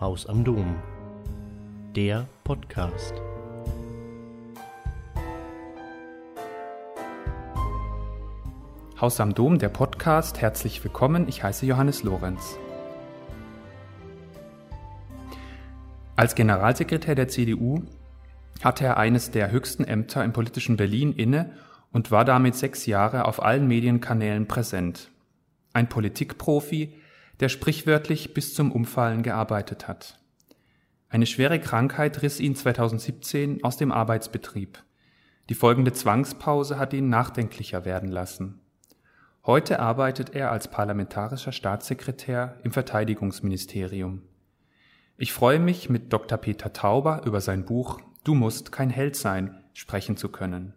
Haus 0.00 0.26
am 0.26 0.42
Dom. 0.42 0.74
Der 1.94 2.26
Podcast. 2.42 3.14
Haus 9.00 9.20
am 9.20 9.36
Dom, 9.36 9.60
der 9.60 9.68
Podcast. 9.68 10.40
Herzlich 10.40 10.82
willkommen. 10.82 11.28
Ich 11.28 11.44
heiße 11.44 11.64
Johannes 11.64 12.02
Lorenz. 12.02 12.58
Als 16.16 16.34
Generalsekretär 16.34 17.14
der 17.14 17.28
CDU 17.28 17.84
hatte 18.64 18.86
er 18.86 18.96
eines 18.96 19.30
der 19.30 19.52
höchsten 19.52 19.84
Ämter 19.84 20.24
im 20.24 20.32
politischen 20.32 20.76
Berlin 20.76 21.12
inne 21.12 21.52
und 21.92 22.10
war 22.10 22.24
damit 22.24 22.56
sechs 22.56 22.86
Jahre 22.86 23.26
auf 23.26 23.40
allen 23.40 23.68
Medienkanälen 23.68 24.48
präsent. 24.48 25.12
Ein 25.72 25.88
Politikprofi, 25.88 26.94
der 27.40 27.48
sprichwörtlich 27.48 28.34
bis 28.34 28.54
zum 28.54 28.72
Umfallen 28.72 29.22
gearbeitet 29.22 29.88
hat. 29.88 30.18
Eine 31.08 31.26
schwere 31.26 31.60
Krankheit 31.60 32.22
riss 32.22 32.40
ihn 32.40 32.56
2017 32.56 33.62
aus 33.62 33.76
dem 33.76 33.92
Arbeitsbetrieb. 33.92 34.82
Die 35.48 35.54
folgende 35.54 35.92
Zwangspause 35.92 36.78
hat 36.78 36.92
ihn 36.92 37.08
nachdenklicher 37.08 37.84
werden 37.84 38.10
lassen. 38.10 38.60
Heute 39.46 39.78
arbeitet 39.78 40.34
er 40.34 40.50
als 40.50 40.68
parlamentarischer 40.68 41.52
Staatssekretär 41.52 42.58
im 42.64 42.72
Verteidigungsministerium. 42.72 44.22
Ich 45.16 45.32
freue 45.32 45.60
mich, 45.60 45.90
mit 45.90 46.12
Dr. 46.12 46.38
Peter 46.38 46.72
Tauber 46.72 47.22
über 47.24 47.40
sein 47.40 47.64
Buch 47.64 48.00
Du 48.24 48.34
musst 48.34 48.72
kein 48.72 48.88
Held 48.88 49.16
sein 49.16 49.62
sprechen 49.74 50.16
zu 50.16 50.30
können. 50.30 50.72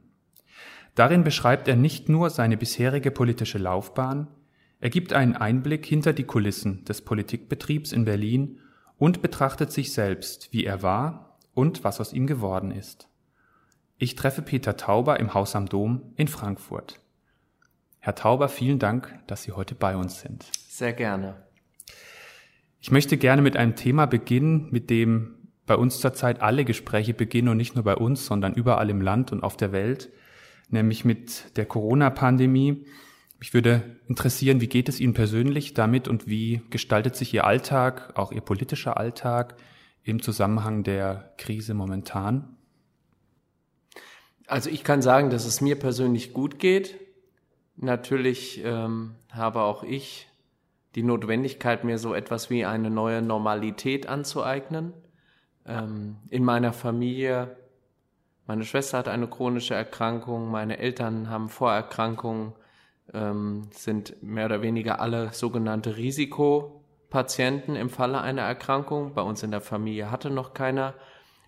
Darin 0.96 1.24
beschreibt 1.24 1.68
er 1.68 1.76
nicht 1.76 2.10
nur 2.10 2.30
seine 2.30 2.58
bisherige 2.58 3.10
politische 3.10 3.58
Laufbahn, 3.58 4.28
er 4.80 4.90
gibt 4.90 5.14
einen 5.14 5.36
Einblick 5.36 5.86
hinter 5.86 6.14
die 6.14 6.26
Kulissen 6.26 6.86
des 6.86 7.02
Politikbetriebs 7.02 7.92
in 7.92 8.06
Berlin 8.06 8.60
und 8.98 9.22
betrachtet 9.22 9.72
sich 9.72 9.94
selbst, 9.94 10.50
wie 10.52 10.66
er 10.66 10.84
war 10.84 11.38
und 11.54 11.84
was 11.84 12.00
aus 12.00 12.14
ihm 12.14 12.28
geworden 12.28 12.72
ist. 12.72 13.08
Ich 13.98 14.16
treffe 14.16 14.44
Peter 14.44 14.78
Tauber 14.78 15.20
im 15.20 15.34
Haus 15.34 15.56
am 15.56 15.68
Dom 15.68 16.14
in 16.16 16.28
Frankfurt. 16.28 17.00
Herr 18.00 18.14
Tauber, 18.14 18.48
vielen 18.48 18.78
Dank, 18.78 19.20
dass 19.26 19.44
Sie 19.44 19.52
heute 19.52 19.74
bei 19.74 19.96
uns 19.96 20.22
sind. 20.22 20.46
Sehr 20.70 20.94
gerne. 20.94 21.48
Ich 22.80 22.92
möchte 22.92 23.18
gerne 23.18 23.42
mit 23.42 23.58
einem 23.58 23.76
Thema 23.76 24.06
beginnen, 24.06 24.68
mit 24.72 24.92
dem 24.92 25.50
bei 25.66 25.76
uns 25.76 26.00
zurzeit 26.00 26.42
alle 26.42 26.64
Gespräche 26.64 27.14
beginnen 27.14 27.50
und 27.50 27.58
nicht 27.58 27.76
nur 27.76 27.84
bei 27.84 27.96
uns, 27.96 28.26
sondern 28.26 28.54
überall 28.54 28.90
im 28.90 29.02
Land 29.02 29.32
und 29.32 29.44
auf 29.44 29.58
der 29.58 29.72
Welt, 29.72 30.10
nämlich 30.70 31.04
mit 31.04 31.58
der 31.58 31.66
Corona-Pandemie. 31.66 32.86
Mich 33.40 33.54
würde 33.54 33.98
interessieren, 34.08 34.62
wie 34.62 34.68
geht 34.68 34.90
es 34.90 35.00
Ihnen 35.00 35.14
persönlich 35.14 35.74
damit 35.74 36.08
und 36.08 36.28
wie 36.28 36.62
gestaltet 36.70 37.16
sich 37.16 37.34
Ihr 37.34 37.46
Alltag, 37.46 38.18
auch 38.18 38.32
Ihr 38.32 38.42
politischer 38.42 38.98
Alltag 38.98 39.56
im 40.04 40.22
Zusammenhang 40.22 40.84
der 40.84 41.34
Krise 41.38 41.74
momentan? 41.74 42.58
Also 44.48 44.70
ich 44.70 44.84
kann 44.84 45.02
sagen, 45.02 45.30
dass 45.30 45.46
es 45.46 45.62
mir 45.62 45.78
persönlich 45.78 46.34
gut 46.34 46.58
geht. 46.58 46.96
Natürlich 47.76 48.62
ähm, 48.64 49.16
habe 49.30 49.62
auch 49.62 49.84
ich 49.84 50.28
die 50.96 51.04
Notwendigkeit, 51.04 51.84
mir 51.84 52.00
so 52.00 52.16
etwas 52.16 52.50
wie 52.50 52.66
eine 52.66 52.90
neue 52.90 53.22
Normalität 53.22 54.08
anzueignen. 54.08 54.94
Ähm, 55.66 56.16
in 56.30 56.44
meiner 56.44 56.74
Familie, 56.74 57.56
meine 58.48 58.64
Schwester 58.64 58.98
hat 58.98 59.08
eine 59.08 59.28
chronische 59.28 59.76
Erkrankung, 59.76 60.50
meine 60.50 60.80
Eltern 60.80 61.30
haben 61.30 61.50
Vorerkrankungen 61.50 62.54
ähm, 63.14 63.68
sind 63.72 64.22
mehr 64.22 64.46
oder 64.46 64.62
weniger 64.62 65.00
alle 65.00 65.34
sogenannte 65.34 65.98
Risikopatienten 65.98 67.76
im 67.76 67.90
Falle 67.90 68.22
einer 68.22 68.44
Erkrankung. 68.44 69.14
Bei 69.14 69.22
uns 69.22 69.44
in 69.44 69.52
der 69.52 69.62
Familie 69.62 70.12
hatte 70.12 70.30
noch 70.30 70.54
keiner 70.54 70.94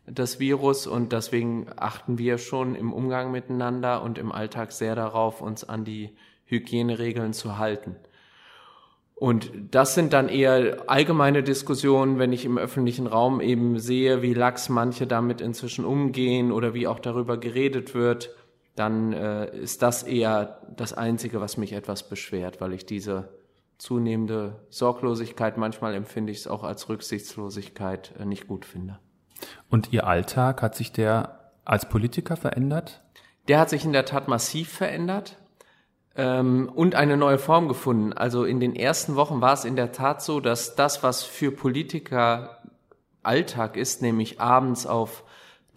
das 0.05 0.39
Virus 0.39 0.87
und 0.87 1.11
deswegen 1.11 1.67
achten 1.75 2.17
wir 2.17 2.37
schon 2.37 2.75
im 2.75 2.93
Umgang 2.93 3.31
miteinander 3.31 4.01
und 4.01 4.17
im 4.17 4.31
Alltag 4.31 4.71
sehr 4.71 4.95
darauf, 4.95 5.41
uns 5.41 5.63
an 5.63 5.85
die 5.85 6.15
Hygieneregeln 6.45 7.33
zu 7.33 7.57
halten. 7.57 7.95
Und 9.13 9.51
das 9.71 9.95
sind 9.95 10.13
dann 10.13 10.29
eher 10.29 10.83
allgemeine 10.87 11.43
Diskussionen, 11.43 12.19
wenn 12.19 12.31
ich 12.31 12.45
im 12.45 12.57
öffentlichen 12.57 13.05
Raum 13.05 13.41
eben 13.41 13.77
sehe, 13.77 14.21
wie 14.21 14.33
lax 14.33 14.69
manche 14.69 15.07
damit 15.07 15.41
inzwischen 15.41 15.83
umgehen 15.83 16.53
oder 16.53 16.73
wie 16.73 16.87
auch 16.87 16.99
darüber 16.99 17.37
geredet 17.37 17.93
wird 17.93 18.33
dann 18.79 19.13
äh, 19.13 19.55
ist 19.57 19.81
das 19.81 20.03
eher 20.03 20.61
das 20.75 20.93
Einzige, 20.93 21.41
was 21.41 21.57
mich 21.57 21.73
etwas 21.73 22.07
beschwert, 22.07 22.61
weil 22.61 22.73
ich 22.73 22.85
diese 22.85 23.29
zunehmende 23.77 24.55
Sorglosigkeit, 24.69 25.57
manchmal 25.57 25.95
empfinde 25.95 26.31
ich 26.31 26.39
es 26.39 26.47
auch 26.47 26.63
als 26.63 26.89
Rücksichtslosigkeit, 26.89 28.13
äh, 28.17 28.25
nicht 28.25 28.47
gut 28.47 28.65
finde. 28.65 28.99
Und 29.69 29.91
Ihr 29.93 30.07
Alltag, 30.07 30.61
hat 30.61 30.75
sich 30.75 30.91
der 30.91 31.51
als 31.65 31.87
Politiker 31.87 32.35
verändert? 32.35 33.01
Der 33.47 33.59
hat 33.59 33.69
sich 33.69 33.85
in 33.85 33.93
der 33.93 34.05
Tat 34.05 34.27
massiv 34.27 34.71
verändert 34.71 35.37
ähm, 36.15 36.71
und 36.73 36.95
eine 36.95 37.17
neue 37.17 37.37
Form 37.37 37.67
gefunden. 37.67 38.13
Also 38.13 38.43
in 38.43 38.59
den 38.59 38.75
ersten 38.75 39.15
Wochen 39.15 39.41
war 39.41 39.53
es 39.53 39.65
in 39.65 39.75
der 39.75 39.91
Tat 39.91 40.21
so, 40.21 40.39
dass 40.39 40.75
das, 40.75 41.03
was 41.03 41.23
für 41.23 41.51
Politiker 41.51 42.57
Alltag 43.23 43.77
ist, 43.77 44.01
nämlich 44.01 44.39
abends 44.39 44.85
auf 44.85 45.23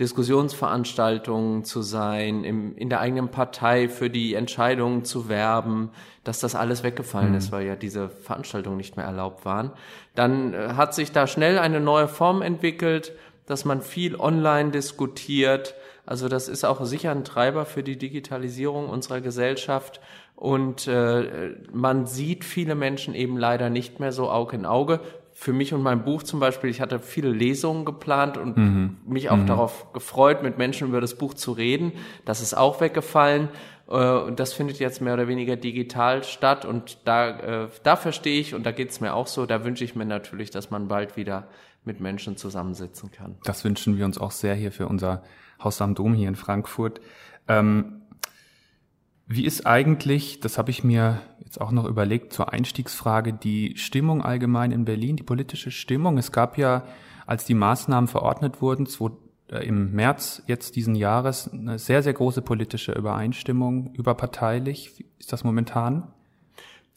Diskussionsveranstaltungen 0.00 1.64
zu 1.64 1.82
sein, 1.82 2.44
im, 2.44 2.76
in 2.76 2.88
der 2.88 3.00
eigenen 3.00 3.28
Partei 3.28 3.88
für 3.88 4.08
die 4.08 4.34
Entscheidungen 4.34 5.04
zu 5.04 5.28
werben, 5.28 5.90
dass 6.24 6.40
das 6.40 6.54
alles 6.54 6.82
weggefallen 6.82 7.30
mhm. 7.30 7.36
ist, 7.38 7.52
weil 7.52 7.66
ja 7.66 7.76
diese 7.76 8.08
Veranstaltungen 8.08 8.78
nicht 8.78 8.96
mehr 8.96 9.04
erlaubt 9.04 9.44
waren. 9.44 9.72
Dann 10.14 10.54
äh, 10.54 10.74
hat 10.76 10.94
sich 10.94 11.12
da 11.12 11.26
schnell 11.26 11.58
eine 11.58 11.80
neue 11.80 12.08
Form 12.08 12.40
entwickelt, 12.40 13.12
dass 13.46 13.64
man 13.64 13.82
viel 13.82 14.16
online 14.16 14.70
diskutiert. 14.70 15.74
Also 16.06 16.28
das 16.28 16.48
ist 16.48 16.64
auch 16.64 16.84
sicher 16.84 17.10
ein 17.10 17.24
Treiber 17.24 17.66
für 17.66 17.82
die 17.82 17.98
Digitalisierung 17.98 18.88
unserer 18.88 19.20
Gesellschaft. 19.20 20.00
Und 20.36 20.88
äh, 20.88 21.54
man 21.70 22.06
sieht 22.06 22.44
viele 22.44 22.74
Menschen 22.74 23.14
eben 23.14 23.36
leider 23.36 23.68
nicht 23.68 24.00
mehr 24.00 24.12
so 24.12 24.30
Auge 24.30 24.56
in 24.56 24.66
Auge 24.66 25.00
für 25.42 25.52
mich 25.52 25.74
und 25.74 25.82
mein 25.82 26.04
Buch 26.04 26.22
zum 26.22 26.38
Beispiel, 26.38 26.70
ich 26.70 26.80
hatte 26.80 27.00
viele 27.00 27.30
Lesungen 27.30 27.84
geplant 27.84 28.38
und 28.38 28.56
mhm. 28.56 28.98
mich 29.04 29.28
auch 29.28 29.36
mhm. 29.36 29.48
darauf 29.48 29.92
gefreut, 29.92 30.44
mit 30.44 30.56
Menschen 30.56 30.86
über 30.86 31.00
das 31.00 31.16
Buch 31.16 31.34
zu 31.34 31.50
reden. 31.50 31.90
Das 32.24 32.40
ist 32.40 32.54
auch 32.54 32.80
weggefallen. 32.80 33.48
Äh, 33.88 33.94
und 33.94 34.38
das 34.38 34.52
findet 34.52 34.78
jetzt 34.78 35.00
mehr 35.00 35.14
oder 35.14 35.26
weniger 35.26 35.56
digital 35.56 36.22
statt. 36.22 36.64
Und 36.64 36.98
da, 37.06 37.64
äh, 37.64 37.68
da 37.82 37.96
verstehe 37.96 38.38
ich, 38.40 38.54
und 38.54 38.64
da 38.64 38.70
geht 38.70 38.90
es 38.90 39.00
mir 39.00 39.14
auch 39.14 39.26
so, 39.26 39.44
da 39.44 39.64
wünsche 39.64 39.82
ich 39.82 39.96
mir 39.96 40.04
natürlich, 40.04 40.50
dass 40.50 40.70
man 40.70 40.86
bald 40.86 41.16
wieder 41.16 41.48
mit 41.84 42.00
Menschen 42.00 42.36
zusammensitzen 42.36 43.10
kann. 43.10 43.34
Das 43.42 43.64
wünschen 43.64 43.98
wir 43.98 44.04
uns 44.04 44.18
auch 44.18 44.30
sehr 44.30 44.54
hier 44.54 44.70
für 44.70 44.86
unser 44.86 45.24
Haus 45.62 45.82
am 45.82 45.96
Dom 45.96 46.14
hier 46.14 46.28
in 46.28 46.36
Frankfurt. 46.36 47.00
Ähm, 47.48 48.01
wie 49.34 49.46
ist 49.46 49.66
eigentlich, 49.66 50.40
das 50.40 50.58
habe 50.58 50.70
ich 50.70 50.84
mir 50.84 51.20
jetzt 51.44 51.60
auch 51.60 51.70
noch 51.70 51.86
überlegt, 51.86 52.32
zur 52.32 52.52
Einstiegsfrage, 52.52 53.32
die 53.32 53.76
Stimmung 53.76 54.22
allgemein 54.22 54.72
in 54.72 54.84
Berlin, 54.84 55.16
die 55.16 55.22
politische 55.22 55.70
Stimmung? 55.70 56.18
Es 56.18 56.32
gab 56.32 56.58
ja, 56.58 56.84
als 57.26 57.44
die 57.44 57.54
Maßnahmen 57.54 58.08
verordnet 58.08 58.60
wurden, 58.60 58.86
äh, 59.48 59.66
im 59.66 59.92
März 59.92 60.42
jetzt 60.46 60.76
diesen 60.76 60.94
Jahres, 60.94 61.50
eine 61.52 61.78
sehr, 61.78 62.02
sehr 62.02 62.12
große 62.12 62.42
politische 62.42 62.92
Übereinstimmung 62.92 63.94
überparteilich. 63.94 64.98
Wie 64.98 65.06
ist 65.18 65.32
das 65.32 65.44
momentan? 65.44 66.08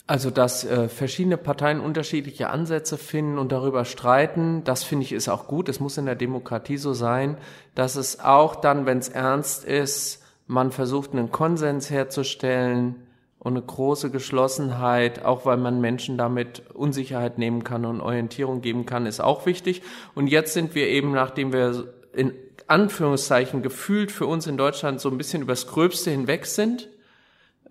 Also, 0.07 0.29
dass 0.29 0.63
äh, 0.63 0.87
verschiedene 0.87 1.37
Parteien 1.37 1.79
unterschiedliche 1.79 2.49
Ansätze 2.49 2.97
finden 2.97 3.39
und 3.39 3.51
darüber 3.51 3.85
streiten, 3.85 4.63
das 4.63 4.83
finde 4.83 5.05
ich 5.05 5.13
ist 5.13 5.29
auch 5.29 5.47
gut. 5.47 5.67
Es 5.67 5.79
muss 5.79 5.97
in 5.97 6.05
der 6.05 6.15
Demokratie 6.15 6.77
so 6.77 6.93
sein, 6.93 7.37
dass 7.73 7.95
es 7.95 8.19
auch 8.19 8.55
dann, 8.55 8.85
wenn 8.85 8.99
es 8.99 9.09
ernst 9.09 9.65
ist, 9.65 10.24
man 10.47 10.71
versucht 10.71 11.13
einen 11.13 11.31
Konsens 11.31 11.89
herzustellen 11.89 12.95
und 13.39 13.53
eine 13.53 13.61
große 13.61 14.09
Geschlossenheit, 14.11 15.23
auch 15.23 15.45
weil 15.45 15.57
man 15.57 15.81
Menschen 15.81 16.17
damit 16.17 16.63
Unsicherheit 16.73 17.37
nehmen 17.37 17.63
kann 17.63 17.85
und 17.85 18.01
Orientierung 18.01 18.61
geben 18.61 18.85
kann, 18.85 19.05
ist 19.05 19.19
auch 19.19 19.45
wichtig. 19.45 19.81
Und 20.15 20.27
jetzt 20.27 20.53
sind 20.53 20.75
wir 20.75 20.87
eben, 20.87 21.11
nachdem 21.11 21.53
wir 21.53 21.93
in 22.13 22.33
Anführungszeichen 22.67 23.61
gefühlt 23.61 24.11
für 24.11 24.25
uns 24.25 24.47
in 24.47 24.57
Deutschland 24.57 24.99
so 24.99 25.09
ein 25.09 25.17
bisschen 25.17 25.43
übers 25.43 25.67
Gröbste 25.67 26.09
hinweg 26.09 26.45
sind, 26.45 26.89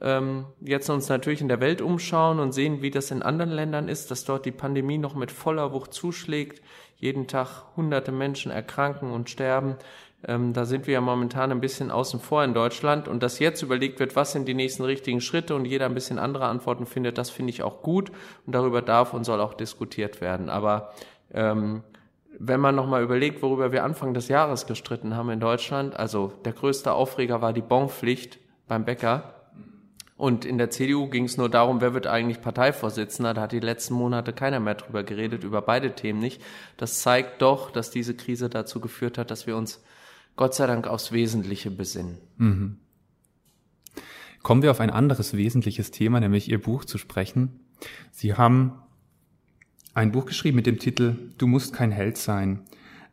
ähm, 0.00 0.44
jetzt 0.60 0.90
uns 0.90 1.08
natürlich 1.08 1.40
in 1.40 1.48
der 1.48 1.60
Welt 1.60 1.80
umschauen 1.80 2.38
und 2.38 2.52
sehen, 2.52 2.82
wie 2.82 2.90
das 2.90 3.10
in 3.10 3.22
anderen 3.22 3.50
Ländern 3.50 3.88
ist, 3.88 4.10
dass 4.10 4.24
dort 4.24 4.44
die 4.44 4.52
Pandemie 4.52 4.98
noch 4.98 5.14
mit 5.14 5.32
voller 5.32 5.72
Wucht 5.72 5.92
zuschlägt, 5.92 6.62
jeden 6.96 7.26
Tag 7.26 7.76
hunderte 7.76 8.12
Menschen 8.12 8.52
erkranken 8.52 9.10
und 9.10 9.30
sterben, 9.30 9.76
ähm, 10.26 10.52
da 10.52 10.64
sind 10.64 10.86
wir 10.86 10.94
ja 10.94 11.00
momentan 11.00 11.50
ein 11.50 11.60
bisschen 11.60 11.90
außen 11.90 12.20
vor 12.20 12.44
in 12.44 12.54
Deutschland 12.54 13.08
und 13.08 13.22
dass 13.22 13.38
jetzt 13.38 13.62
überlegt 13.62 14.00
wird, 14.00 14.16
was 14.16 14.32
sind 14.32 14.46
die 14.46 14.54
nächsten 14.54 14.84
richtigen 14.84 15.20
Schritte 15.20 15.54
und 15.54 15.64
jeder 15.64 15.86
ein 15.86 15.94
bisschen 15.94 16.18
andere 16.18 16.46
Antworten 16.46 16.86
findet, 16.86 17.18
das 17.18 17.30
finde 17.30 17.50
ich 17.50 17.62
auch 17.62 17.82
gut 17.82 18.10
und 18.46 18.54
darüber 18.54 18.82
darf 18.82 19.12
und 19.12 19.24
soll 19.24 19.40
auch 19.40 19.54
diskutiert 19.54 20.20
werden. 20.20 20.48
Aber 20.48 20.94
ähm, 21.32 21.82
wenn 22.38 22.60
man 22.60 22.74
nochmal 22.74 23.02
überlegt, 23.02 23.42
worüber 23.42 23.70
wir 23.70 23.84
Anfang 23.84 24.14
des 24.14 24.28
Jahres 24.28 24.66
gestritten 24.66 25.14
haben 25.14 25.30
in 25.30 25.40
Deutschland, 25.40 25.96
also 25.96 26.32
der 26.44 26.52
größte 26.52 26.92
Aufreger 26.92 27.42
war 27.42 27.52
die 27.52 27.62
Bonpflicht 27.62 28.38
beim 28.66 28.84
Bäcker 28.84 29.34
Und 30.16 30.44
in 30.44 30.58
der 30.58 30.70
CDU 30.70 31.08
ging 31.08 31.24
es 31.24 31.36
nur 31.36 31.48
darum, 31.48 31.80
wer 31.80 31.92
wird 31.92 32.06
eigentlich 32.06 32.40
Parteivorsitzender. 32.40 33.34
Da 33.34 33.42
hat 33.42 33.52
die 33.52 33.60
letzten 33.60 33.94
Monate 33.94 34.32
keiner 34.32 34.60
mehr 34.60 34.76
drüber 34.76 35.02
geredet, 35.02 35.44
über 35.44 35.60
beide 35.60 35.92
Themen 35.92 36.20
nicht. 36.20 36.40
Das 36.76 37.00
zeigt 37.00 37.42
doch, 37.42 37.70
dass 37.70 37.90
diese 37.90 38.14
Krise 38.14 38.48
dazu 38.48 38.80
geführt 38.80 39.18
hat, 39.18 39.30
dass 39.30 39.46
wir 39.46 39.56
uns 39.56 39.82
Gott 40.36 40.54
sei 40.54 40.66
Dank 40.66 40.86
aufs 40.86 41.12
Wesentliche 41.12 41.70
besinnen. 41.70 42.18
Mhm. 42.36 42.78
Kommen 44.42 44.62
wir 44.62 44.70
auf 44.70 44.80
ein 44.80 44.90
anderes 44.90 45.36
wesentliches 45.36 45.90
Thema, 45.90 46.20
nämlich 46.20 46.50
Ihr 46.50 46.60
Buch 46.60 46.84
zu 46.84 46.98
sprechen. 46.98 47.60
Sie 48.10 48.34
haben 48.34 48.72
ein 49.94 50.12
Buch 50.12 50.26
geschrieben 50.26 50.56
mit 50.56 50.66
dem 50.66 50.78
Titel 50.78 51.30
Du 51.38 51.46
musst 51.46 51.72
kein 51.72 51.92
Held 51.92 52.18
sein, 52.18 52.60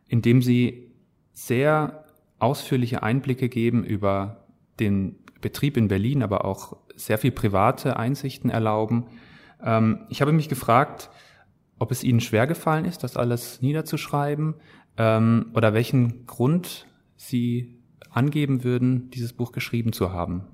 in 0.08 0.20
dem 0.20 0.42
Sie 0.42 0.90
sehr 1.32 2.04
ausführliche 2.38 3.02
Einblicke 3.02 3.48
geben 3.48 3.84
über 3.84 4.44
den 4.80 5.16
Betrieb 5.40 5.76
in 5.76 5.88
Berlin, 5.88 6.22
aber 6.22 6.44
auch 6.44 6.76
sehr 6.96 7.18
viel 7.18 7.30
private 7.30 7.96
Einsichten 7.96 8.50
erlauben. 8.50 9.06
Ähm, 9.62 10.06
ich 10.08 10.20
habe 10.20 10.32
mich 10.32 10.48
gefragt, 10.48 11.08
ob 11.78 11.90
es 11.90 12.04
Ihnen 12.04 12.20
schwer 12.20 12.46
gefallen 12.46 12.84
ist, 12.84 13.02
das 13.02 13.16
alles 13.16 13.62
niederzuschreiben 13.62 14.54
ähm, 14.98 15.50
oder 15.54 15.72
welchen 15.72 16.26
Grund 16.26 16.86
Sie 17.22 17.78
angeben 18.10 18.64
würden, 18.64 19.10
dieses 19.10 19.32
Buch 19.32 19.52
geschrieben 19.52 19.92
zu 19.92 20.12
haben. 20.12 20.44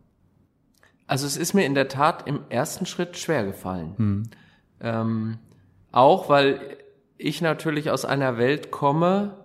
Also 1.06 1.26
es 1.26 1.36
ist 1.36 1.54
mir 1.54 1.64
in 1.64 1.74
der 1.74 1.88
Tat 1.88 2.28
im 2.28 2.40
ersten 2.50 2.84
Schritt 2.84 3.16
schwer 3.16 3.44
gefallen. 3.44 3.94
Hm. 3.96 4.22
Ähm, 4.80 5.38
auch 5.90 6.28
weil 6.28 6.76
ich 7.16 7.40
natürlich 7.40 7.90
aus 7.90 8.04
einer 8.04 8.36
Welt 8.36 8.70
komme, 8.70 9.36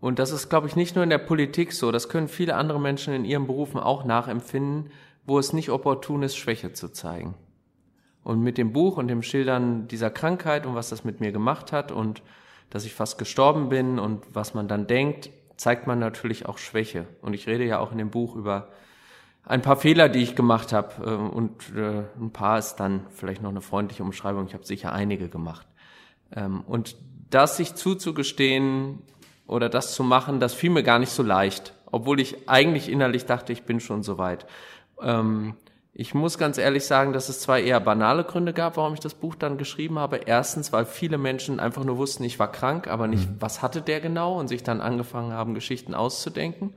und 0.00 0.18
das 0.18 0.30
ist, 0.30 0.48
glaube 0.48 0.68
ich, 0.68 0.76
nicht 0.76 0.94
nur 0.94 1.02
in 1.02 1.10
der 1.10 1.18
Politik 1.18 1.72
so, 1.72 1.90
das 1.90 2.08
können 2.08 2.28
viele 2.28 2.54
andere 2.54 2.80
Menschen 2.80 3.14
in 3.14 3.24
ihren 3.24 3.46
Berufen 3.46 3.80
auch 3.80 4.04
nachempfinden, 4.04 4.90
wo 5.26 5.38
es 5.38 5.52
nicht 5.52 5.70
opportun 5.70 6.22
ist, 6.22 6.36
Schwäche 6.36 6.72
zu 6.72 6.90
zeigen. 6.90 7.34
Und 8.22 8.42
mit 8.42 8.58
dem 8.58 8.72
Buch 8.72 8.98
und 8.98 9.08
dem 9.08 9.22
Schildern 9.22 9.88
dieser 9.88 10.10
Krankheit 10.10 10.66
und 10.66 10.74
was 10.74 10.90
das 10.90 11.02
mit 11.02 11.20
mir 11.20 11.32
gemacht 11.32 11.72
hat 11.72 11.90
und 11.90 12.22
dass 12.68 12.84
ich 12.84 12.94
fast 12.94 13.16
gestorben 13.16 13.70
bin 13.70 13.98
und 13.98 14.22
was 14.34 14.52
man 14.52 14.68
dann 14.68 14.86
denkt, 14.86 15.30
zeigt 15.58 15.86
man 15.86 15.98
natürlich 15.98 16.46
auch 16.46 16.56
Schwäche. 16.56 17.06
Und 17.20 17.34
ich 17.34 17.46
rede 17.46 17.64
ja 17.64 17.78
auch 17.78 17.92
in 17.92 17.98
dem 17.98 18.10
Buch 18.10 18.34
über 18.34 18.68
ein 19.44 19.60
paar 19.60 19.76
Fehler, 19.76 20.08
die 20.08 20.22
ich 20.22 20.34
gemacht 20.34 20.72
habe. 20.72 21.04
Äh, 21.04 21.14
und 21.14 21.74
äh, 21.76 22.04
ein 22.18 22.30
paar 22.32 22.58
ist 22.58 22.76
dann 22.76 23.06
vielleicht 23.10 23.42
noch 23.42 23.50
eine 23.50 23.60
freundliche 23.60 24.02
Umschreibung. 24.02 24.46
Ich 24.46 24.54
habe 24.54 24.64
sicher 24.64 24.92
einige 24.92 25.28
gemacht. 25.28 25.66
Ähm, 26.34 26.62
und 26.62 26.96
das 27.28 27.56
sich 27.56 27.74
zuzugestehen 27.74 29.00
oder 29.46 29.68
das 29.68 29.94
zu 29.94 30.04
machen, 30.04 30.40
das 30.40 30.54
fiel 30.54 30.70
mir 30.70 30.82
gar 30.82 30.98
nicht 30.98 31.12
so 31.12 31.22
leicht. 31.22 31.74
Obwohl 31.90 32.20
ich 32.20 32.48
eigentlich 32.48 32.90
innerlich 32.90 33.26
dachte, 33.26 33.52
ich 33.52 33.64
bin 33.64 33.80
schon 33.80 34.02
so 34.02 34.16
weit. 34.16 34.46
Ähm, 35.02 35.54
ich 36.00 36.14
muss 36.14 36.38
ganz 36.38 36.58
ehrlich 36.58 36.86
sagen, 36.86 37.12
dass 37.12 37.28
es 37.28 37.40
zwei 37.40 37.60
eher 37.60 37.80
banale 37.80 38.22
Gründe 38.22 38.52
gab, 38.52 38.76
warum 38.76 38.94
ich 38.94 39.00
das 39.00 39.14
Buch 39.14 39.34
dann 39.34 39.58
geschrieben 39.58 39.98
habe. 39.98 40.18
Erstens, 40.26 40.72
weil 40.72 40.84
viele 40.84 41.18
Menschen 41.18 41.58
einfach 41.58 41.82
nur 41.82 41.98
wussten, 41.98 42.22
ich 42.22 42.38
war 42.38 42.52
krank, 42.52 42.86
aber 42.86 43.08
nicht, 43.08 43.28
mhm. 43.28 43.36
was 43.40 43.62
hatte 43.62 43.82
der 43.82 43.98
genau 44.00 44.38
und 44.38 44.46
sich 44.46 44.62
dann 44.62 44.80
angefangen 44.80 45.32
haben, 45.32 45.54
Geschichten 45.54 45.94
auszudenken. 45.94 46.72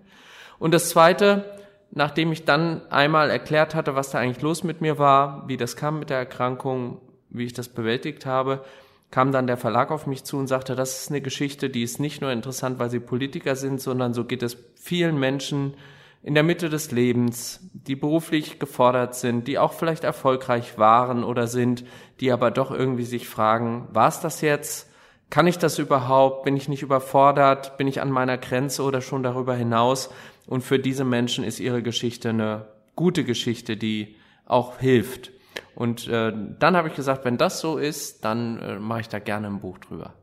Und 0.57 0.73
das 0.73 0.89
Zweite, 0.89 1.45
nachdem 1.91 2.31
ich 2.31 2.45
dann 2.45 2.81
einmal 2.89 3.29
erklärt 3.29 3.75
hatte, 3.75 3.93
was 3.93 4.09
da 4.09 4.17
eigentlich 4.17 4.41
los 4.41 4.63
mit 4.63 4.81
mir 4.81 4.97
war, 4.97 5.47
wie 5.47 5.55
das 5.57 5.75
kam 5.75 5.99
mit 5.99 6.09
der 6.09 6.17
Erkrankung, 6.17 6.99
wie 7.29 7.45
ich 7.45 7.53
das 7.53 7.69
bewältigt 7.69 8.25
habe, 8.25 8.65
kam 9.11 9.31
dann 9.31 9.45
der 9.45 9.57
Verlag 9.57 9.91
auf 9.91 10.07
mich 10.07 10.23
zu 10.23 10.37
und 10.37 10.47
sagte, 10.47 10.73
das 10.73 11.03
ist 11.03 11.11
eine 11.11 11.21
Geschichte, 11.21 11.69
die 11.69 11.83
ist 11.83 11.99
nicht 11.99 12.21
nur 12.21 12.31
interessant, 12.31 12.79
weil 12.79 12.89
sie 12.89 12.99
Politiker 12.99 13.55
sind, 13.55 13.81
sondern 13.81 14.15
so 14.15 14.23
geht 14.23 14.41
es 14.41 14.57
vielen 14.73 15.19
Menschen, 15.19 15.75
in 16.23 16.35
der 16.35 16.43
Mitte 16.43 16.69
des 16.69 16.91
Lebens, 16.91 17.69
die 17.73 17.95
beruflich 17.95 18.59
gefordert 18.59 19.15
sind, 19.15 19.47
die 19.47 19.57
auch 19.57 19.73
vielleicht 19.73 20.03
erfolgreich 20.03 20.77
waren 20.77 21.23
oder 21.23 21.47
sind, 21.47 21.83
die 22.19 22.31
aber 22.31 22.51
doch 22.51 22.71
irgendwie 22.71 23.05
sich 23.05 23.27
fragen, 23.27 23.87
war 23.91 24.07
es 24.07 24.19
das 24.19 24.41
jetzt? 24.41 24.91
Kann 25.31 25.47
ich 25.47 25.57
das 25.57 25.79
überhaupt? 25.79 26.43
Bin 26.43 26.55
ich 26.57 26.67
nicht 26.69 26.83
überfordert? 26.83 27.77
Bin 27.77 27.87
ich 27.87 28.01
an 28.01 28.11
meiner 28.11 28.37
Grenze 28.37 28.83
oder 28.83 29.01
schon 29.01 29.23
darüber 29.23 29.55
hinaus? 29.55 30.09
Und 30.45 30.61
für 30.61 30.77
diese 30.77 31.05
Menschen 31.05 31.43
ist 31.43 31.59
ihre 31.59 31.81
Geschichte 31.81 32.29
eine 32.29 32.67
gute 32.95 33.23
Geschichte, 33.23 33.77
die 33.77 34.17
auch 34.45 34.77
hilft. 34.77 35.31
Und 35.73 36.07
äh, 36.07 36.33
dann 36.59 36.75
habe 36.75 36.89
ich 36.89 36.95
gesagt, 36.95 37.25
wenn 37.25 37.37
das 37.37 37.59
so 37.61 37.77
ist, 37.77 38.25
dann 38.25 38.59
äh, 38.59 38.79
mache 38.79 39.01
ich 39.01 39.09
da 39.09 39.19
gerne 39.19 39.47
ein 39.47 39.61
Buch 39.61 39.79
drüber. 39.79 40.13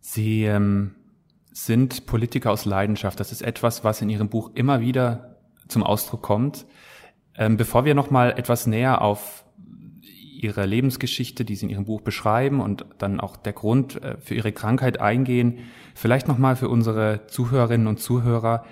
Sie 0.00 0.44
ähm, 0.44 0.94
sind 1.64 2.06
Politiker 2.06 2.52
aus 2.52 2.64
Leidenschaft. 2.64 3.18
Das 3.18 3.32
ist 3.32 3.42
etwas, 3.42 3.82
was 3.82 4.00
in 4.00 4.10
Ihrem 4.10 4.28
Buch 4.28 4.50
immer 4.54 4.80
wieder 4.80 5.36
zum 5.66 5.82
Ausdruck 5.82 6.22
kommt. 6.22 6.66
Ähm, 7.34 7.56
bevor 7.56 7.84
wir 7.84 7.94
nochmal 7.94 8.32
etwas 8.38 8.66
näher 8.66 9.02
auf 9.02 9.44
Ihre 10.00 10.66
Lebensgeschichte, 10.66 11.44
die 11.44 11.56
Sie 11.56 11.66
in 11.66 11.70
Ihrem 11.70 11.84
Buch 11.84 12.00
beschreiben 12.00 12.60
und 12.60 12.86
dann 12.98 13.18
auch 13.18 13.36
der 13.36 13.52
Grund 13.52 14.00
äh, 14.02 14.16
für 14.18 14.36
Ihre 14.36 14.52
Krankheit 14.52 15.00
eingehen, 15.00 15.58
vielleicht 15.94 16.28
nochmal 16.28 16.54
für 16.54 16.68
unsere 16.68 17.26
Zuhörerinnen 17.26 17.88
und 17.88 17.98
Zuhörer, 17.98 18.64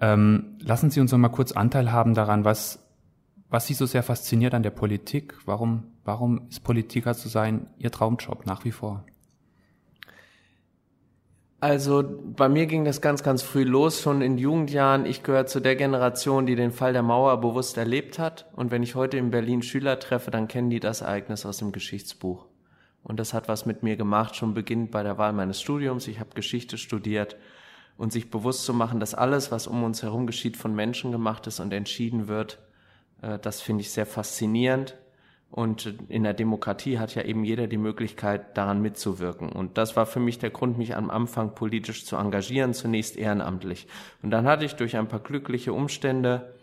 ähm, 0.00 0.56
lassen 0.58 0.90
Sie 0.90 1.00
uns 1.00 1.12
nochmal 1.12 1.30
kurz 1.30 1.52
Anteil 1.52 1.92
haben 1.92 2.14
daran, 2.14 2.44
was, 2.44 2.84
was 3.50 3.68
Sie 3.68 3.74
so 3.74 3.86
sehr 3.86 4.02
fasziniert 4.02 4.52
an 4.52 4.64
der 4.64 4.70
Politik. 4.70 5.34
Warum, 5.46 5.84
warum 6.04 6.48
ist 6.48 6.64
Politiker 6.64 7.14
zu 7.14 7.28
sein 7.28 7.68
Ihr 7.78 7.92
Traumjob 7.92 8.46
nach 8.46 8.64
wie 8.64 8.72
vor? 8.72 9.04
Also 11.62 12.02
bei 12.02 12.48
mir 12.48 12.66
ging 12.66 12.84
das 12.84 13.00
ganz, 13.00 13.22
ganz 13.22 13.40
früh 13.40 13.62
los, 13.62 14.02
schon 14.02 14.20
in 14.20 14.36
Jugendjahren. 14.36 15.06
Ich 15.06 15.22
gehöre 15.22 15.46
zu 15.46 15.60
der 15.60 15.76
Generation, 15.76 16.44
die 16.44 16.56
den 16.56 16.72
Fall 16.72 16.92
der 16.92 17.04
Mauer 17.04 17.40
bewusst 17.40 17.76
erlebt 17.76 18.18
hat. 18.18 18.46
Und 18.56 18.72
wenn 18.72 18.82
ich 18.82 18.96
heute 18.96 19.16
in 19.16 19.30
Berlin 19.30 19.62
Schüler 19.62 20.00
treffe, 20.00 20.32
dann 20.32 20.48
kennen 20.48 20.70
die 20.70 20.80
das 20.80 21.02
Ereignis 21.02 21.46
aus 21.46 21.58
dem 21.58 21.70
Geschichtsbuch. 21.70 22.46
Und 23.04 23.20
das 23.20 23.32
hat 23.32 23.46
was 23.46 23.64
mit 23.64 23.84
mir 23.84 23.94
gemacht, 23.94 24.34
schon 24.34 24.54
beginnend 24.54 24.90
bei 24.90 25.04
der 25.04 25.18
Wahl 25.18 25.32
meines 25.32 25.60
Studiums. 25.60 26.08
Ich 26.08 26.18
habe 26.18 26.30
Geschichte 26.34 26.78
studiert 26.78 27.36
und 27.96 28.12
sich 28.12 28.28
bewusst 28.28 28.64
zu 28.64 28.74
machen, 28.74 28.98
dass 28.98 29.14
alles, 29.14 29.52
was 29.52 29.68
um 29.68 29.84
uns 29.84 30.02
herum 30.02 30.26
geschieht, 30.26 30.56
von 30.56 30.74
Menschen 30.74 31.12
gemacht 31.12 31.46
ist 31.46 31.60
und 31.60 31.72
entschieden 31.72 32.26
wird, 32.26 32.58
äh, 33.20 33.38
das 33.38 33.60
finde 33.60 33.82
ich 33.82 33.92
sehr 33.92 34.06
faszinierend. 34.06 34.96
Und 35.52 35.94
in 36.08 36.22
der 36.22 36.32
Demokratie 36.32 36.98
hat 36.98 37.14
ja 37.14 37.22
eben 37.22 37.44
jeder 37.44 37.66
die 37.66 37.76
Möglichkeit, 37.76 38.56
daran 38.56 38.80
mitzuwirken. 38.80 39.50
Und 39.50 39.76
das 39.76 39.96
war 39.96 40.06
für 40.06 40.18
mich 40.18 40.38
der 40.38 40.48
Grund, 40.48 40.78
mich 40.78 40.96
am 40.96 41.10
Anfang 41.10 41.54
politisch 41.54 42.06
zu 42.06 42.16
engagieren, 42.16 42.72
zunächst 42.72 43.18
ehrenamtlich. 43.18 43.86
Und 44.22 44.30
dann 44.30 44.46
hatte 44.46 44.64
ich 44.64 44.76
durch 44.76 44.96
ein 44.96 45.08
paar 45.08 45.20
glückliche 45.20 45.74
Umstände, 45.74 46.54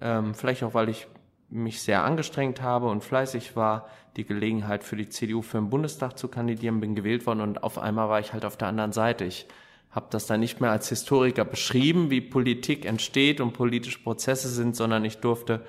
ähm, 0.00 0.34
vielleicht 0.34 0.62
auch 0.62 0.72
weil 0.72 0.88
ich 0.88 1.06
mich 1.50 1.82
sehr 1.82 2.02
angestrengt 2.02 2.62
habe 2.62 2.88
und 2.88 3.04
fleißig 3.04 3.56
war, 3.56 3.90
die 4.16 4.24
Gelegenheit 4.24 4.84
für 4.84 4.96
die 4.96 5.10
CDU 5.10 5.42
für 5.42 5.58
den 5.58 5.68
Bundestag 5.68 6.18
zu 6.18 6.28
kandidieren, 6.28 6.80
bin 6.80 6.94
gewählt 6.94 7.26
worden 7.26 7.42
und 7.42 7.62
auf 7.62 7.76
einmal 7.76 8.08
war 8.08 8.20
ich 8.20 8.32
halt 8.32 8.46
auf 8.46 8.56
der 8.56 8.68
anderen 8.68 8.92
Seite. 8.92 9.26
Ich 9.26 9.48
habe 9.90 10.06
das 10.08 10.26
dann 10.26 10.40
nicht 10.40 10.62
mehr 10.62 10.70
als 10.70 10.88
Historiker 10.88 11.44
beschrieben, 11.44 12.08
wie 12.08 12.22
Politik 12.22 12.86
entsteht 12.86 13.42
und 13.42 13.52
politische 13.52 13.98
Prozesse 13.98 14.48
sind, 14.48 14.76
sondern 14.76 15.04
ich 15.04 15.18
durfte 15.18 15.62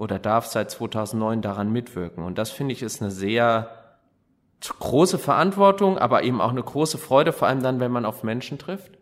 oder 0.00 0.18
darf 0.18 0.46
seit 0.46 0.70
2009 0.70 1.42
daran 1.42 1.70
mitwirken. 1.70 2.24
Und 2.24 2.38
das 2.38 2.50
finde 2.50 2.72
ich 2.72 2.82
ist 2.82 3.02
eine 3.02 3.10
sehr 3.10 3.70
große 4.78 5.18
Verantwortung, 5.18 5.98
aber 5.98 6.22
eben 6.22 6.40
auch 6.40 6.50
eine 6.50 6.62
große 6.62 6.96
Freude, 6.96 7.32
vor 7.32 7.48
allem 7.48 7.62
dann, 7.62 7.80
wenn 7.80 7.92
man 7.92 8.06
auf 8.06 8.22
Menschen 8.22 8.58
trifft. 8.58 8.98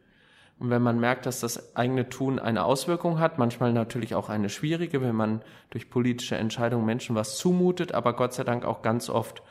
Und 0.58 0.70
wenn 0.70 0.82
man 0.82 0.98
merkt, 0.98 1.24
dass 1.26 1.38
das 1.38 1.76
eigene 1.76 2.08
Tun 2.08 2.40
eine 2.40 2.64
Auswirkung 2.64 3.20
hat, 3.20 3.38
manchmal 3.38 3.72
natürlich 3.72 4.16
auch 4.16 4.28
eine 4.28 4.48
schwierige, 4.48 5.00
wenn 5.00 5.14
man 5.14 5.42
durch 5.70 5.88
politische 5.88 6.34
Entscheidungen 6.34 6.84
Menschen 6.84 7.14
was 7.14 7.38
zumutet, 7.38 7.94
aber 7.94 8.14
Gott 8.14 8.34
sei 8.34 8.42
Dank 8.42 8.64
auch 8.64 8.82
ganz 8.82 9.08
oft 9.08 9.42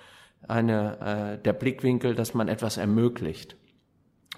eine, 0.50 1.38
äh, 1.40 1.42
der 1.42 1.54
Blickwinkel, 1.54 2.14
dass 2.14 2.34
man 2.34 2.50
etwas 2.50 2.76
ermöglicht. 2.76 3.56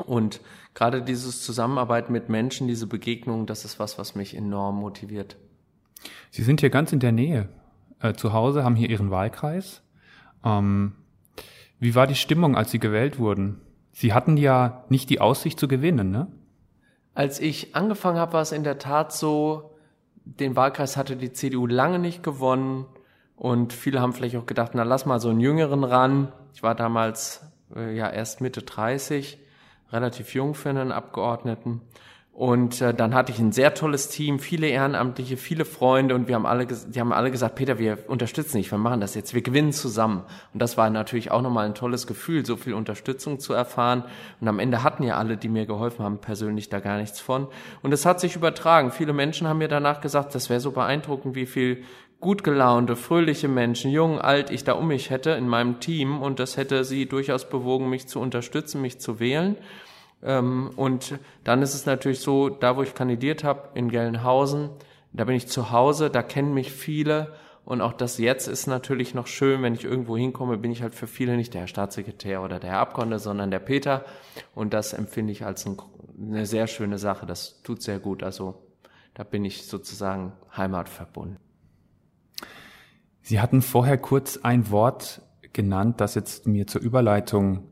Und 0.05 0.41
gerade 0.75 1.01
dieses 1.01 1.43
Zusammenarbeit 1.43 2.11
mit 2.11 2.29
Menschen, 2.29 2.67
diese 2.67 2.85
Begegnung, 2.85 3.47
das 3.47 3.65
ist 3.65 3.79
was, 3.79 3.97
was 3.97 4.13
mich 4.13 4.37
enorm 4.37 4.75
motiviert. 4.75 5.37
Sie 6.31 6.43
sind 6.43 6.61
hier 6.61 6.69
ganz 6.69 6.91
in 6.91 6.99
der 6.99 7.11
Nähe 7.11 7.49
äh, 7.99 8.13
zu 8.13 8.33
Hause, 8.33 8.63
haben 8.63 8.75
hier 8.75 8.89
Ihren 8.89 9.11
Wahlkreis. 9.11 9.81
Ähm, 10.43 10.93
wie 11.79 11.95
war 11.95 12.07
die 12.07 12.15
Stimmung, 12.15 12.55
als 12.55 12.71
Sie 12.71 12.79
gewählt 12.79 13.19
wurden? 13.19 13.61
Sie 13.91 14.13
hatten 14.13 14.37
ja 14.37 14.85
nicht 14.89 15.09
die 15.09 15.21
Aussicht 15.21 15.59
zu 15.59 15.67
gewinnen, 15.67 16.11
ne? 16.11 16.27
Als 17.15 17.39
ich 17.39 17.75
angefangen 17.75 18.17
habe, 18.17 18.33
war 18.33 18.41
es 18.41 18.51
in 18.51 18.63
der 18.63 18.77
Tat 18.77 19.11
so, 19.11 19.75
den 20.23 20.55
Wahlkreis 20.55 20.95
hatte 20.95 21.17
die 21.17 21.33
CDU 21.33 21.67
lange 21.67 21.99
nicht 21.99 22.23
gewonnen 22.23 22.85
und 23.35 23.73
viele 23.73 23.99
haben 23.99 24.13
vielleicht 24.13 24.35
auch 24.35 24.45
gedacht, 24.45 24.71
na 24.73 24.83
lass 24.83 25.05
mal 25.05 25.19
so 25.19 25.29
einen 25.29 25.39
Jüngeren 25.39 25.83
ran. 25.83 26.31
Ich 26.53 26.63
war 26.63 26.75
damals 26.75 27.41
äh, 27.75 27.95
ja 27.95 28.09
erst 28.09 28.41
Mitte 28.41 28.61
30, 28.61 29.39
relativ 29.91 30.33
jung 30.33 30.53
für 30.53 30.69
einen 30.69 30.91
Abgeordneten. 30.91 31.81
Und 32.39 32.79
äh, 32.79 32.93
dann 32.93 33.15
hatte 33.15 33.33
ich 33.33 33.39
ein 33.39 33.51
sehr 33.51 33.73
tolles 33.73 34.07
Team, 34.07 34.39
viele 34.39 34.67
Ehrenamtliche, 34.67 35.35
viele 35.35 35.65
Freunde 35.65 36.15
und 36.15 36.29
wir 36.29 36.35
haben 36.35 36.45
alle, 36.45 36.67
die 36.67 36.97
haben 36.97 37.11
alle 37.11 37.31
gesagt, 37.31 37.55
Peter, 37.55 37.79
wir 37.79 37.97
unterstützen 38.07 38.55
dich, 38.55 38.71
wir 38.71 38.77
machen 38.77 39.01
das 39.01 39.13
jetzt, 39.13 39.33
wir 39.33 39.41
gewinnen 39.41 39.73
zusammen. 39.73 40.23
Und 40.53 40.61
das 40.61 40.77
war 40.77 40.89
natürlich 40.89 41.31
auch 41.31 41.41
nochmal 41.41 41.65
ein 41.65 41.75
tolles 41.75 42.07
Gefühl, 42.07 42.45
so 42.45 42.55
viel 42.55 42.75
Unterstützung 42.75 43.41
zu 43.41 43.51
erfahren. 43.51 44.05
Und 44.39 44.47
am 44.47 44.59
Ende 44.59 44.83
hatten 44.83 45.03
ja 45.03 45.17
alle, 45.17 45.35
die 45.35 45.49
mir 45.49 45.65
geholfen 45.65 46.05
haben, 46.05 46.19
persönlich 46.19 46.69
da 46.69 46.79
gar 46.79 46.97
nichts 46.97 47.19
von. 47.19 47.49
Und 47.81 47.93
es 47.93 48.05
hat 48.05 48.21
sich 48.21 48.37
übertragen. 48.37 48.93
Viele 48.93 49.11
Menschen 49.11 49.45
haben 49.45 49.57
mir 49.57 49.67
danach 49.67 49.99
gesagt, 49.99 50.33
das 50.33 50.49
wäre 50.49 50.61
so 50.61 50.71
beeindruckend, 50.71 51.35
wie 51.35 51.45
viel 51.45 51.83
gut 52.21 52.45
gelaunte, 52.45 52.95
fröhliche 52.95 53.49
Menschen, 53.49 53.91
jung, 53.91 54.17
alt, 54.17 54.49
ich 54.49 54.63
da 54.63 54.73
um 54.73 54.87
mich 54.87 55.09
hätte 55.09 55.31
in 55.31 55.49
meinem 55.49 55.81
Team 55.81 56.21
und 56.21 56.39
das 56.39 56.55
hätte 56.55 56.85
sie 56.85 57.05
durchaus 57.05 57.49
bewogen, 57.49 57.89
mich 57.89 58.07
zu 58.07 58.21
unterstützen, 58.21 58.81
mich 58.81 59.01
zu 59.01 59.19
wählen. 59.19 59.57
Ähm, 60.23 60.71
und 60.75 61.19
dann 61.43 61.61
ist 61.61 61.73
es 61.73 61.85
natürlich 61.85 62.19
so, 62.19 62.49
da 62.49 62.75
wo 62.75 62.83
ich 62.83 62.93
kandidiert 62.93 63.43
habe, 63.43 63.69
in 63.73 63.89
Gelnhausen, 63.89 64.69
da 65.13 65.23
bin 65.25 65.35
ich 65.35 65.47
zu 65.47 65.71
Hause, 65.71 66.09
da 66.09 66.21
kennen 66.21 66.53
mich 66.53 66.71
viele. 66.71 67.33
Und 67.65 67.81
auch 67.81 67.93
das 67.93 68.17
jetzt 68.17 68.47
ist 68.47 68.67
natürlich 68.67 69.13
noch 69.13 69.27
schön, 69.27 69.61
wenn 69.61 69.73
ich 69.73 69.83
irgendwo 69.83 70.17
hinkomme, 70.17 70.57
bin 70.57 70.71
ich 70.71 70.81
halt 70.81 70.95
für 70.95 71.07
viele 71.07 71.35
nicht 71.35 71.53
der 71.53 71.61
Herr 71.61 71.67
Staatssekretär 71.67 72.41
oder 72.41 72.59
der 72.59 72.71
Herr 72.71 72.79
Abgeordnete, 72.79 73.21
sondern 73.21 73.51
der 73.51 73.59
Peter. 73.59 74.05
Und 74.55 74.73
das 74.73 74.93
empfinde 74.93 75.31
ich 75.31 75.45
als 75.45 75.65
ein, 75.65 75.77
eine 76.19 76.45
sehr 76.45 76.67
schöne 76.67 76.97
Sache. 76.97 77.25
Das 77.25 77.61
tut 77.61 77.81
sehr 77.83 77.99
gut. 77.99 78.23
Also 78.23 78.63
da 79.13 79.23
bin 79.23 79.45
ich 79.45 79.67
sozusagen 79.67 80.33
heimatverbunden. 80.55 81.37
Sie 83.21 83.39
hatten 83.39 83.61
vorher 83.61 83.97
kurz 83.97 84.37
ein 84.37 84.71
Wort 84.71 85.21
genannt, 85.53 86.01
das 86.01 86.15
jetzt 86.15 86.47
mir 86.47 86.65
zur 86.65 86.81
Überleitung 86.81 87.67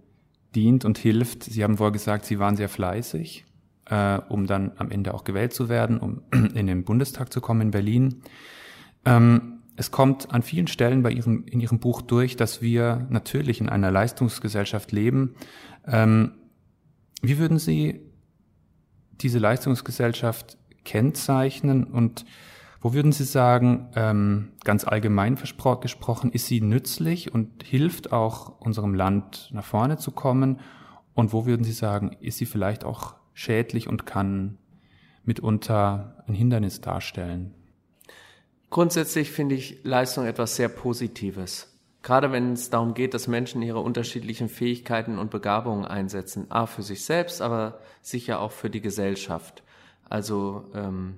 dient 0.58 0.86
und 0.86 0.98
hilft. 0.98 1.44
Sie 1.44 1.64
haben 1.64 1.78
vorher 1.78 1.92
gesagt, 1.92 2.26
Sie 2.26 2.40
waren 2.40 2.58
sehr 2.58 2.68
fleißig, 2.68 3.46
äh, 3.86 4.20
um 4.28 4.48
dann 4.48 4.72
am 4.78 4.90
Ende 4.90 5.14
auch 5.14 5.24
gewählt 5.24 5.54
zu 5.54 5.70
werden, 5.70 6.00
um 6.00 6.24
in 6.56 6.66
den 6.66 6.84
Bundestag 6.84 7.32
zu 7.32 7.40
kommen 7.40 7.62
in 7.62 7.72
Berlin. 7.72 8.24
Ähm, 9.06 9.60
es 9.76 9.92
kommt 9.92 10.34
an 10.34 10.42
vielen 10.42 10.66
Stellen 10.66 11.04
bei 11.04 11.12
Ihrem, 11.12 11.46
in 11.46 11.60
Ihrem 11.60 11.80
Buch 11.80 12.02
durch, 12.02 12.36
dass 12.36 12.64
wir 12.64 13.06
natürlich 13.12 13.62
in 13.62 13.70
einer 13.70 13.92
Leistungsgesellschaft 13.92 14.92
leben. 14.92 15.36
Ähm, 15.86 16.32
wie 17.22 17.38
würden 17.38 17.60
Sie 17.60 18.02
diese 19.22 19.38
Leistungsgesellschaft 19.38 20.58
kennzeichnen 20.84 21.84
und 21.84 22.26
wo 22.88 22.94
würden 22.94 23.12
Sie 23.12 23.26
sagen, 23.26 23.90
ähm, 23.98 24.54
ganz 24.64 24.86
allgemein 24.86 25.36
gesprochen, 25.36 26.32
ist 26.32 26.46
sie 26.46 26.62
nützlich 26.62 27.34
und 27.34 27.64
hilft 27.64 28.14
auch 28.14 28.62
unserem 28.62 28.94
Land 28.94 29.50
nach 29.52 29.66
vorne 29.66 29.98
zu 29.98 30.12
kommen? 30.12 30.62
Und 31.14 31.34
wo 31.34 31.46
würden 31.46 31.66
Sie 31.66 31.74
sagen, 31.74 32.16
ist 32.22 32.38
sie 32.38 32.46
vielleicht 32.46 32.86
auch 32.86 33.16
schädlich 33.34 33.90
und 33.90 34.06
kann 34.06 34.58
mitunter 35.26 36.24
ein 36.28 36.34
Hindernis 36.34 36.80
darstellen? 36.80 37.54
Grundsätzlich 38.70 39.32
finde 39.32 39.56
ich 39.56 39.84
Leistung 39.84 40.26
etwas 40.26 40.56
sehr 40.56 40.70
Positives. 40.70 41.78
Gerade 42.04 42.32
wenn 42.32 42.54
es 42.54 42.70
darum 42.70 42.94
geht, 42.94 43.14
dass 43.14 43.28
Menschen 43.28 43.62
ihre 43.64 43.82
unterschiedlichen 43.82 44.48
Fähigkeiten 44.48 45.20
und 45.20 45.30
Begabungen 45.30 45.84
einsetzen. 45.84 46.50
A, 46.52 46.68
für 46.68 46.84
sich 46.84 47.04
selbst, 47.04 47.42
aber 47.42 47.82
sicher 48.02 48.40
auch 48.40 48.54
für 48.54 48.70
die 48.70 48.80
Gesellschaft. 48.80 49.62
Also 50.10 50.72
ähm, 50.74 51.16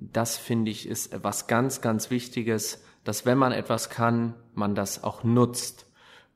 das 0.00 0.36
finde 0.36 0.70
ich 0.70 0.88
ist 0.88 1.22
was 1.22 1.46
ganz, 1.46 1.80
ganz 1.80 2.10
Wichtiges, 2.10 2.82
dass 3.04 3.26
wenn 3.26 3.38
man 3.38 3.52
etwas 3.52 3.90
kann, 3.90 4.34
man 4.54 4.74
das 4.74 5.02
auch 5.02 5.24
nutzt. 5.24 5.86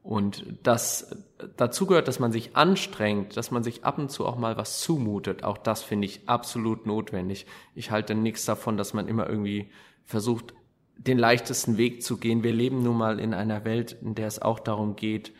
Und 0.02 0.44
das 0.64 1.16
dazu 1.56 1.86
gehört, 1.86 2.08
dass 2.08 2.18
man 2.18 2.32
sich 2.32 2.56
anstrengt, 2.56 3.36
dass 3.36 3.52
man 3.52 3.62
sich 3.62 3.84
ab 3.84 3.98
und 3.98 4.10
zu 4.10 4.26
auch 4.26 4.36
mal 4.36 4.56
was 4.56 4.80
zumutet. 4.80 5.44
Auch 5.44 5.58
das 5.58 5.82
finde 5.82 6.06
ich 6.06 6.28
absolut 6.28 6.86
notwendig. 6.86 7.46
Ich 7.74 7.92
halte 7.92 8.16
nichts 8.16 8.44
davon, 8.44 8.76
dass 8.76 8.94
man 8.94 9.06
immer 9.06 9.28
irgendwie 9.28 9.70
versucht, 10.04 10.54
den 10.96 11.18
leichtesten 11.18 11.76
Weg 11.76 12.02
zu 12.02 12.16
gehen. 12.16 12.42
Wir 12.42 12.52
leben 12.52 12.82
nun 12.82 12.96
mal 12.96 13.20
in 13.20 13.32
einer 13.32 13.64
Welt, 13.64 13.96
in 14.02 14.16
der 14.16 14.26
es 14.26 14.42
auch 14.42 14.58
darum 14.58 14.96
geht, 14.96 15.32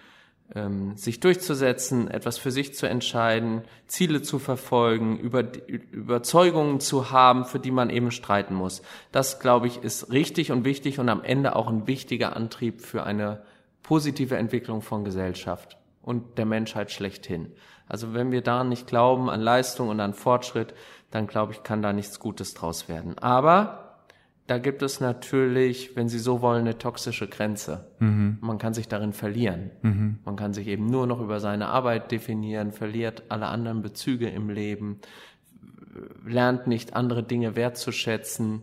ähm, 0.55 0.97
sich 0.97 1.21
durchzusetzen, 1.21 2.11
etwas 2.11 2.39
für 2.39 2.51
sich 2.51 2.75
zu 2.75 2.87
entscheiden, 2.87 3.63
Ziele 3.87 4.23
zu 4.23 4.39
verfolgen, 4.39 5.19
über, 5.19 5.45
Überzeugungen 5.67 6.81
zu 6.81 7.11
haben, 7.11 7.45
für 7.45 7.59
die 7.59 7.71
man 7.71 7.91
eben 7.91 8.11
streiten 8.11 8.55
muss. 8.55 8.83
Das, 9.13 9.41
glaube 9.41 9.67
ich, 9.67 9.83
ist 9.83 10.13
richtig 10.13 10.53
und 10.53 10.65
wichtig 10.65 10.99
und 10.99 11.09
am 11.09 11.23
Ende 11.23 11.57
auch 11.57 11.69
ein 11.69 11.87
wichtiger 11.87 12.37
Antrieb 12.37 12.81
für 12.81 13.05
eine 13.05 13.43
positive 13.83 14.37
Entwicklung 14.37 14.83
von 14.83 15.05
Gesellschaft 15.05 15.79
und 16.03 16.39
der 16.39 16.47
Menschheit 16.47 16.91
schlechthin. 16.91 17.53
Also 17.89 18.15
wenn 18.15 18.33
wir 18.33 18.43
daran 18.43 18.69
nicht 18.69 18.87
glauben, 18.87 19.29
an 19.29 19.41
Leistung 19.41 19.89
und 19.89 20.01
an 20.01 20.15
Fortschritt, 20.15 20.75
dann 21.11 21.27
glaube 21.27 21.53
ich, 21.53 21.63
kann 21.63 21.83
da 21.83 21.93
nichts 21.93 22.21
Gutes 22.21 22.55
draus 22.55 22.89
werden. 22.89 23.19
Aber 23.19 23.82
da 24.53 24.59
gibt 24.59 24.83
es 24.83 25.01
natürlich, 25.01 25.97
wenn 25.97 26.11
Sie 26.11 26.19
so 26.19 26.43
wollen, 26.43 26.61
eine 26.61 26.77
toxische 26.77 27.27
Grenze. 27.27 27.87
Mhm. 28.01 28.37
Man 28.43 28.59
kann 28.59 28.75
sich 28.75 28.87
darin 28.87 29.15
verlieren. 29.15 29.71
Mhm. 29.81 30.19
Man 30.27 30.37
kann 30.37 30.53
sich 30.53 30.67
eben 30.67 30.85
nur 30.91 31.07
noch 31.07 31.23
über 31.23 31.41
seine 31.41 31.69
Arbeit 31.69 32.13
definieren, 32.13 32.73
verliert 32.73 33.23
alle 33.31 33.47
anderen 33.47 33.81
Bezüge 33.81 34.29
im 34.29 34.51
Leben, 34.51 35.01
lernt 36.27 36.67
nicht 36.67 36.95
andere 36.95 37.23
Dinge 37.23 37.57
wertzuschätzen, 37.57 38.63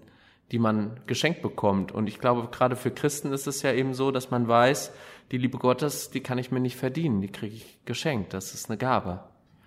die 0.52 0.60
man 0.60 1.00
geschenkt 1.08 1.42
bekommt. 1.42 1.92
Und 1.92 2.06
ich 2.06 2.20
glaube, 2.20 2.50
gerade 2.52 2.76
für 2.76 2.92
Christen 2.92 3.34
ist 3.34 3.48
es 3.48 3.64
ja 3.64 3.74
eben 3.74 3.96
so, 3.96 4.12
dass 4.12 4.30
man 4.30 4.48
weiß, 4.48 4.92
die 5.32 5.40
Liebe 5.40 5.58
Gottes, 5.58 6.12
die 6.12 6.20
kann 6.22 6.38
ich 6.38 6.52
mir 6.52 6.60
nicht 6.60 6.76
verdienen, 6.76 7.20
die 7.20 7.32
kriege 7.32 7.56
ich 7.56 7.80
geschenkt. 7.86 8.36
Das 8.36 8.54
ist 8.54 8.70
eine 8.70 8.78
Gabe. 8.78 9.22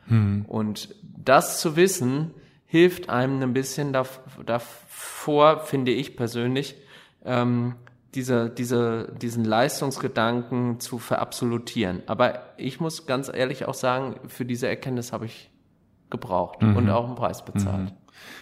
Mhm. 0.07 0.45
Und 0.47 0.95
das 1.03 1.61
zu 1.61 1.75
wissen, 1.75 2.31
hilft 2.73 3.11
einem 3.11 3.43
ein 3.43 3.53
bisschen 3.53 3.93
davor, 3.93 5.61
finde 5.61 5.93
ich 5.93 6.17
persönlich, 6.17 6.75
ähm, 7.23 7.75
diese, 8.15 8.49
diese, 8.49 9.13
diesen 9.21 9.45
Leistungsgedanken 9.45 10.81
zu 10.81 10.99
verabsolutieren. 10.99 12.03
Aber 12.07 12.41
ich 12.57 12.81
muss 12.81 13.05
ganz 13.05 13.31
ehrlich 13.33 13.67
auch 13.67 13.75
sagen, 13.75 14.17
für 14.27 14.47
diese 14.47 14.69
Erkenntnis 14.69 15.13
habe 15.13 15.27
ich 15.27 15.51
gebraucht 16.09 16.63
mhm. 16.63 16.77
und 16.77 16.89
auch 16.89 17.09
einen 17.09 17.15
Preis 17.15 17.45
bezahlt. 17.45 17.91
Mhm. 17.91 17.97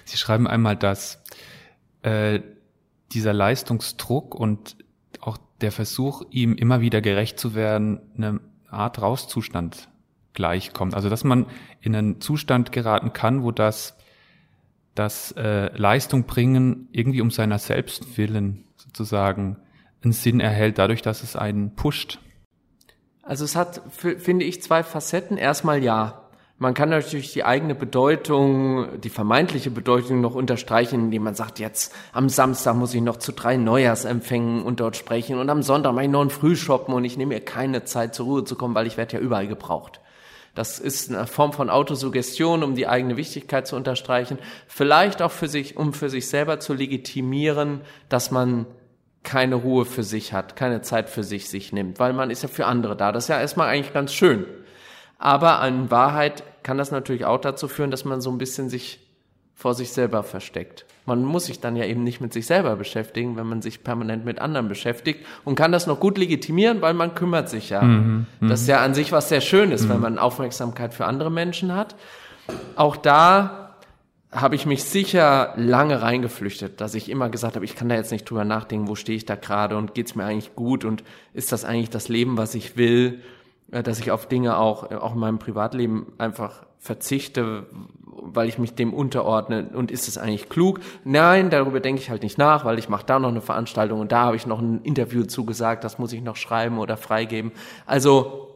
Sie 0.05 0.17
schreiben 0.17 0.47
einmal, 0.47 0.77
dass 0.77 1.25
äh, 2.03 2.39
dieser 3.11 3.33
Leistungsdruck 3.33 4.37
und 4.37 4.77
auch 5.21 5.39
der 5.61 5.73
Versuch, 5.73 6.23
ihm 6.31 6.55
immer 6.55 6.81
wieder 6.81 7.01
gerecht 7.01 7.41
zu 7.41 7.57
werden, 7.57 8.01
eine 8.17 8.39
Art 8.69 9.03
Rauszustand 9.03 9.89
gleichkommt. 10.35 10.95
Also 10.95 11.09
dass 11.09 11.25
man 11.25 11.47
in 11.81 11.97
einen 11.97 12.21
Zustand 12.21 12.71
geraten 12.71 13.13
kann, 13.13 13.43
wo 13.43 13.51
das 13.51 13.97
dass 14.95 15.33
äh, 15.33 15.75
Leistung 15.77 16.25
bringen 16.25 16.89
irgendwie 16.93 17.21
um 17.21 17.31
seiner 17.31 17.59
selbst 17.59 18.17
willen 18.19 18.65
sozusagen 18.77 19.57
einen 20.03 20.13
Sinn 20.13 20.41
erhält, 20.41 20.79
dadurch, 20.79 21.03
dass 21.03 21.23
es 21.23 21.37
einen 21.37 21.75
pusht. 21.75 22.19
Also 23.23 23.45
es 23.45 23.55
hat, 23.55 23.83
finde 23.91 24.45
ich, 24.45 24.63
zwei 24.63 24.83
Facetten. 24.83 25.37
Erstmal 25.37 25.83
ja. 25.83 26.23
Man 26.59 26.75
kann 26.75 26.91
natürlich 26.91 27.33
die 27.33 27.45
eigene 27.45 27.75
Bedeutung, 27.75 29.01
die 29.01 29.09
vermeintliche 29.09 29.71
Bedeutung 29.71 30.21
noch 30.21 30.35
unterstreichen, 30.35 31.05
indem 31.05 31.23
man 31.23 31.35
sagt, 31.35 31.59
jetzt 31.59 31.95
am 32.13 32.29
Samstag 32.29 32.77
muss 32.77 32.93
ich 32.93 33.01
noch 33.01 33.17
zu 33.17 33.33
drei 33.33 33.57
Neujahrsempfängen 33.57 34.63
und 34.63 34.79
dort 34.79 34.97
sprechen 34.97 35.39
und 35.39 35.49
am 35.49 35.63
Sonntag 35.63 35.95
mache 35.95 36.05
ich 36.05 36.11
noch 36.11 36.21
einen 36.21 36.29
Frühshoppen 36.29 36.93
und 36.93 37.05
ich 37.05 37.17
nehme 37.17 37.35
mir 37.35 37.41
keine 37.41 37.85
Zeit 37.85 38.15
zur 38.15 38.27
Ruhe 38.27 38.45
zu 38.45 38.57
kommen, 38.57 38.75
weil 38.75 38.87
ich 38.87 38.99
werde 38.99 39.17
ja 39.17 39.21
überall 39.21 39.49
gebraucht. 39.49 40.01
Das 40.55 40.79
ist 40.79 41.11
eine 41.11 41.27
Form 41.27 41.53
von 41.53 41.71
Autosuggestion, 41.71 42.63
um 42.63 42.75
die 42.75 42.89
eigene 42.89 43.17
Wichtigkeit 43.17 43.67
zu 43.67 43.77
unterstreichen. 43.77 44.39
Vielleicht 44.67 45.23
auch 45.23 45.31
für 45.31 45.49
sich, 45.49 45.77
um 45.77 45.93
für 45.93 46.11
sich 46.11 46.29
selber 46.29 46.59
zu 46.61 46.75
legitimieren, 46.75 47.83
dass 48.09 48.31
man 48.31 48.67
keine 49.23 49.57
Ruhe 49.57 49.85
für 49.85 50.03
sich 50.03 50.33
hat, 50.33 50.57
keine 50.57 50.83
Zeit 50.83 51.11
für 51.11 51.23
sich 51.23 51.49
sich 51.49 51.73
nimmt, 51.73 51.99
weil 51.99 52.13
man 52.13 52.31
ist 52.31 52.43
ja 52.43 52.49
für 52.49 52.67
andere 52.67 52.97
da. 52.97 53.13
Das 53.13 53.25
ist 53.25 53.29
ja 53.29 53.41
erstmal 53.41 53.69
eigentlich 53.69 53.93
ganz 53.93 54.13
schön. 54.13 54.47
Aber 55.19 55.67
in 55.67 55.91
Wahrheit 55.91 56.43
kann 56.63 56.79
das 56.79 56.91
natürlich 56.91 57.27
auch 57.27 57.41
dazu 57.41 57.69
führen, 57.69 57.91
dass 57.91 58.05
man 58.05 58.21
so 58.21 58.31
ein 58.31 58.39
bisschen 58.39 58.71
sich 58.71 59.01
vor 59.55 59.75
sich 59.75 59.93
selber 59.93 60.23
versteckt. 60.23 60.87
Man 61.11 61.25
muss 61.25 61.47
sich 61.47 61.59
dann 61.59 61.75
ja 61.75 61.87
eben 61.87 62.05
nicht 62.05 62.21
mit 62.21 62.33
sich 62.33 62.47
selber 62.47 62.77
beschäftigen, 62.77 63.37
wenn 63.37 63.47
man 63.47 63.63
sich 63.63 63.83
permanent 63.83 64.25
mit 64.25 64.39
anderen 64.39 64.69
beschäftigt 64.69 65.27
und 65.45 65.57
kann 65.57 65.73
das 65.73 65.89
noch 65.89 65.99
gut 65.99 66.19
legitimieren, 66.19 66.83
weil 66.83 66.95
man 66.95 67.17
kümmert 67.17 67.49
sich 67.49 67.71
ja. 67.71 67.83
Mhm, 67.83 68.27
mhm. 68.39 68.49
das 68.49 68.61
ist 68.61 68.69
ja 68.69 68.81
an 68.81 68.95
sich 68.95 69.11
was 69.11 69.29
sehr 69.29 69.41
Schönes, 69.41 69.83
mhm. 69.83 69.89
wenn 69.89 70.01
man 70.01 70.19
Aufmerksamkeit 70.19 70.95
für 70.95 71.07
andere 71.07 71.33
Menschen 71.33 71.75
hat. 71.75 71.97
Auch 72.77 72.97
da 72.97 73.75
habe 74.31 74.55
ich 74.55 74.67
mich 74.67 74.85
sicher 74.85 75.53
lange 75.57 76.01
reingeflüchtet, 76.01 76.81
dass 76.81 76.95
ich 76.95 77.09
immer 77.09 77.29
gesagt 77.29 77.57
habe, 77.57 77.65
ich 77.65 77.75
kann 77.75 77.89
da 77.89 77.97
jetzt 77.97 78.13
nicht 78.13 78.31
drüber 78.31 78.45
nachdenken, 78.45 78.87
wo 78.87 78.95
stehe 78.95 79.17
ich 79.17 79.27
da 79.27 79.35
gerade 79.35 79.77
und 79.77 79.95
geht's 79.95 80.15
mir 80.15 80.25
eigentlich 80.25 80.55
gut 80.55 80.85
und 80.85 81.03
ist 81.35 81.51
das 81.51 81.65
eigentlich 81.65 81.91
das 81.91 82.09
Leben, 82.09 82.37
was 82.37 82.55
ich 82.55 82.77
will, 82.77 83.21
dass 83.71 84.01
ich 84.01 84.11
auf 84.11 84.27
Dinge 84.27 84.57
auch, 84.57 84.91
auch 84.91 85.15
in 85.15 85.19
meinem 85.19 85.39
Privatleben 85.39 86.13
einfach 86.19 86.67
verzichte, 86.79 87.67
weil 88.05 88.49
ich 88.49 88.59
mich 88.59 88.75
dem 88.75 88.93
unterordne 88.93 89.71
und 89.75 89.91
ist 89.91 90.09
es 90.09 90.19
eigentlich 90.19 90.49
klug? 90.49 90.81
Nein, 91.05 91.51
darüber 91.51 91.81
denke 91.81 92.01
ich 92.01 92.11
halt 92.11 92.23
nicht 92.23 92.39
nach, 92.39 92.65
weil 92.65 92.79
ich 92.79 92.89
mache 92.89 93.07
da 93.07 93.19
noch 93.19 93.29
eine 93.29 93.41
Veranstaltung 93.41 94.01
und 94.01 94.13
da 94.13 94.25
habe 94.25 94.37
ich 94.37 94.47
noch 94.47 94.61
ein 94.61 94.81
Interview 94.83 95.25
zugesagt, 95.25 95.85
das 95.85 95.99
muss 95.99 96.13
ich 96.13 96.23
noch 96.23 96.37
schreiben 96.37 96.79
oder 96.79 96.97
freigeben. 96.97 97.53
Also 97.87 98.49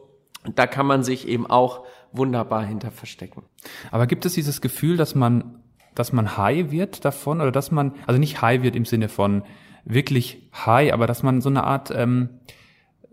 da 0.55 0.67
kann 0.67 0.85
man 0.85 1.03
sich 1.03 1.27
eben 1.27 1.47
auch 1.47 1.85
wunderbar 2.11 2.63
hinter 2.63 2.91
verstecken. 2.91 3.43
Aber 3.91 4.07
gibt 4.07 4.25
es 4.25 4.33
dieses 4.33 4.61
Gefühl, 4.61 4.97
dass 4.97 5.15
man 5.15 5.61
dass 5.95 6.11
man 6.11 6.37
high 6.37 6.71
wird 6.71 7.05
davon 7.05 7.41
oder 7.41 7.51
dass 7.51 7.71
man, 7.71 7.93
also 8.05 8.19
nicht 8.19 8.41
high 8.41 8.61
wird 8.61 8.75
im 8.75 8.85
Sinne 8.85 9.09
von 9.09 9.43
wirklich 9.85 10.49
high, 10.53 10.93
aber 10.93 11.07
dass 11.07 11.23
man 11.23 11.41
so 11.41 11.49
eine 11.49 11.63
Art, 11.63 11.91
ähm, 11.95 12.29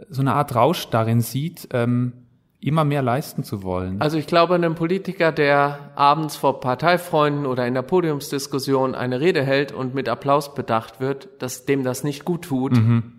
so 0.08 0.20
eine 0.20 0.34
Art 0.34 0.54
Rausch 0.54 0.88
darin 0.88 1.20
sieht, 1.20 1.68
ähm, 1.72 2.12
immer 2.60 2.84
mehr 2.84 3.02
leisten 3.02 3.42
zu 3.42 3.64
wollen. 3.64 4.00
Also 4.00 4.16
ich 4.16 4.26
glaube, 4.26 4.54
ein 4.54 4.74
Politiker, 4.74 5.32
der 5.32 5.90
abends 5.96 6.36
vor 6.36 6.60
Parteifreunden 6.60 7.44
oder 7.44 7.66
in 7.66 7.74
der 7.74 7.82
Podiumsdiskussion 7.82 8.94
eine 8.94 9.20
Rede 9.20 9.42
hält 9.42 9.72
und 9.72 9.94
mit 9.94 10.08
Applaus 10.08 10.54
bedacht 10.54 11.00
wird, 11.00 11.28
dass 11.40 11.64
dem 11.64 11.82
das 11.82 12.04
nicht 12.04 12.24
gut 12.24 12.42
tut, 12.42 12.72
mhm. 12.72 13.14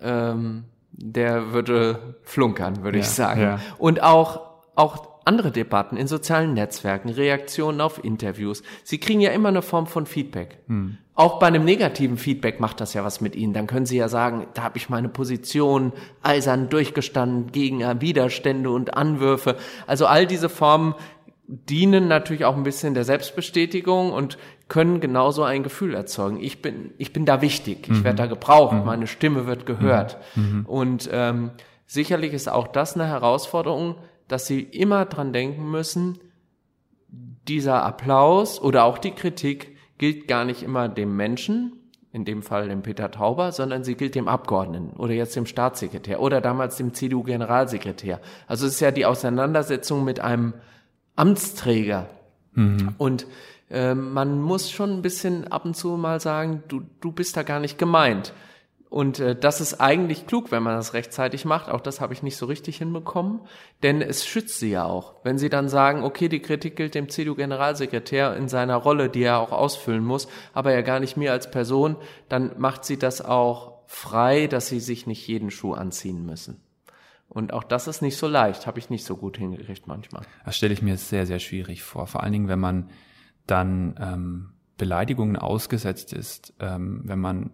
ähm, 0.00 0.64
der 0.90 1.52
würde 1.52 2.16
flunkern, 2.22 2.82
würde 2.82 2.98
ja, 2.98 3.04
ich 3.04 3.10
sagen. 3.10 3.40
Ja. 3.40 3.60
Und 3.78 4.02
auch, 4.02 4.40
auch 4.74 5.11
andere 5.24 5.50
Debatten 5.50 5.96
in 5.96 6.06
sozialen 6.06 6.54
Netzwerken, 6.54 7.10
Reaktionen 7.10 7.80
auf 7.80 8.02
Interviews. 8.04 8.62
Sie 8.84 8.98
kriegen 8.98 9.20
ja 9.20 9.30
immer 9.30 9.48
eine 9.48 9.62
Form 9.62 9.86
von 9.86 10.06
Feedback. 10.06 10.58
Hm. 10.66 10.98
Auch 11.14 11.38
bei 11.38 11.46
einem 11.46 11.64
negativen 11.64 12.16
Feedback 12.16 12.58
macht 12.58 12.80
das 12.80 12.94
ja 12.94 13.04
was 13.04 13.20
mit 13.20 13.36
Ihnen. 13.36 13.52
Dann 13.52 13.66
können 13.66 13.84
Sie 13.84 13.98
ja 13.98 14.08
sagen, 14.08 14.46
da 14.54 14.62
habe 14.62 14.78
ich 14.78 14.88
meine 14.88 15.08
Position 15.10 15.92
eisern 16.22 16.70
durchgestanden 16.70 17.52
gegen 17.52 17.80
Widerstände 18.00 18.70
und 18.70 18.94
Anwürfe. 18.96 19.56
Also 19.86 20.06
all 20.06 20.26
diese 20.26 20.48
Formen 20.48 20.94
dienen 21.46 22.08
natürlich 22.08 22.44
auch 22.46 22.56
ein 22.56 22.62
bisschen 22.62 22.94
der 22.94 23.04
Selbstbestätigung 23.04 24.12
und 24.12 24.38
können 24.68 25.00
genauso 25.00 25.42
ein 25.42 25.62
Gefühl 25.62 25.94
erzeugen. 25.94 26.40
Ich 26.40 26.62
bin, 26.62 26.92
ich 26.96 27.12
bin 27.12 27.26
da 27.26 27.42
wichtig, 27.42 27.88
ich 27.90 27.98
mhm. 27.98 28.04
werde 28.04 28.16
da 28.16 28.26
gebraucht, 28.26 28.74
mhm. 28.74 28.84
meine 28.86 29.06
Stimme 29.06 29.46
wird 29.46 29.66
gehört. 29.66 30.16
Mhm. 30.34 30.42
mhm. 30.42 30.66
Und 30.66 31.10
ähm, 31.12 31.50
sicherlich 31.86 32.32
ist 32.32 32.48
auch 32.48 32.68
das 32.68 32.94
eine 32.94 33.06
Herausforderung, 33.06 33.96
dass 34.32 34.46
sie 34.46 34.60
immer 34.60 35.04
dran 35.04 35.34
denken 35.34 35.70
müssen, 35.70 36.18
dieser 37.46 37.82
Applaus 37.84 38.60
oder 38.60 38.84
auch 38.84 38.96
die 38.96 39.10
Kritik 39.10 39.76
gilt 39.98 40.26
gar 40.26 40.46
nicht 40.46 40.62
immer 40.62 40.88
dem 40.88 41.14
Menschen, 41.16 41.74
in 42.12 42.24
dem 42.24 42.42
Fall 42.42 42.68
dem 42.68 42.82
Peter 42.82 43.10
Tauber, 43.10 43.52
sondern 43.52 43.84
sie 43.84 43.94
gilt 43.94 44.14
dem 44.14 44.28
Abgeordneten 44.28 44.96
oder 44.96 45.12
jetzt 45.12 45.36
dem 45.36 45.44
Staatssekretär 45.44 46.20
oder 46.20 46.40
damals 46.40 46.78
dem 46.78 46.94
CDU-Generalsekretär. 46.94 48.20
Also 48.46 48.66
es 48.66 48.74
ist 48.74 48.80
ja 48.80 48.90
die 48.90 49.04
Auseinandersetzung 49.04 50.02
mit 50.02 50.20
einem 50.20 50.54
Amtsträger. 51.14 52.08
Mhm. 52.54 52.94
Und 52.96 53.26
äh, 53.70 53.94
man 53.94 54.40
muss 54.40 54.70
schon 54.70 54.92
ein 54.92 55.02
bisschen 55.02 55.46
ab 55.48 55.66
und 55.66 55.76
zu 55.76 55.90
mal 55.98 56.20
sagen, 56.20 56.62
du, 56.68 56.82
du 57.00 57.12
bist 57.12 57.36
da 57.36 57.42
gar 57.42 57.60
nicht 57.60 57.76
gemeint. 57.76 58.32
Und 58.92 59.20
äh, 59.20 59.34
das 59.34 59.62
ist 59.62 59.80
eigentlich 59.80 60.26
klug, 60.26 60.50
wenn 60.50 60.62
man 60.62 60.76
das 60.76 60.92
rechtzeitig 60.92 61.46
macht. 61.46 61.70
Auch 61.70 61.80
das 61.80 62.02
habe 62.02 62.12
ich 62.12 62.22
nicht 62.22 62.36
so 62.36 62.44
richtig 62.44 62.76
hinbekommen, 62.76 63.40
denn 63.82 64.02
es 64.02 64.26
schützt 64.26 64.58
sie 64.58 64.72
ja 64.72 64.84
auch. 64.84 65.14
Wenn 65.24 65.38
sie 65.38 65.48
dann 65.48 65.70
sagen, 65.70 66.04
okay, 66.04 66.28
die 66.28 66.42
Kritik 66.42 66.76
gilt 66.76 66.94
dem 66.94 67.08
CDU-Generalsekretär 67.08 68.36
in 68.36 68.48
seiner 68.48 68.76
Rolle, 68.76 69.08
die 69.08 69.22
er 69.22 69.38
auch 69.38 69.50
ausfüllen 69.50 70.04
muss, 70.04 70.28
aber 70.52 70.74
ja 70.74 70.82
gar 70.82 71.00
nicht 71.00 71.16
mir 71.16 71.32
als 71.32 71.50
Person, 71.50 71.96
dann 72.28 72.52
macht 72.58 72.84
sie 72.84 72.98
das 72.98 73.22
auch 73.22 73.78
frei, 73.86 74.46
dass 74.46 74.68
sie 74.68 74.80
sich 74.80 75.06
nicht 75.06 75.26
jeden 75.26 75.50
Schuh 75.50 75.72
anziehen 75.72 76.26
müssen. 76.26 76.60
Und 77.30 77.54
auch 77.54 77.64
das 77.64 77.88
ist 77.88 78.02
nicht 78.02 78.18
so 78.18 78.28
leicht, 78.28 78.66
habe 78.66 78.78
ich 78.78 78.90
nicht 78.90 79.06
so 79.06 79.16
gut 79.16 79.38
hingekriegt 79.38 79.86
manchmal. 79.86 80.26
Das 80.44 80.54
stelle 80.54 80.74
ich 80.74 80.82
mir 80.82 80.98
sehr, 80.98 81.24
sehr 81.24 81.38
schwierig 81.38 81.82
vor. 81.82 82.06
Vor 82.06 82.22
allen 82.22 82.32
Dingen, 82.32 82.48
wenn 82.48 82.60
man 82.60 82.90
dann 83.46 83.94
ähm, 83.98 84.50
Beleidigungen 84.76 85.36
ausgesetzt 85.38 86.12
ist, 86.12 86.52
ähm, 86.60 87.00
wenn 87.04 87.18
man 87.18 87.52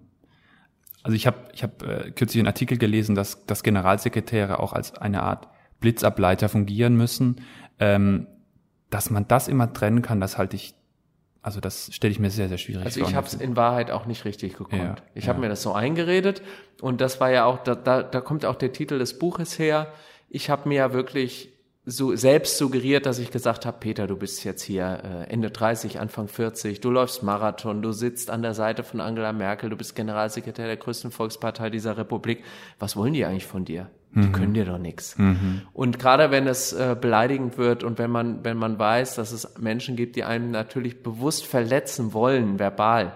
also 1.03 1.15
ich 1.15 1.27
habe 1.27 1.39
ich 1.53 1.63
hab, 1.63 1.83
äh, 1.83 2.11
kürzlich 2.11 2.41
einen 2.41 2.49
Artikel 2.49 2.79
gelesen, 2.79 3.15
dass, 3.15 3.47
dass 3.47 3.63
Generalsekretäre 3.63 4.59
auch 4.61 4.73
als 4.73 4.97
eine 4.97 5.23
Art 5.23 5.49
Blitzableiter 5.81 6.49
fungieren 6.49 6.97
müssen. 6.97 7.41
Ähm, 7.79 8.27
dass 8.91 9.11
man 9.11 9.29
das 9.29 9.49
immer 9.49 9.73
trennen 9.73 10.03
kann, 10.03 10.21
das 10.21 10.39
halte 10.39 10.57
ich, 10.57 10.75
also 11.43 11.61
das 11.61 11.91
stelle 11.93 12.11
ich 12.11 12.19
mir 12.19 12.31
sehr, 12.31 12.49
sehr 12.49 12.59
schwierig 12.59 12.85
also 12.85 13.01
vor. 13.01 13.07
Also 13.07 13.11
ich 13.11 13.17
habe 13.17 13.27
es 13.27 13.35
in 13.35 13.57
Wahrheit 13.57 13.91
auch 13.91 14.07
nicht 14.07 14.25
richtig 14.25 14.57
gekonnt. 14.57 14.83
Ja, 14.83 14.97
ich 15.15 15.25
ja. 15.25 15.29
habe 15.31 15.41
mir 15.41 15.49
das 15.49 15.63
so 15.63 15.73
eingeredet 15.73 16.43
und 16.81 17.01
das 17.01 17.21
war 17.21 17.31
ja 17.31 17.45
auch, 17.45 17.59
da, 17.59 17.75
da, 17.75 18.03
da 18.03 18.21
kommt 18.21 18.45
auch 18.45 18.57
der 18.57 18.73
Titel 18.73 18.99
des 18.99 19.19
Buches 19.19 19.59
her. 19.59 19.93
Ich 20.29 20.51
habe 20.51 20.69
mir 20.69 20.77
ja 20.77 20.93
wirklich 20.93 21.53
so 21.91 22.15
selbst 22.15 22.59
suggeriert, 22.59 23.07
dass 23.07 23.19
ich 23.19 23.31
gesagt 23.31 23.65
habe, 23.65 23.79
Peter, 23.81 24.07
du 24.07 24.15
bist 24.15 24.45
jetzt 24.45 24.61
hier 24.61 25.01
äh, 25.03 25.33
Ende 25.33 25.51
30, 25.51 25.99
Anfang 25.99 26.29
40, 26.29 26.83
du 26.83 26.91
läufst 26.91 27.23
Marathon, 27.23 27.81
du 27.81 27.93
sitzt 27.93 28.29
an 28.29 28.43
der 28.43 28.53
Seite 28.53 28.83
von 28.83 29.01
Angela 29.01 29.33
Merkel, 29.33 29.71
du 29.71 29.77
bist 29.77 29.97
Generalsekretär 29.97 30.67
der 30.67 30.77
größten 30.77 31.11
Volkspartei 31.11 31.71
dieser 31.71 31.97
Republik. 31.97 32.45
Was 32.79 32.95
wollen 32.95 33.15
die 33.15 33.25
eigentlich 33.25 33.47
von 33.47 33.65
dir? 33.65 33.89
Die 34.15 34.21
mhm. 34.21 34.33
können 34.33 34.53
dir 34.53 34.67
doch 34.67 34.77
nichts. 34.77 35.17
Mhm. 35.17 35.63
Und 35.73 35.99
gerade 35.99 36.31
wenn 36.31 36.47
es 36.47 36.75
äh, 36.75 36.95
beleidigend 36.99 37.57
wird 37.57 37.83
und 37.85 37.99
wenn 37.99 38.11
man, 38.11 38.45
wenn 38.45 38.59
man 38.59 38.79
weiß, 38.79 39.15
dass 39.15 39.33
es 39.33 39.59
Menschen 39.59 39.97
gibt, 39.97 40.17
die 40.17 40.25
einem 40.25 40.51
natürlich 40.51 41.03
bewusst 41.03 41.47
verletzen 41.47 42.13
wollen, 42.13 42.59
verbal, 42.59 43.15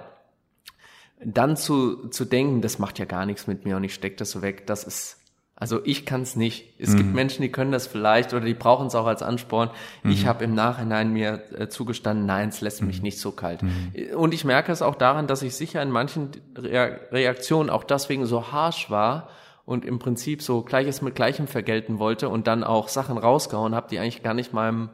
dann 1.22 1.58
zu, 1.58 2.08
zu 2.08 2.24
denken, 2.24 2.62
das 2.62 2.78
macht 2.78 2.98
ja 2.98 3.04
gar 3.04 3.26
nichts 3.26 3.46
mit 3.46 3.66
mir 3.66 3.76
und 3.76 3.84
ich 3.84 3.92
stecke 3.92 4.16
das 4.16 4.30
so 4.30 4.40
weg, 4.40 4.66
das 4.66 4.84
ist 4.84 5.18
also 5.62 5.80
ich 5.84 6.04
kann 6.04 6.22
es 6.22 6.34
nicht. 6.34 6.74
Es 6.80 6.88
mhm. 6.88 6.96
gibt 6.96 7.14
Menschen, 7.14 7.42
die 7.42 7.52
können 7.52 7.70
das 7.70 7.86
vielleicht 7.86 8.34
oder 8.34 8.44
die 8.44 8.52
brauchen 8.52 8.88
es 8.88 8.96
auch 8.96 9.06
als 9.06 9.22
Ansporn. 9.22 9.70
Mhm. 10.02 10.10
Ich 10.10 10.26
habe 10.26 10.42
im 10.42 10.56
Nachhinein 10.56 11.12
mir 11.12 11.40
äh, 11.56 11.68
zugestanden, 11.68 12.26
nein, 12.26 12.48
es 12.48 12.60
lässt 12.62 12.82
mich 12.82 12.96
mhm. 12.96 13.04
nicht 13.04 13.20
so 13.20 13.30
kalt. 13.30 13.62
Mhm. 13.62 13.92
Und 14.16 14.34
ich 14.34 14.44
merke 14.44 14.72
es 14.72 14.82
auch 14.82 14.96
daran, 14.96 15.28
dass 15.28 15.40
ich 15.42 15.54
sicher 15.54 15.80
in 15.80 15.92
manchen 15.92 16.30
Re 16.58 16.98
Reaktionen 17.12 17.70
auch 17.70 17.84
deswegen 17.84 18.26
so 18.26 18.50
harsh 18.50 18.90
war 18.90 19.28
und 19.64 19.84
im 19.84 20.00
Prinzip 20.00 20.42
so 20.42 20.62
Gleiches 20.62 21.00
mit 21.00 21.14
Gleichem 21.14 21.46
vergelten 21.46 22.00
wollte 22.00 22.28
und 22.28 22.48
dann 22.48 22.64
auch 22.64 22.88
Sachen 22.88 23.16
rausgehauen 23.16 23.76
habe, 23.76 23.86
die 23.88 24.00
eigentlich 24.00 24.24
gar 24.24 24.34
nicht 24.34 24.52
meinem, 24.52 24.90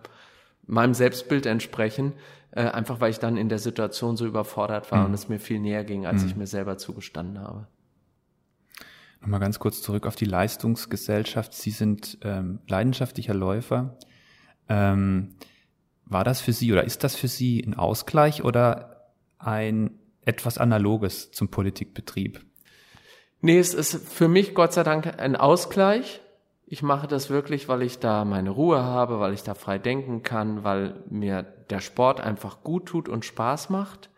meinem 0.66 0.92
Selbstbild 0.92 1.46
entsprechen. 1.46 2.12
Äh, 2.50 2.64
einfach 2.64 3.00
weil 3.00 3.10
ich 3.10 3.20
dann 3.20 3.38
in 3.38 3.48
der 3.48 3.58
Situation 3.58 4.18
so 4.18 4.26
überfordert 4.26 4.92
war 4.92 4.98
mhm. 4.98 5.06
und 5.06 5.14
es 5.14 5.30
mir 5.30 5.38
viel 5.38 5.60
näher 5.60 5.84
ging, 5.84 6.04
als 6.04 6.24
ich 6.24 6.36
mir 6.36 6.46
selber 6.46 6.76
zugestanden 6.76 7.40
habe. 7.40 7.66
Nochmal 9.20 9.40
ganz 9.40 9.58
kurz 9.58 9.82
zurück 9.82 10.06
auf 10.06 10.16
die 10.16 10.24
Leistungsgesellschaft. 10.24 11.52
Sie 11.52 11.70
sind 11.70 12.18
ähm, 12.22 12.60
leidenschaftlicher 12.68 13.34
Läufer. 13.34 13.98
Ähm, 14.68 15.34
war 16.04 16.24
das 16.24 16.40
für 16.40 16.52
Sie 16.52 16.72
oder 16.72 16.84
ist 16.84 17.04
das 17.04 17.16
für 17.16 17.28
Sie 17.28 17.62
ein 17.62 17.74
Ausgleich 17.74 18.44
oder 18.44 19.12
ein 19.38 19.90
etwas 20.24 20.58
Analoges 20.58 21.30
zum 21.32 21.48
Politikbetrieb? 21.48 22.44
Nee, 23.40 23.58
es 23.58 23.74
ist 23.74 24.08
für 24.08 24.28
mich 24.28 24.54
Gott 24.54 24.72
sei 24.72 24.82
Dank 24.82 25.18
ein 25.18 25.36
Ausgleich. 25.36 26.20
Ich 26.66 26.82
mache 26.82 27.06
das 27.06 27.30
wirklich, 27.30 27.68
weil 27.68 27.82
ich 27.82 27.98
da 27.98 28.24
meine 28.24 28.50
Ruhe 28.50 28.82
habe, 28.82 29.20
weil 29.20 29.32
ich 29.32 29.42
da 29.42 29.54
frei 29.54 29.78
denken 29.78 30.22
kann, 30.22 30.64
weil 30.64 31.02
mir 31.08 31.42
der 31.42 31.80
Sport 31.80 32.20
einfach 32.20 32.62
gut 32.62 32.86
tut 32.86 33.08
und 33.08 33.24
Spaß 33.24 33.70
macht. 33.70 34.10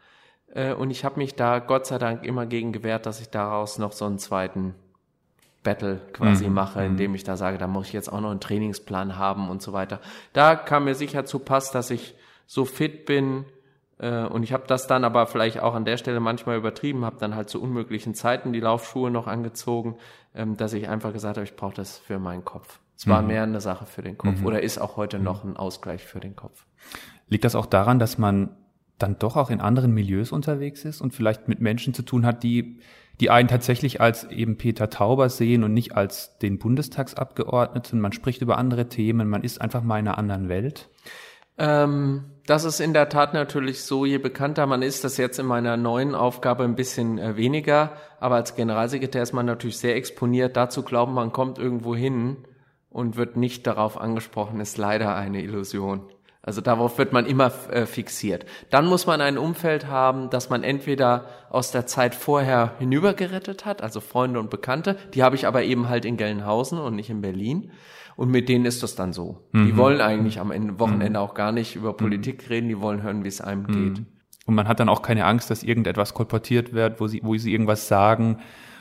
Äh, 0.52 0.74
und 0.74 0.90
ich 0.90 1.04
habe 1.04 1.18
mich 1.18 1.34
da 1.34 1.58
Gott 1.58 1.86
sei 1.86 1.98
Dank 1.98 2.24
immer 2.24 2.46
gegen 2.46 2.72
gewehrt, 2.72 3.06
dass 3.06 3.20
ich 3.20 3.30
daraus 3.30 3.78
noch 3.78 3.92
so 3.92 4.04
einen 4.04 4.18
zweiten 4.18 4.74
Battle 5.62 6.00
quasi 6.12 6.48
mhm. 6.48 6.54
mache, 6.54 6.80
mhm. 6.80 6.86
indem 6.86 7.14
ich 7.14 7.24
da 7.24 7.36
sage, 7.36 7.58
da 7.58 7.66
muss 7.66 7.88
ich 7.88 7.92
jetzt 7.92 8.12
auch 8.12 8.20
noch 8.20 8.30
einen 8.30 8.40
Trainingsplan 8.40 9.18
haben 9.18 9.50
und 9.50 9.62
so 9.62 9.72
weiter. 9.72 10.00
Da 10.32 10.56
kam 10.56 10.84
mir 10.84 10.94
sicher 10.94 11.24
zu 11.24 11.38
Pass, 11.38 11.70
dass 11.70 11.90
ich 11.90 12.14
so 12.46 12.64
fit 12.64 13.06
bin 13.06 13.44
äh, 13.98 14.24
und 14.24 14.42
ich 14.42 14.52
habe 14.52 14.64
das 14.66 14.86
dann 14.86 15.04
aber 15.04 15.26
vielleicht 15.26 15.60
auch 15.60 15.74
an 15.74 15.84
der 15.84 15.98
Stelle 15.98 16.20
manchmal 16.20 16.56
übertrieben, 16.56 17.04
habe 17.04 17.16
dann 17.18 17.34
halt 17.34 17.50
zu 17.50 17.62
unmöglichen 17.62 18.14
Zeiten 18.14 18.52
die 18.52 18.60
Laufschuhe 18.60 19.10
noch 19.10 19.26
angezogen, 19.26 19.96
ähm, 20.34 20.56
dass 20.56 20.72
ich 20.72 20.88
einfach 20.88 21.12
gesagt 21.12 21.36
habe, 21.36 21.44
ich 21.44 21.56
brauche 21.56 21.74
das 21.74 21.98
für 21.98 22.18
meinen 22.18 22.44
Kopf. 22.44 22.80
Es 22.96 23.06
war 23.06 23.22
mhm. 23.22 23.28
mehr 23.28 23.42
eine 23.42 23.60
Sache 23.60 23.86
für 23.86 24.02
den 24.02 24.18
Kopf 24.18 24.40
mhm. 24.40 24.46
oder 24.46 24.62
ist 24.62 24.78
auch 24.78 24.96
heute 24.96 25.18
noch 25.18 25.44
ein 25.44 25.56
Ausgleich 25.56 26.04
für 26.04 26.20
den 26.20 26.36
Kopf. 26.36 26.66
Liegt 27.28 27.44
das 27.44 27.54
auch 27.54 27.66
daran, 27.66 27.98
dass 27.98 28.18
man 28.18 28.56
dann 28.98 29.18
doch 29.18 29.36
auch 29.36 29.50
in 29.50 29.60
anderen 29.60 29.92
Milieus 29.92 30.32
unterwegs 30.32 30.84
ist 30.84 31.00
und 31.00 31.14
vielleicht 31.14 31.48
mit 31.48 31.60
Menschen 31.60 31.94
zu 31.94 32.02
tun 32.02 32.26
hat, 32.26 32.42
die 32.42 32.80
die 33.20 33.30
einen 33.30 33.48
tatsächlich 33.48 34.00
als 34.00 34.24
eben 34.24 34.56
Peter 34.56 34.88
Tauber 34.88 35.28
sehen 35.28 35.62
und 35.62 35.74
nicht 35.74 35.94
als 35.94 36.38
den 36.38 36.58
Bundestagsabgeordneten. 36.58 38.00
Man 38.00 38.12
spricht 38.12 38.40
über 38.40 38.56
andere 38.56 38.88
Themen, 38.88 39.28
man 39.28 39.42
ist 39.42 39.60
einfach 39.60 39.82
mal 39.82 39.98
in 39.98 40.08
einer 40.08 40.18
anderen 40.18 40.48
Welt. 40.48 40.88
Ähm, 41.58 42.24
das 42.46 42.64
ist 42.64 42.80
in 42.80 42.94
der 42.94 43.10
Tat 43.10 43.34
natürlich 43.34 43.82
so, 43.82 44.06
je 44.06 44.16
bekannter 44.16 44.66
man 44.66 44.80
ist, 44.80 45.04
das 45.04 45.18
jetzt 45.18 45.38
in 45.38 45.44
meiner 45.44 45.76
neuen 45.76 46.14
Aufgabe 46.14 46.64
ein 46.64 46.74
bisschen 46.74 47.18
äh, 47.18 47.36
weniger, 47.36 47.92
aber 48.18 48.36
als 48.36 48.54
Generalsekretär 48.54 49.22
ist 49.22 49.34
man 49.34 49.44
natürlich 49.44 49.76
sehr 49.76 49.96
exponiert. 49.96 50.56
Dazu 50.56 50.82
glauben, 50.82 51.12
man 51.12 51.32
kommt 51.32 51.58
irgendwo 51.58 51.94
hin 51.94 52.38
und 52.88 53.16
wird 53.16 53.36
nicht 53.36 53.66
darauf 53.66 54.00
angesprochen, 54.00 54.60
ist 54.60 54.78
leider 54.78 55.14
eine 55.14 55.42
Illusion. 55.42 56.02
Also 56.42 56.62
darauf 56.62 56.96
wird 56.96 57.12
man 57.12 57.26
immer 57.26 57.52
äh, 57.70 57.84
fixiert. 57.84 58.46
Dann 58.70 58.86
muss 58.86 59.06
man 59.06 59.20
ein 59.20 59.36
Umfeld 59.36 59.88
haben, 59.88 60.30
das 60.30 60.48
man 60.48 60.62
entweder 60.62 61.26
aus 61.50 61.70
der 61.70 61.86
Zeit 61.86 62.14
vorher 62.14 62.76
hinübergerettet 62.78 63.66
hat, 63.66 63.82
also 63.82 64.00
Freunde 64.00 64.40
und 64.40 64.48
Bekannte. 64.48 64.96
Die 65.12 65.22
habe 65.22 65.36
ich 65.36 65.46
aber 65.46 65.62
eben 65.62 65.90
halt 65.90 66.06
in 66.06 66.16
Gelnhausen 66.16 66.78
und 66.78 66.96
nicht 66.96 67.10
in 67.10 67.20
Berlin. 67.20 67.72
Und 68.16 68.30
mit 68.30 68.48
denen 68.48 68.64
ist 68.64 68.82
das 68.82 68.94
dann 68.96 69.12
so. 69.12 69.48
Mhm. 69.52 69.66
Die 69.66 69.76
wollen 69.76 70.00
eigentlich 70.00 70.40
am 70.40 70.50
Ende, 70.50 70.78
Wochenende 70.78 71.18
mhm. 71.18 71.24
auch 71.24 71.34
gar 71.34 71.52
nicht 71.52 71.76
über 71.76 71.94
Politik 71.94 72.48
reden, 72.48 72.68
die 72.68 72.80
wollen 72.80 73.02
hören, 73.02 73.22
wie 73.24 73.28
es 73.28 73.40
einem 73.40 73.62
mhm. 73.62 73.66
geht. 73.94 74.06
Und 74.46 74.54
man 74.54 74.66
hat 74.66 74.80
dann 74.80 74.88
auch 74.88 75.02
keine 75.02 75.26
Angst, 75.26 75.50
dass 75.50 75.62
irgendetwas 75.62 76.14
kolportiert 76.14 76.72
wird, 76.72 77.00
wo 77.00 77.06
sie, 77.06 77.20
wo 77.22 77.36
sie 77.36 77.52
irgendwas 77.52 77.86
sagen, 77.86 78.38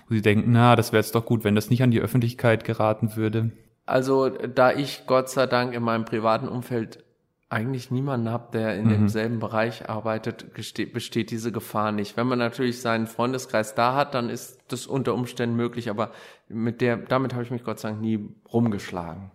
wo 0.07 0.15
sie 0.15 0.21
denken, 0.21 0.51
na, 0.51 0.75
das 0.75 0.91
wäre 0.91 1.01
jetzt 1.01 1.13
doch 1.13 1.25
gut, 1.25 1.43
wenn 1.43 1.55
das 1.55 1.69
nicht 1.69 1.83
an 1.83 1.91
die 1.91 1.99
Öffentlichkeit 1.99 2.63
geraten 2.63 3.15
würde. 3.15 3.51
Also 3.85 4.29
da 4.29 4.71
ich 4.71 5.03
Gott 5.07 5.29
sei 5.29 5.45
Dank 5.45 5.73
in 5.73 5.83
meinem 5.83 6.05
privaten 6.05 6.47
Umfeld 6.47 7.03
eigentlich 7.49 7.89
niemanden 7.89 8.29
habe, 8.29 8.51
der 8.53 8.75
in 8.77 8.85
mhm. 8.85 8.89
demselben 8.89 9.39
Bereich 9.39 9.89
arbeitet, 9.89 10.53
besteht 10.53 11.31
diese 11.31 11.51
Gefahr 11.51 11.91
nicht. 11.91 12.15
Wenn 12.15 12.27
man 12.27 12.37
natürlich 12.37 12.79
seinen 12.79 13.07
Freundeskreis 13.07 13.73
da 13.73 13.95
hat, 13.95 14.13
dann 14.13 14.29
ist 14.29 14.59
das 14.67 14.85
unter 14.85 15.15
Umständen 15.15 15.55
möglich, 15.55 15.89
aber 15.89 16.11
mit 16.47 16.79
der, 16.79 16.97
damit 16.97 17.33
habe 17.33 17.43
ich 17.43 17.51
mich 17.51 17.63
Gott 17.63 17.79
sei 17.79 17.89
Dank 17.89 18.01
nie 18.01 18.29
rumgeschlagen. 18.53 19.31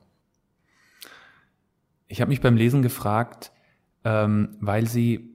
Ich 2.07 2.20
habe 2.20 2.29
mich 2.29 2.40
beim 2.40 2.57
Lesen 2.57 2.83
gefragt, 2.83 3.50
ähm, 4.05 4.57
weil 4.61 4.87
Sie 4.87 5.35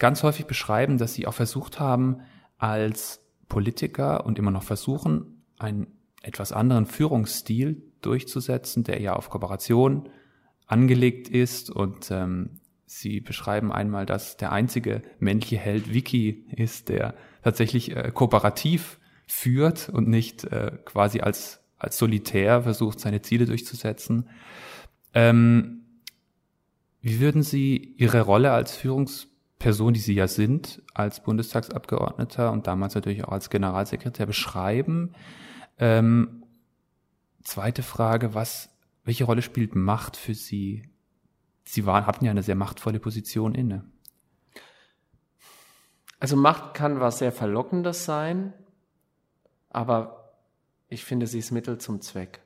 ganz 0.00 0.24
häufig 0.24 0.46
beschreiben, 0.46 0.98
dass 0.98 1.14
Sie 1.14 1.26
auch 1.28 1.34
versucht 1.34 1.78
haben, 1.78 2.22
als 2.56 3.20
Politiker 3.48 4.26
und 4.26 4.40
immer 4.40 4.50
noch 4.50 4.64
versuchen, 4.64 5.44
einen 5.58 5.86
etwas 6.22 6.50
anderen 6.50 6.86
Führungsstil 6.86 7.82
durchzusetzen, 8.02 8.82
der 8.82 9.00
ja 9.00 9.12
auf 9.12 9.30
Kooperation 9.30 10.08
angelegt 10.68 11.28
ist 11.28 11.70
und 11.70 12.10
ähm, 12.10 12.60
Sie 12.90 13.20
beschreiben 13.20 13.70
einmal, 13.70 14.06
dass 14.06 14.38
der 14.38 14.50
einzige 14.50 15.02
männliche 15.18 15.58
Held 15.58 15.92
Vicky 15.92 16.46
ist, 16.56 16.88
der 16.88 17.14
tatsächlich 17.42 17.94
äh, 17.94 18.10
kooperativ 18.14 18.98
führt 19.26 19.90
und 19.90 20.08
nicht 20.08 20.44
äh, 20.44 20.72
quasi 20.86 21.20
als, 21.20 21.60
als 21.76 21.98
Solitär 21.98 22.62
versucht, 22.62 22.98
seine 22.98 23.20
Ziele 23.20 23.44
durchzusetzen. 23.44 24.30
Ähm, 25.12 25.84
wie 27.02 27.20
würden 27.20 27.42
Sie 27.42 27.94
Ihre 27.98 28.22
Rolle 28.22 28.52
als 28.52 28.74
Führungsperson, 28.74 29.92
die 29.92 30.00
Sie 30.00 30.14
ja 30.14 30.26
sind, 30.26 30.82
als 30.94 31.22
Bundestagsabgeordneter 31.22 32.50
und 32.52 32.66
damals 32.66 32.94
natürlich 32.94 33.24
auch 33.24 33.32
als 33.32 33.50
Generalsekretär 33.50 34.24
beschreiben? 34.24 35.12
Ähm, 35.78 36.44
zweite 37.42 37.82
Frage, 37.82 38.34
was 38.34 38.70
welche 39.08 39.24
Rolle 39.24 39.40
spielt 39.40 39.74
Macht 39.74 40.18
für 40.18 40.34
Sie? 40.34 40.82
Sie 41.64 41.86
waren, 41.86 42.04
hatten 42.04 42.26
ja 42.26 42.30
eine 42.30 42.42
sehr 42.42 42.54
machtvolle 42.54 43.00
Position 43.00 43.54
inne. 43.54 43.90
Also 46.20 46.36
Macht 46.36 46.74
kann 46.74 47.00
was 47.00 47.18
sehr 47.18 47.32
Verlockendes 47.32 48.04
sein, 48.04 48.52
aber 49.70 50.34
ich 50.88 51.06
finde, 51.06 51.26
sie 51.26 51.38
ist 51.38 51.52
Mittel 51.52 51.78
zum 51.78 52.02
Zweck. 52.02 52.40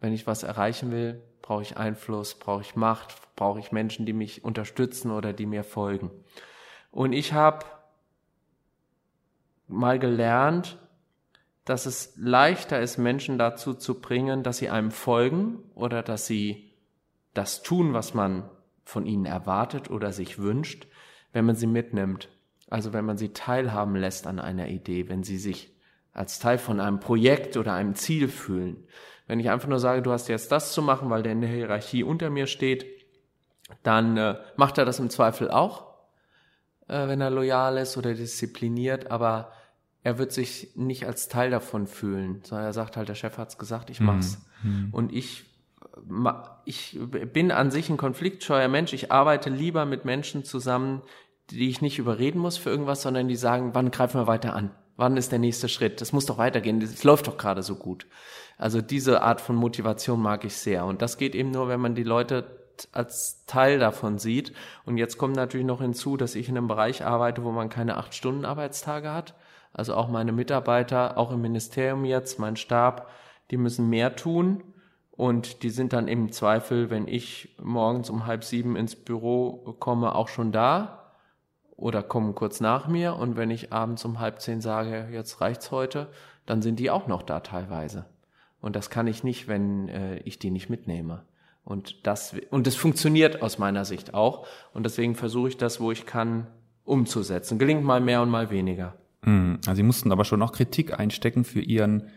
Wenn 0.00 0.14
ich 0.14 0.26
was 0.26 0.42
erreichen 0.42 0.90
will, 0.90 1.22
brauche 1.42 1.60
ich 1.60 1.76
Einfluss, 1.76 2.38
brauche 2.38 2.62
ich 2.62 2.76
Macht, 2.76 3.14
brauche 3.36 3.60
ich 3.60 3.70
Menschen, 3.70 4.06
die 4.06 4.14
mich 4.14 4.42
unterstützen 4.42 5.10
oder 5.10 5.34
die 5.34 5.44
mir 5.44 5.64
folgen. 5.64 6.10
Und 6.90 7.12
ich 7.12 7.34
habe 7.34 7.66
mal 9.68 9.98
gelernt, 9.98 10.78
dass 11.70 11.86
es 11.86 12.14
leichter 12.16 12.80
ist, 12.80 12.98
Menschen 12.98 13.38
dazu 13.38 13.74
zu 13.74 14.00
bringen, 14.00 14.42
dass 14.42 14.58
sie 14.58 14.70
einem 14.70 14.90
folgen 14.90 15.60
oder 15.76 16.02
dass 16.02 16.26
sie 16.26 16.72
das 17.32 17.62
tun, 17.62 17.92
was 17.92 18.12
man 18.12 18.50
von 18.84 19.06
ihnen 19.06 19.24
erwartet 19.24 19.88
oder 19.88 20.12
sich 20.12 20.40
wünscht, 20.40 20.88
wenn 21.32 21.44
man 21.44 21.54
sie 21.54 21.68
mitnimmt. 21.68 22.28
Also 22.70 22.92
wenn 22.92 23.04
man 23.04 23.18
sie 23.18 23.32
teilhaben 23.32 23.94
lässt 23.94 24.26
an 24.26 24.40
einer 24.40 24.66
Idee, 24.66 25.08
wenn 25.08 25.22
sie 25.22 25.38
sich 25.38 25.72
als 26.12 26.40
Teil 26.40 26.58
von 26.58 26.80
einem 26.80 26.98
Projekt 26.98 27.56
oder 27.56 27.72
einem 27.72 27.94
Ziel 27.94 28.26
fühlen. 28.26 28.88
Wenn 29.28 29.38
ich 29.38 29.48
einfach 29.48 29.68
nur 29.68 29.78
sage, 29.78 30.02
du 30.02 30.10
hast 30.10 30.28
jetzt 30.28 30.50
das 30.50 30.72
zu 30.72 30.82
machen, 30.82 31.08
weil 31.08 31.22
der 31.22 31.32
in 31.32 31.40
der 31.40 31.50
Hierarchie 31.50 32.02
unter 32.02 32.30
mir 32.30 32.48
steht, 32.48 32.84
dann 33.84 34.16
äh, 34.16 34.34
macht 34.56 34.76
er 34.76 34.84
das 34.84 34.98
im 34.98 35.08
Zweifel 35.08 35.52
auch, 35.52 35.86
äh, 36.88 37.06
wenn 37.06 37.20
er 37.20 37.30
loyal 37.30 37.78
ist 37.78 37.96
oder 37.96 38.12
diszipliniert, 38.12 39.12
aber 39.12 39.52
er 40.02 40.18
wird 40.18 40.32
sich 40.32 40.70
nicht 40.76 41.06
als 41.06 41.28
Teil 41.28 41.50
davon 41.50 41.86
fühlen, 41.86 42.40
sondern 42.42 42.66
er 42.66 42.72
sagt 42.72 42.96
halt, 42.96 43.08
der 43.08 43.14
Chef 43.14 43.36
hat's 43.36 43.58
gesagt, 43.58 43.90
ich 43.90 44.00
mach's. 44.00 44.40
Mhm. 44.62 44.88
Und 44.92 45.12
ich, 45.12 45.44
ich 46.64 46.98
bin 47.32 47.50
an 47.50 47.70
sich 47.70 47.90
ein 47.90 47.98
konfliktscheuer 47.98 48.68
Mensch. 48.68 48.92
Ich 48.94 49.12
arbeite 49.12 49.50
lieber 49.50 49.84
mit 49.84 50.04
Menschen 50.04 50.44
zusammen, 50.44 51.02
die 51.50 51.68
ich 51.68 51.82
nicht 51.82 51.98
überreden 51.98 52.38
muss 52.38 52.56
für 52.56 52.70
irgendwas, 52.70 53.02
sondern 53.02 53.28
die 53.28 53.36
sagen, 53.36 53.74
wann 53.74 53.90
greifen 53.90 54.20
wir 54.20 54.26
weiter 54.26 54.54
an? 54.54 54.70
Wann 54.96 55.16
ist 55.16 55.32
der 55.32 55.38
nächste 55.38 55.68
Schritt? 55.68 56.00
Das 56.00 56.12
muss 56.12 56.26
doch 56.26 56.38
weitergehen. 56.38 56.80
Es 56.80 57.04
läuft 57.04 57.26
doch 57.26 57.36
gerade 57.36 57.62
so 57.62 57.74
gut. 57.74 58.06
Also 58.56 58.80
diese 58.80 59.22
Art 59.22 59.40
von 59.40 59.56
Motivation 59.56 60.20
mag 60.20 60.44
ich 60.44 60.54
sehr. 60.54 60.84
Und 60.84 61.02
das 61.02 61.18
geht 61.18 61.34
eben 61.34 61.50
nur, 61.50 61.68
wenn 61.68 61.80
man 61.80 61.94
die 61.94 62.04
Leute 62.04 62.60
als 62.92 63.44
Teil 63.46 63.78
davon 63.78 64.18
sieht. 64.18 64.52
Und 64.84 64.96
jetzt 64.96 65.18
kommt 65.18 65.36
natürlich 65.36 65.66
noch 65.66 65.80
hinzu, 65.80 66.16
dass 66.16 66.34
ich 66.34 66.48
in 66.48 66.56
einem 66.56 66.68
Bereich 66.68 67.04
arbeite, 67.04 67.44
wo 67.44 67.50
man 67.50 67.68
keine 67.68 67.96
acht 67.96 68.14
Stunden 68.14 68.44
Arbeitstage 68.44 69.12
hat. 69.12 69.34
Also 69.72 69.94
auch 69.94 70.08
meine 70.08 70.32
Mitarbeiter, 70.32 71.16
auch 71.16 71.30
im 71.30 71.40
Ministerium 71.40 72.04
jetzt, 72.04 72.38
mein 72.38 72.56
Stab, 72.56 73.08
die 73.50 73.56
müssen 73.56 73.88
mehr 73.88 74.16
tun. 74.16 74.62
Und 75.12 75.62
die 75.62 75.70
sind 75.70 75.92
dann 75.92 76.08
im 76.08 76.32
Zweifel, 76.32 76.88
wenn 76.88 77.06
ich 77.06 77.54
morgens 77.62 78.08
um 78.08 78.26
halb 78.26 78.42
sieben 78.42 78.74
ins 78.74 78.96
Büro 78.96 79.76
komme, 79.78 80.14
auch 80.14 80.28
schon 80.28 80.50
da 80.50 81.12
oder 81.76 82.02
kommen 82.02 82.34
kurz 82.34 82.60
nach 82.60 82.88
mir. 82.88 83.16
Und 83.16 83.36
wenn 83.36 83.50
ich 83.50 83.72
abends 83.72 84.04
um 84.04 84.18
halb 84.18 84.40
zehn 84.40 84.60
sage, 84.60 85.08
jetzt 85.12 85.40
reicht's 85.40 85.70
heute, 85.70 86.08
dann 86.46 86.62
sind 86.62 86.78
die 86.78 86.90
auch 86.90 87.06
noch 87.06 87.22
da 87.22 87.40
teilweise. 87.40 88.06
Und 88.60 88.76
das 88.76 88.90
kann 88.90 89.06
ich 89.06 89.24
nicht, 89.24 89.46
wenn 89.48 89.88
äh, 89.88 90.16
ich 90.18 90.38
die 90.38 90.50
nicht 90.50 90.70
mitnehme. 90.70 91.22
Und 91.64 92.06
das, 92.06 92.34
und 92.50 92.66
das 92.66 92.76
funktioniert 92.76 93.42
aus 93.42 93.58
meiner 93.58 93.84
Sicht 93.84 94.14
auch. 94.14 94.46
Und 94.72 94.84
deswegen 94.84 95.14
versuche 95.14 95.48
ich 95.48 95.56
das, 95.56 95.80
wo 95.80 95.92
ich 95.92 96.06
kann, 96.06 96.46
umzusetzen. 96.84 97.58
Gelingt 97.58 97.84
mal 97.84 98.00
mehr 98.00 98.22
und 98.22 98.30
mal 98.30 98.50
weniger. 98.50 98.94
Mhm. 99.24 99.58
Also 99.66 99.76
sie 99.76 99.82
mussten 99.82 100.12
aber 100.12 100.24
schon 100.24 100.42
auch 100.42 100.52
Kritik 100.52 100.98
einstecken 100.98 101.44
für 101.44 101.60
ihren 101.60 102.10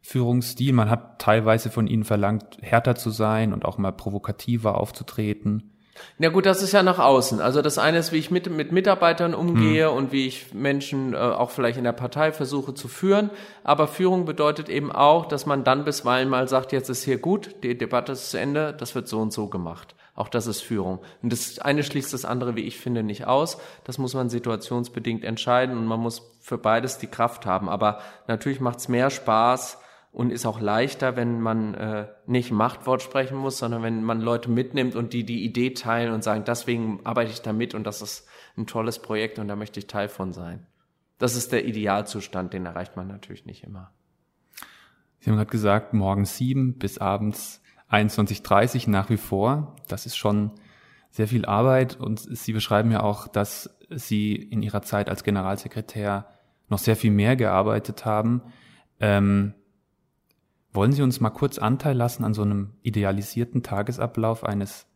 Führungsstil. 0.00 0.72
Man 0.72 0.90
hat 0.90 1.20
teilweise 1.20 1.70
von 1.70 1.86
ihnen 1.86 2.04
verlangt, 2.04 2.58
härter 2.60 2.94
zu 2.94 3.10
sein 3.10 3.52
und 3.52 3.64
auch 3.64 3.78
mal 3.78 3.92
provokativer 3.92 4.78
aufzutreten. 4.78 5.72
Na 6.18 6.28
gut, 6.28 6.46
das 6.46 6.62
ist 6.62 6.72
ja 6.72 6.82
nach 6.82 6.98
außen. 6.98 7.40
Also 7.40 7.62
das 7.62 7.78
eine 7.78 7.98
ist, 7.98 8.12
wie 8.12 8.18
ich 8.18 8.30
mit, 8.30 8.50
mit 8.50 8.72
Mitarbeitern 8.72 9.34
umgehe 9.34 9.88
hm. 9.88 9.96
und 9.96 10.12
wie 10.12 10.26
ich 10.26 10.52
Menschen 10.54 11.14
äh, 11.14 11.16
auch 11.16 11.50
vielleicht 11.50 11.78
in 11.78 11.84
der 11.84 11.92
Partei 11.92 12.32
versuche 12.32 12.74
zu 12.74 12.88
führen. 12.88 13.30
Aber 13.64 13.88
Führung 13.88 14.24
bedeutet 14.24 14.68
eben 14.68 14.92
auch, 14.92 15.26
dass 15.26 15.46
man 15.46 15.64
dann 15.64 15.84
bisweilen 15.84 16.28
mal 16.28 16.48
sagt, 16.48 16.72
jetzt 16.72 16.90
ist 16.90 17.04
hier 17.04 17.18
gut, 17.18 17.56
die 17.62 17.76
Debatte 17.76 18.12
ist 18.12 18.30
zu 18.30 18.38
Ende, 18.38 18.74
das 18.78 18.94
wird 18.94 19.08
so 19.08 19.20
und 19.20 19.32
so 19.32 19.48
gemacht. 19.48 19.94
Auch 20.14 20.28
das 20.28 20.46
ist 20.46 20.62
Führung. 20.62 21.00
Und 21.22 21.32
das 21.32 21.58
eine 21.58 21.82
schließt 21.82 22.12
das 22.14 22.24
andere, 22.24 22.56
wie 22.56 22.62
ich 22.62 22.78
finde, 22.78 23.02
nicht 23.02 23.26
aus. 23.26 23.58
Das 23.84 23.98
muss 23.98 24.14
man 24.14 24.30
situationsbedingt 24.30 25.24
entscheiden 25.24 25.76
und 25.76 25.84
man 25.84 26.00
muss 26.00 26.35
für 26.46 26.58
beides 26.58 26.98
die 26.98 27.08
Kraft 27.08 27.44
haben. 27.44 27.68
Aber 27.68 27.98
natürlich 28.28 28.60
macht 28.60 28.78
es 28.78 28.86
mehr 28.86 29.10
Spaß 29.10 29.78
und 30.12 30.30
ist 30.30 30.46
auch 30.46 30.60
leichter, 30.60 31.16
wenn 31.16 31.40
man 31.40 31.74
äh, 31.74 32.06
nicht 32.26 32.52
Machtwort 32.52 33.02
sprechen 33.02 33.36
muss, 33.36 33.58
sondern 33.58 33.82
wenn 33.82 34.04
man 34.04 34.20
Leute 34.20 34.48
mitnimmt 34.48 34.94
und 34.94 35.12
die 35.12 35.24
die 35.24 35.44
Idee 35.44 35.74
teilen 35.74 36.12
und 36.12 36.22
sagen, 36.22 36.44
deswegen 36.46 37.00
arbeite 37.02 37.32
ich 37.32 37.42
da 37.42 37.52
mit 37.52 37.74
und 37.74 37.84
das 37.84 38.00
ist 38.00 38.28
ein 38.56 38.68
tolles 38.68 39.00
Projekt 39.00 39.40
und 39.40 39.48
da 39.48 39.56
möchte 39.56 39.80
ich 39.80 39.88
Teil 39.88 40.08
von 40.08 40.32
sein. 40.32 40.64
Das 41.18 41.34
ist 41.34 41.50
der 41.50 41.64
Idealzustand, 41.64 42.52
den 42.52 42.64
erreicht 42.64 42.94
man 42.94 43.08
natürlich 43.08 43.44
nicht 43.44 43.64
immer. 43.64 43.90
Sie 45.18 45.30
haben 45.30 45.38
gerade 45.38 45.50
gesagt, 45.50 45.94
morgens 45.94 46.36
sieben 46.36 46.78
bis 46.78 46.98
abends 46.98 47.60
21.30 47.90 48.88
nach 48.88 49.10
wie 49.10 49.16
vor. 49.16 49.74
Das 49.88 50.06
ist 50.06 50.16
schon 50.16 50.52
sehr 51.10 51.26
viel 51.26 51.44
Arbeit 51.44 51.96
und 51.96 52.20
Sie 52.20 52.52
beschreiben 52.52 52.92
ja 52.92 53.02
auch, 53.02 53.26
dass 53.26 53.76
Sie 53.90 54.36
in 54.36 54.62
Ihrer 54.62 54.82
Zeit 54.82 55.08
als 55.08 55.24
Generalsekretär 55.24 56.28
noch 56.68 56.78
sehr 56.78 56.96
viel 56.96 57.10
mehr 57.10 57.36
gearbeitet 57.36 58.04
haben. 58.04 58.42
Ähm, 59.00 59.54
wollen 60.72 60.92
Sie 60.92 61.02
uns 61.02 61.20
mal 61.20 61.30
kurz 61.30 61.58
Anteil 61.58 61.96
lassen 61.96 62.24
an 62.24 62.34
so 62.34 62.42
einem 62.42 62.74
idealisierten 62.82 63.62
Tagesablauf 63.62 64.44
eines 64.44 64.86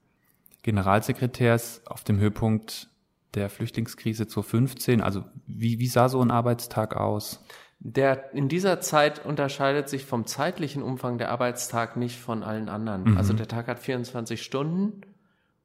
Generalsekretärs 0.62 1.82
auf 1.86 2.04
dem 2.04 2.18
Höhepunkt 2.18 2.90
der 3.34 3.48
Flüchtlingskrise 3.48 4.26
2015? 4.26 5.00
Also 5.00 5.24
wie, 5.46 5.78
wie 5.78 5.86
sah 5.86 6.08
so 6.08 6.20
ein 6.20 6.30
Arbeitstag 6.30 6.96
aus? 6.96 7.42
Der 7.78 8.34
in 8.34 8.48
dieser 8.50 8.80
Zeit 8.80 9.24
unterscheidet 9.24 9.88
sich 9.88 10.04
vom 10.04 10.26
zeitlichen 10.26 10.82
Umfang 10.82 11.16
der 11.16 11.30
Arbeitstag 11.30 11.96
nicht 11.96 12.18
von 12.20 12.42
allen 12.42 12.68
anderen. 12.68 13.12
Mhm. 13.12 13.16
Also 13.16 13.32
der 13.32 13.48
Tag 13.48 13.68
hat 13.68 13.78
24 13.78 14.42
Stunden 14.42 15.00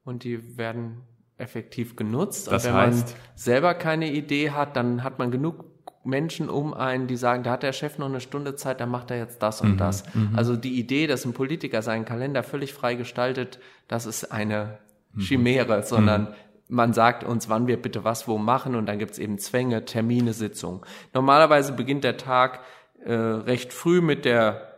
und 0.05 0.23
die 0.23 0.57
werden 0.57 1.01
effektiv 1.37 1.97
genutzt. 1.97 2.47
Das 2.47 2.63
und 2.63 2.71
wenn 2.71 2.77
heißt, 2.77 3.07
man 3.07 3.15
selber 3.35 3.73
keine 3.73 4.13
Idee 4.13 4.51
hat, 4.51 4.77
dann 4.77 5.03
hat 5.03 5.19
man 5.19 5.29
genug 5.29 5.65
Menschen 6.05 6.49
um 6.49 6.73
einen, 6.73 7.07
die 7.07 7.17
sagen, 7.17 7.43
da 7.43 7.51
hat 7.51 7.63
der 7.63 7.73
Chef 7.73 7.97
noch 7.97 8.07
eine 8.07 8.21
Stunde 8.21 8.55
Zeit, 8.55 8.79
dann 8.79 8.89
macht 8.89 9.11
er 9.11 9.17
jetzt 9.17 9.41
das 9.41 9.61
und 9.61 9.73
mhm. 9.73 9.77
das. 9.77 10.03
Mhm. 10.13 10.31
Also 10.35 10.55
die 10.55 10.79
Idee, 10.79 11.07
dass 11.07 11.25
ein 11.25 11.33
Politiker 11.33 11.81
seinen 11.81 12.05
Kalender 12.05 12.43
völlig 12.43 12.73
frei 12.73 12.95
gestaltet, 12.95 13.59
das 13.87 14.05
ist 14.05 14.31
eine 14.31 14.77
mhm. 15.13 15.21
Chimäre, 15.21 15.83
sondern 15.83 16.21
mhm 16.23 16.27
man 16.67 16.93
sagt 16.93 17.23
uns, 17.23 17.49
wann 17.49 17.67
wir 17.67 17.81
bitte 17.81 18.03
was 18.03 18.27
wo 18.27 18.37
machen 18.37 18.75
und 18.75 18.87
dann 18.87 18.99
gibt's 18.99 19.19
eben 19.19 19.37
Zwänge, 19.37 19.85
Termine, 19.85 20.33
Sitzungen. 20.33 20.81
Normalerweise 21.13 21.73
beginnt 21.73 22.03
der 22.03 22.17
Tag 22.17 22.61
äh, 23.03 23.13
recht 23.13 23.71
früh 23.71 24.01
mit 24.01 24.25
der 24.25 24.74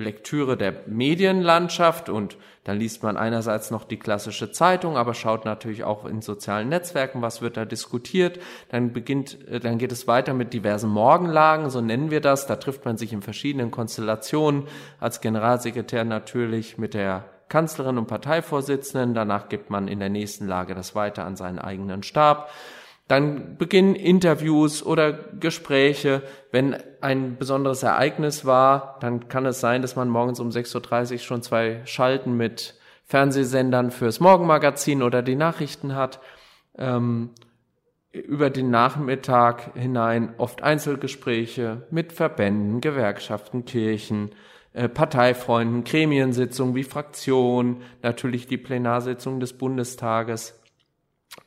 Lektüre 0.00 0.56
der 0.56 0.74
Medienlandschaft 0.86 2.08
und 2.08 2.36
dann 2.64 2.78
liest 2.78 3.02
man 3.02 3.16
einerseits 3.16 3.70
noch 3.70 3.84
die 3.84 3.98
klassische 3.98 4.52
Zeitung, 4.52 4.96
aber 4.96 5.14
schaut 5.14 5.44
natürlich 5.44 5.84
auch 5.84 6.04
in 6.04 6.20
sozialen 6.20 6.68
Netzwerken, 6.68 7.22
was 7.22 7.40
wird 7.40 7.56
da 7.56 7.64
diskutiert. 7.64 8.38
Dann 8.68 8.92
beginnt, 8.92 9.38
äh, 9.48 9.60
dann 9.60 9.78
geht 9.78 9.92
es 9.92 10.06
weiter 10.06 10.34
mit 10.34 10.52
diversen 10.52 10.90
Morgenlagen, 10.90 11.70
so 11.70 11.80
nennen 11.80 12.10
wir 12.10 12.20
das. 12.20 12.46
Da 12.46 12.56
trifft 12.56 12.84
man 12.84 12.96
sich 12.96 13.12
in 13.12 13.22
verschiedenen 13.22 13.70
Konstellationen. 13.70 14.64
Als 14.98 15.20
Generalsekretär 15.20 16.04
natürlich 16.04 16.76
mit 16.76 16.94
der 16.94 17.24
Kanzlerin 17.48 17.98
und 17.98 18.06
Parteivorsitzenden. 18.06 19.14
Danach 19.14 19.48
gibt 19.48 19.70
man 19.70 19.88
in 19.88 19.98
der 19.98 20.08
nächsten 20.08 20.46
Lage 20.46 20.74
das 20.74 20.94
weiter 20.94 21.24
an 21.24 21.36
seinen 21.36 21.58
eigenen 21.58 22.02
Stab. 22.02 22.50
Dann 23.10 23.56
beginnen 23.56 23.96
Interviews 23.96 24.86
oder 24.86 25.12
Gespräche. 25.12 26.22
Wenn 26.52 26.76
ein 27.00 27.38
besonderes 27.38 27.82
Ereignis 27.82 28.44
war, 28.44 28.98
dann 29.00 29.26
kann 29.26 29.46
es 29.46 29.58
sein, 29.58 29.82
dass 29.82 29.96
man 29.96 30.08
morgens 30.08 30.38
um 30.38 30.50
6.30 30.50 31.12
Uhr 31.14 31.18
schon 31.18 31.42
zwei 31.42 31.80
Schalten 31.86 32.36
mit 32.36 32.78
Fernsehsendern 33.06 33.90
fürs 33.90 34.20
Morgenmagazin 34.20 35.02
oder 35.02 35.22
die 35.22 35.34
Nachrichten 35.34 35.96
hat. 35.96 36.20
Ähm, 36.78 37.30
über 38.12 38.48
den 38.48 38.70
Nachmittag 38.70 39.74
hinein 39.74 40.34
oft 40.38 40.62
Einzelgespräche 40.62 41.88
mit 41.90 42.12
Verbänden, 42.12 42.80
Gewerkschaften, 42.80 43.64
Kirchen, 43.64 44.30
äh, 44.72 44.88
Parteifreunden, 44.88 45.82
Gremiensitzungen 45.82 46.76
wie 46.76 46.84
Fraktion, 46.84 47.82
natürlich 48.04 48.46
die 48.46 48.56
Plenarsitzung 48.56 49.40
des 49.40 49.54
Bundestages 49.54 50.59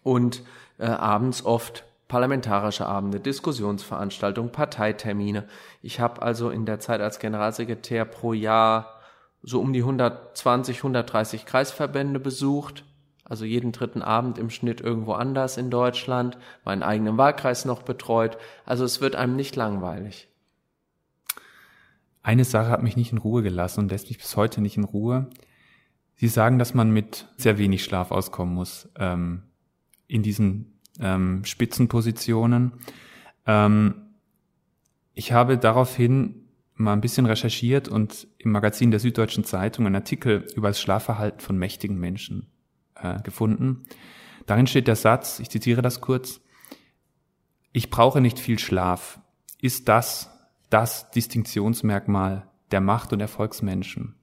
und 0.03 0.43
äh, 0.77 0.85
abends 0.85 1.45
oft 1.45 1.85
parlamentarische 2.07 2.85
Abende, 2.85 3.19
Diskussionsveranstaltungen, 3.19 4.51
Parteitermine. 4.51 5.45
Ich 5.81 5.99
habe 5.99 6.21
also 6.21 6.49
in 6.49 6.65
der 6.65 6.79
Zeit 6.79 7.01
als 7.01 7.19
Generalsekretär 7.19 8.05
pro 8.05 8.33
Jahr 8.33 8.99
so 9.41 9.59
um 9.59 9.73
die 9.73 9.79
120, 9.79 10.77
130 10.77 11.45
Kreisverbände 11.45 12.19
besucht, 12.19 12.85
also 13.25 13.45
jeden 13.45 13.71
dritten 13.71 14.01
Abend 14.01 14.37
im 14.37 14.49
Schnitt 14.49 14.79
irgendwo 14.79 15.13
anders 15.13 15.57
in 15.57 15.69
Deutschland, 15.69 16.37
meinen 16.65 16.83
eigenen 16.83 17.17
Wahlkreis 17.17 17.65
noch 17.65 17.81
betreut. 17.81 18.37
Also 18.65 18.85
es 18.85 19.01
wird 19.01 19.15
einem 19.15 19.35
nicht 19.35 19.55
langweilig. 19.55 20.27
Eine 22.21 22.45
Sache 22.45 22.69
hat 22.69 22.83
mich 22.83 22.95
nicht 22.95 23.11
in 23.11 23.17
Ruhe 23.17 23.43
gelassen 23.43 23.81
und 23.81 23.91
lässt 23.91 24.07
mich 24.09 24.17
bis 24.17 24.37
heute 24.37 24.61
nicht 24.61 24.77
in 24.77 24.85
Ruhe. 24.85 25.29
Sie 26.15 26.27
sagen, 26.27 26.59
dass 26.59 26.73
man 26.73 26.91
mit 26.91 27.27
sehr 27.37 27.57
wenig 27.57 27.83
Schlaf 27.83 28.11
auskommen 28.11 28.53
muss 28.53 28.87
ähm, 28.97 29.43
in 30.13 30.21
diesen 30.21 30.79
ähm, 30.99 31.43
Spitzenpositionen. 31.43 32.73
Ähm, 33.47 33.95
ich 35.15 35.31
habe 35.31 35.57
daraufhin 35.57 36.45
mal 36.75 36.93
ein 36.93 37.01
bisschen 37.01 37.25
recherchiert 37.25 37.87
und 37.87 38.27
im 38.37 38.51
Magazin 38.51 38.91
der 38.91 38.99
Süddeutschen 38.99 39.43
Zeitung 39.43 39.87
einen 39.87 39.95
Artikel 39.95 40.45
über 40.55 40.67
das 40.67 40.79
Schlafverhalten 40.79 41.39
von 41.39 41.57
mächtigen 41.57 41.99
Menschen 41.99 42.47
äh, 42.93 43.19
gefunden. 43.23 43.85
Darin 44.45 44.67
steht 44.67 44.87
der 44.87 44.95
Satz, 44.95 45.39
ich 45.39 45.49
zitiere 45.49 45.81
das 45.81 45.99
kurz, 45.99 46.41
ich 47.71 47.89
brauche 47.89 48.21
nicht 48.21 48.37
viel 48.37 48.59
Schlaf. 48.59 49.19
Ist 49.59 49.89
das 49.89 50.29
das 50.69 51.09
Distinktionsmerkmal 51.09 52.47
der 52.69 52.81
Macht- 52.81 53.13
und 53.13 53.19
Erfolgsmenschen? 53.19 54.13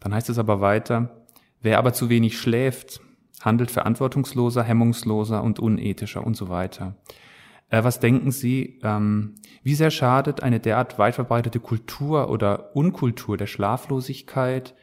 Dann 0.00 0.12
heißt 0.12 0.30
es 0.30 0.38
aber 0.38 0.60
weiter, 0.60 1.24
wer 1.60 1.78
aber 1.78 1.92
zu 1.92 2.08
wenig 2.08 2.40
schläft, 2.40 3.00
handelt 3.40 3.70
verantwortungsloser, 3.70 4.62
hemmungsloser 4.62 5.42
und 5.42 5.58
unethischer 5.58 6.24
und 6.24 6.36
so 6.36 6.48
weiter. 6.48 6.96
Äh, 7.70 7.84
was 7.84 8.00
denken 8.00 8.30
Sie, 8.30 8.80
ähm, 8.82 9.36
wie 9.62 9.74
sehr 9.74 9.90
schadet 9.90 10.42
eine 10.42 10.60
derart 10.60 10.98
weit 10.98 11.14
verbreitete 11.14 11.60
Kultur 11.60 12.28
oder 12.28 12.74
Unkultur 12.76 13.36
der 13.36 13.46
Schlaflosigkeit? 13.46 14.74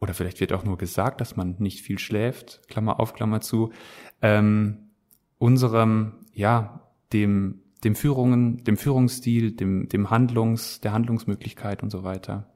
Oder 0.00 0.14
vielleicht 0.14 0.40
wird 0.40 0.52
auch 0.52 0.64
nur 0.64 0.76
gesagt, 0.76 1.20
dass 1.20 1.36
man 1.36 1.56
nicht 1.58 1.80
viel 1.80 1.98
schläft, 1.98 2.62
Klammer 2.68 3.00
auf, 3.00 3.14
Klammer 3.14 3.40
zu, 3.40 3.72
ähm, 4.20 4.90
unserem, 5.38 6.26
ja, 6.32 6.80
dem, 7.12 7.62
dem 7.84 7.94
Führungen, 7.94 8.64
dem 8.64 8.76
Führungsstil, 8.76 9.52
dem, 9.52 9.88
dem 9.88 10.10
Handlungs, 10.10 10.80
der 10.80 10.92
Handlungsmöglichkeit 10.92 11.82
und 11.82 11.90
so 11.90 12.02
weiter. 12.02 12.46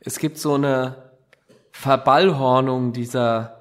Es 0.00 0.18
gibt 0.18 0.38
so 0.38 0.54
eine 0.54 1.10
Verballhornung 1.72 2.92
dieser 2.92 3.57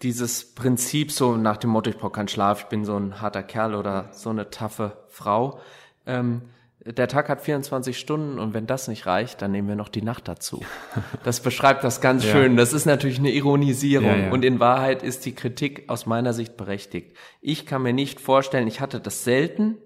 dieses 0.00 0.54
Prinzip 0.54 1.12
so 1.12 1.36
nach 1.36 1.56
dem 1.56 1.70
Motto, 1.70 1.90
ich 1.90 1.98
brauche 1.98 2.12
keinen 2.12 2.28
Schlaf, 2.28 2.62
ich 2.62 2.66
bin 2.66 2.84
so 2.84 2.96
ein 2.96 3.20
harter 3.20 3.42
Kerl 3.42 3.74
oder 3.74 4.08
so 4.12 4.30
eine 4.30 4.50
taffe 4.50 4.96
Frau. 5.08 5.60
Ähm, 6.06 6.42
der 6.84 7.06
Tag 7.06 7.28
hat 7.28 7.40
24 7.40 7.96
Stunden 7.96 8.40
und 8.40 8.54
wenn 8.54 8.66
das 8.66 8.88
nicht 8.88 9.06
reicht, 9.06 9.40
dann 9.40 9.52
nehmen 9.52 9.68
wir 9.68 9.76
noch 9.76 9.88
die 9.88 10.02
Nacht 10.02 10.26
dazu. 10.26 10.62
Das 11.24 11.40
beschreibt 11.40 11.84
das 11.84 12.00
ganz 12.00 12.24
ja. 12.24 12.32
schön. 12.32 12.56
Das 12.56 12.72
ist 12.72 12.86
natürlich 12.86 13.18
eine 13.18 13.30
Ironisierung 13.30 14.06
ja, 14.08 14.16
ja. 14.16 14.30
und 14.32 14.44
in 14.44 14.58
Wahrheit 14.58 15.04
ist 15.04 15.24
die 15.24 15.34
Kritik 15.34 15.84
aus 15.86 16.06
meiner 16.06 16.32
Sicht 16.32 16.56
berechtigt. 16.56 17.16
Ich 17.40 17.66
kann 17.66 17.82
mir 17.82 17.92
nicht 17.92 18.20
vorstellen, 18.20 18.66
ich 18.66 18.80
hatte 18.80 18.98
das 18.98 19.22
selten, 19.22 19.76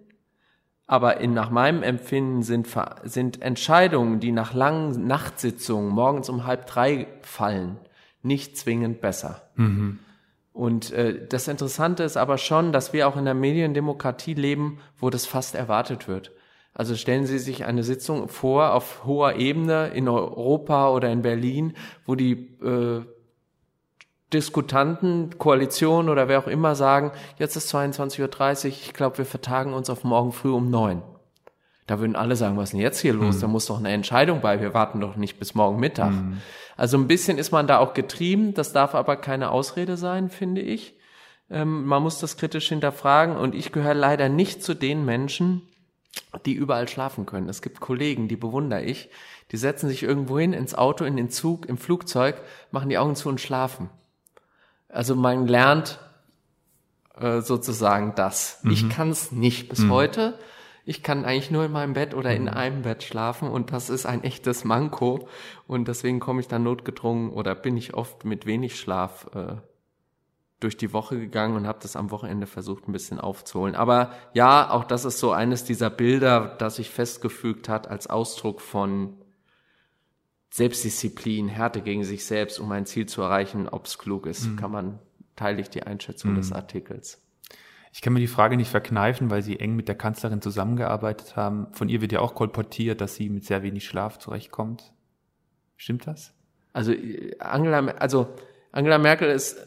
aber 0.87 1.21
in, 1.21 1.35
nach 1.35 1.51
meinem 1.51 1.83
Empfinden 1.83 2.43
sind, 2.43 2.69
sind 3.05 3.43
Entscheidungen, 3.43 4.21
die 4.21 4.33
nach 4.33 4.55
langen 4.55 5.07
Nachtsitzungen 5.07 5.91
morgens 5.91 6.29
um 6.31 6.47
halb 6.47 6.67
drei 6.67 7.09
fallen, 7.21 7.79
nicht 8.27 8.57
zwingend 8.59 9.01
besser. 9.01 9.43
Mhm. 9.55 9.99
Und 10.53 10.91
äh, 10.93 11.27
das 11.27 11.49
Interessante 11.49 12.03
ist 12.03 12.17
aber 12.17 12.39
schon, 12.39 12.73
dass 12.73 12.93
wir 12.93 13.09
auch 13.09 13.17
in 13.17 13.25
der 13.27 13.35
Mediendemokratie 13.35 14.35
leben, 14.35 14.79
wo 14.99 15.11
das 15.11 15.27
fast 15.27 15.55
erwartet 15.55 16.09
wird. 16.09 16.33
Also 16.73 16.95
stellen 16.95 17.27
Sie 17.27 17.39
sich 17.39 17.65
eine 17.65 17.83
Sitzung 17.83 18.29
vor 18.29 18.73
auf 18.73 19.05
hoher 19.05 19.37
Ebene 19.37 19.89
in 19.89 20.09
Europa 20.09 20.91
oder 20.91 21.11
in 21.11 21.23
Berlin, 21.23 21.75
wo 22.05 22.15
die 22.15 22.59
äh, 22.63 23.03
Diskutanten, 24.33 25.39
Koalition 25.39 26.09
oder 26.09 26.29
wer 26.29 26.39
auch 26.39 26.49
immer 26.49 26.75
sagen, 26.75 27.13
jetzt 27.39 27.57
ist 27.57 27.73
22.30 27.75 28.21
Uhr, 28.21 28.71
ich 28.71 28.93
glaube, 28.93 29.19
wir 29.19 29.25
vertagen 29.25 29.73
uns 29.73 29.89
auf 29.89 30.05
morgen 30.05 30.33
früh 30.33 30.51
um 30.51 30.69
neun. 30.69 31.03
Da 31.87 32.01
würden 32.01 32.17
alle 32.17 32.35
sagen, 32.35 32.57
was 32.57 32.65
ist 32.65 32.73
denn 32.73 32.81
jetzt 32.81 32.99
hier 32.99 33.13
los? 33.13 33.37
Mhm. 33.37 33.41
Da 33.41 33.47
muss 33.47 33.67
doch 33.67 33.79
eine 33.79 33.91
Entscheidung 33.91 34.41
bei, 34.41 34.61
wir 34.61 34.75
warten 34.75 35.01
doch 35.01 35.17
nicht 35.17 35.39
bis 35.39 35.55
morgen 35.55 35.79
Mittag. 35.79 36.11
Mhm. 36.11 36.39
Also 36.77 36.99
ein 36.99 37.09
bisschen 37.09 37.39
ist 37.39 37.53
man 37.53 37.67
da 37.67 37.79
auch 37.79 37.95
getrieben, 37.95 38.55
das 38.55 38.73
darf 38.73 38.95
aber 38.95 39.17
keine 39.17 39.51
Ausrede 39.51 39.97
sein, 39.97 40.29
finde 40.29 40.61
ich. 40.61 40.95
Ähm, 41.51 41.85
man 41.85 42.03
muss 42.03 42.19
das 42.19 42.37
kritisch 42.37 42.69
hinterfragen 42.69 43.37
und 43.37 43.55
ich 43.55 43.73
gehöre 43.73 43.95
leider 43.95 44.29
nicht 44.29 44.63
zu 44.63 44.75
den 44.75 45.05
Menschen, 45.05 45.63
die 46.45 46.53
überall 46.53 46.89
schlafen 46.89 47.25
können. 47.25 47.49
Es 47.49 47.63
gibt 47.63 47.81
Kollegen, 47.81 48.29
die 48.29 48.37
bewundere 48.37 48.83
ich, 48.83 49.09
die 49.53 49.57
setzen 49.57 49.89
sich 49.89 50.03
irgendwo 50.03 50.39
hin, 50.39 50.53
ins 50.53 50.75
Auto, 50.75 51.05
in 51.05 51.17
den 51.17 51.31
Zug, 51.31 51.67
im 51.67 51.79
Flugzeug, 51.79 52.37
machen 52.71 52.89
die 52.89 52.99
Augen 52.99 53.15
zu 53.15 53.29
und 53.29 53.41
schlafen. 53.41 53.91
Also 54.89 55.15
man 55.15 55.47
lernt 55.47 55.99
äh, 57.19 57.41
sozusagen 57.41 58.15
das. 58.17 58.59
Mhm. 58.63 58.71
Ich 58.73 58.89
kann 58.91 59.11
es 59.11 59.33
nicht 59.33 59.69
bis 59.69 59.81
mhm. 59.81 59.91
heute. 59.91 60.39
Ich 60.89 61.03
kann 61.03 61.25
eigentlich 61.25 61.51
nur 61.51 61.65
in 61.65 61.73
meinem 61.73 61.95
Bett 61.95 62.15
oder 62.15 62.35
in 62.35 62.45
mhm. 62.45 62.51
einem 62.51 62.83
Bett 62.83 63.03
schlafen 63.03 63.49
und 63.49 63.73
das 63.73 63.91
ist 63.91 64.07
ein 64.07 64.23
echtes 64.23 64.65
Manko 64.65 65.29
und 65.67 65.89
deswegen 65.89 66.21
komme 66.21 66.41
ich 66.41 66.47
dann 66.47 66.63
notgedrungen 66.63 67.31
oder 67.31 67.57
bin 67.57 67.77
ich 67.77 67.95
oft 67.95 68.25
mit 68.25 68.47
wenig 68.47 68.79
Schlaf 68.79 69.29
äh, 69.35 69.57
durch 70.61 70.77
die 70.77 70.93
Woche 70.93 71.19
gegangen 71.19 71.57
und 71.57 71.67
habe 71.67 71.81
das 71.83 71.97
am 71.97 72.13
Wochenende 72.13 72.47
versucht 72.47 72.87
ein 72.87 72.93
bisschen 72.93 73.19
aufzuholen. 73.19 73.75
Aber 73.75 74.13
ja, 74.33 74.71
auch 74.71 74.85
das 74.85 75.05
ist 75.05 75.19
so 75.19 75.33
eines 75.33 75.65
dieser 75.65 75.91
Bilder, 75.91 76.55
das 76.59 76.77
sich 76.77 76.89
festgefügt 76.89 77.69
hat 77.69 77.89
als 77.89 78.07
Ausdruck 78.07 78.61
von 78.61 79.17
Selbstdisziplin, 80.51 81.49
Härte 81.49 81.83
gegen 81.83 82.05
sich 82.05 82.25
selbst, 82.25 82.61
um 82.61 82.71
ein 82.71 82.87
Ziel 82.87 83.07
zu 83.07 83.23
erreichen, 83.23 83.69
ob 83.69 83.87
es 83.87 83.99
klug 83.99 84.25
ist, 84.27 84.47
mhm. 84.47 84.57
kann 84.57 84.71
man 84.71 84.99
teile 85.35 85.61
ich 85.61 85.69
die 85.69 85.83
Einschätzung 85.83 86.31
mhm. 86.31 86.37
des 86.37 86.53
Artikels. 86.53 87.21
Ich 87.97 88.03
kann 88.03 88.13
mir 88.13 88.21
die 88.21 88.27
Frage 88.27 88.59
nicht 88.59 88.71
verkneifen, 88.71 89.31
weil 89.31 89.41
Sie 89.41 89.59
eng 89.59 89.75
mit 89.75 89.89
der 89.89 89.95
Kanzlerin 89.95 90.43
zusammengearbeitet 90.43 91.35
haben. 91.35 91.69
Von 91.73 91.89
ihr 91.89 92.03
wird 92.03 92.13
ja 92.13 92.21
auch 92.21 92.35
kolportiert, 92.35 93.01
dass 93.01 93.15
sie 93.15 93.31
mit 93.31 93.47
sehr 93.47 93.63
wenig 93.63 93.87
Schlaf 93.87 94.19
zurechtkommt. 94.19 94.93
Stimmt 95.77 96.07
das? 96.07 96.35
Also 96.75 96.93
Angela, 97.39 97.79
also 97.93 98.29
Angela 98.71 98.99
Merkel 98.99 99.31
ist, 99.31 99.67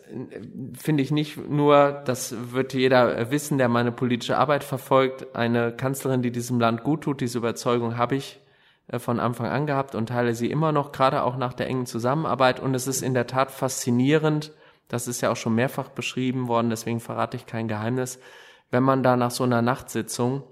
finde 0.77 1.01
ich 1.01 1.09
nicht 1.09 1.37
nur, 1.49 2.03
das 2.05 2.53
wird 2.53 2.75
jeder 2.75 3.31
wissen, 3.31 3.57
der 3.57 3.67
meine 3.67 3.91
politische 3.91 4.37
Arbeit 4.37 4.63
verfolgt, 4.63 5.35
eine 5.35 5.71
Kanzlerin, 5.71 6.21
die 6.21 6.31
diesem 6.31 6.59
Land 6.59 6.83
gut 6.83 7.05
tut. 7.05 7.21
Diese 7.21 7.39
Überzeugung 7.39 7.97
habe 7.97 8.15
ich 8.15 8.39
äh, 8.89 8.99
von 8.99 9.19
Anfang 9.19 9.47
an 9.47 9.65
gehabt 9.65 9.95
und 9.95 10.09
teile 10.09 10.35
sie 10.35 10.51
immer 10.51 10.71
noch, 10.71 10.91
gerade 10.91 11.23
auch 11.23 11.35
nach 11.35 11.53
der 11.53 11.65
engen 11.65 11.87
Zusammenarbeit. 11.87 12.59
Und 12.59 12.75
es 12.75 12.85
ist 12.85 13.01
in 13.01 13.15
der 13.15 13.25
Tat 13.25 13.49
faszinierend, 13.49 14.51
das 14.89 15.07
ist 15.07 15.21
ja 15.21 15.31
auch 15.31 15.37
schon 15.37 15.55
mehrfach 15.55 15.89
beschrieben 15.89 16.49
worden, 16.49 16.69
deswegen 16.69 16.99
verrate 16.99 17.37
ich 17.37 17.45
kein 17.45 17.69
Geheimnis. 17.69 18.19
Wenn 18.71 18.83
man 18.83 19.01
da 19.01 19.15
nach 19.15 19.31
so 19.31 19.45
einer 19.45 19.61
Nachtsitzung, 19.61 20.43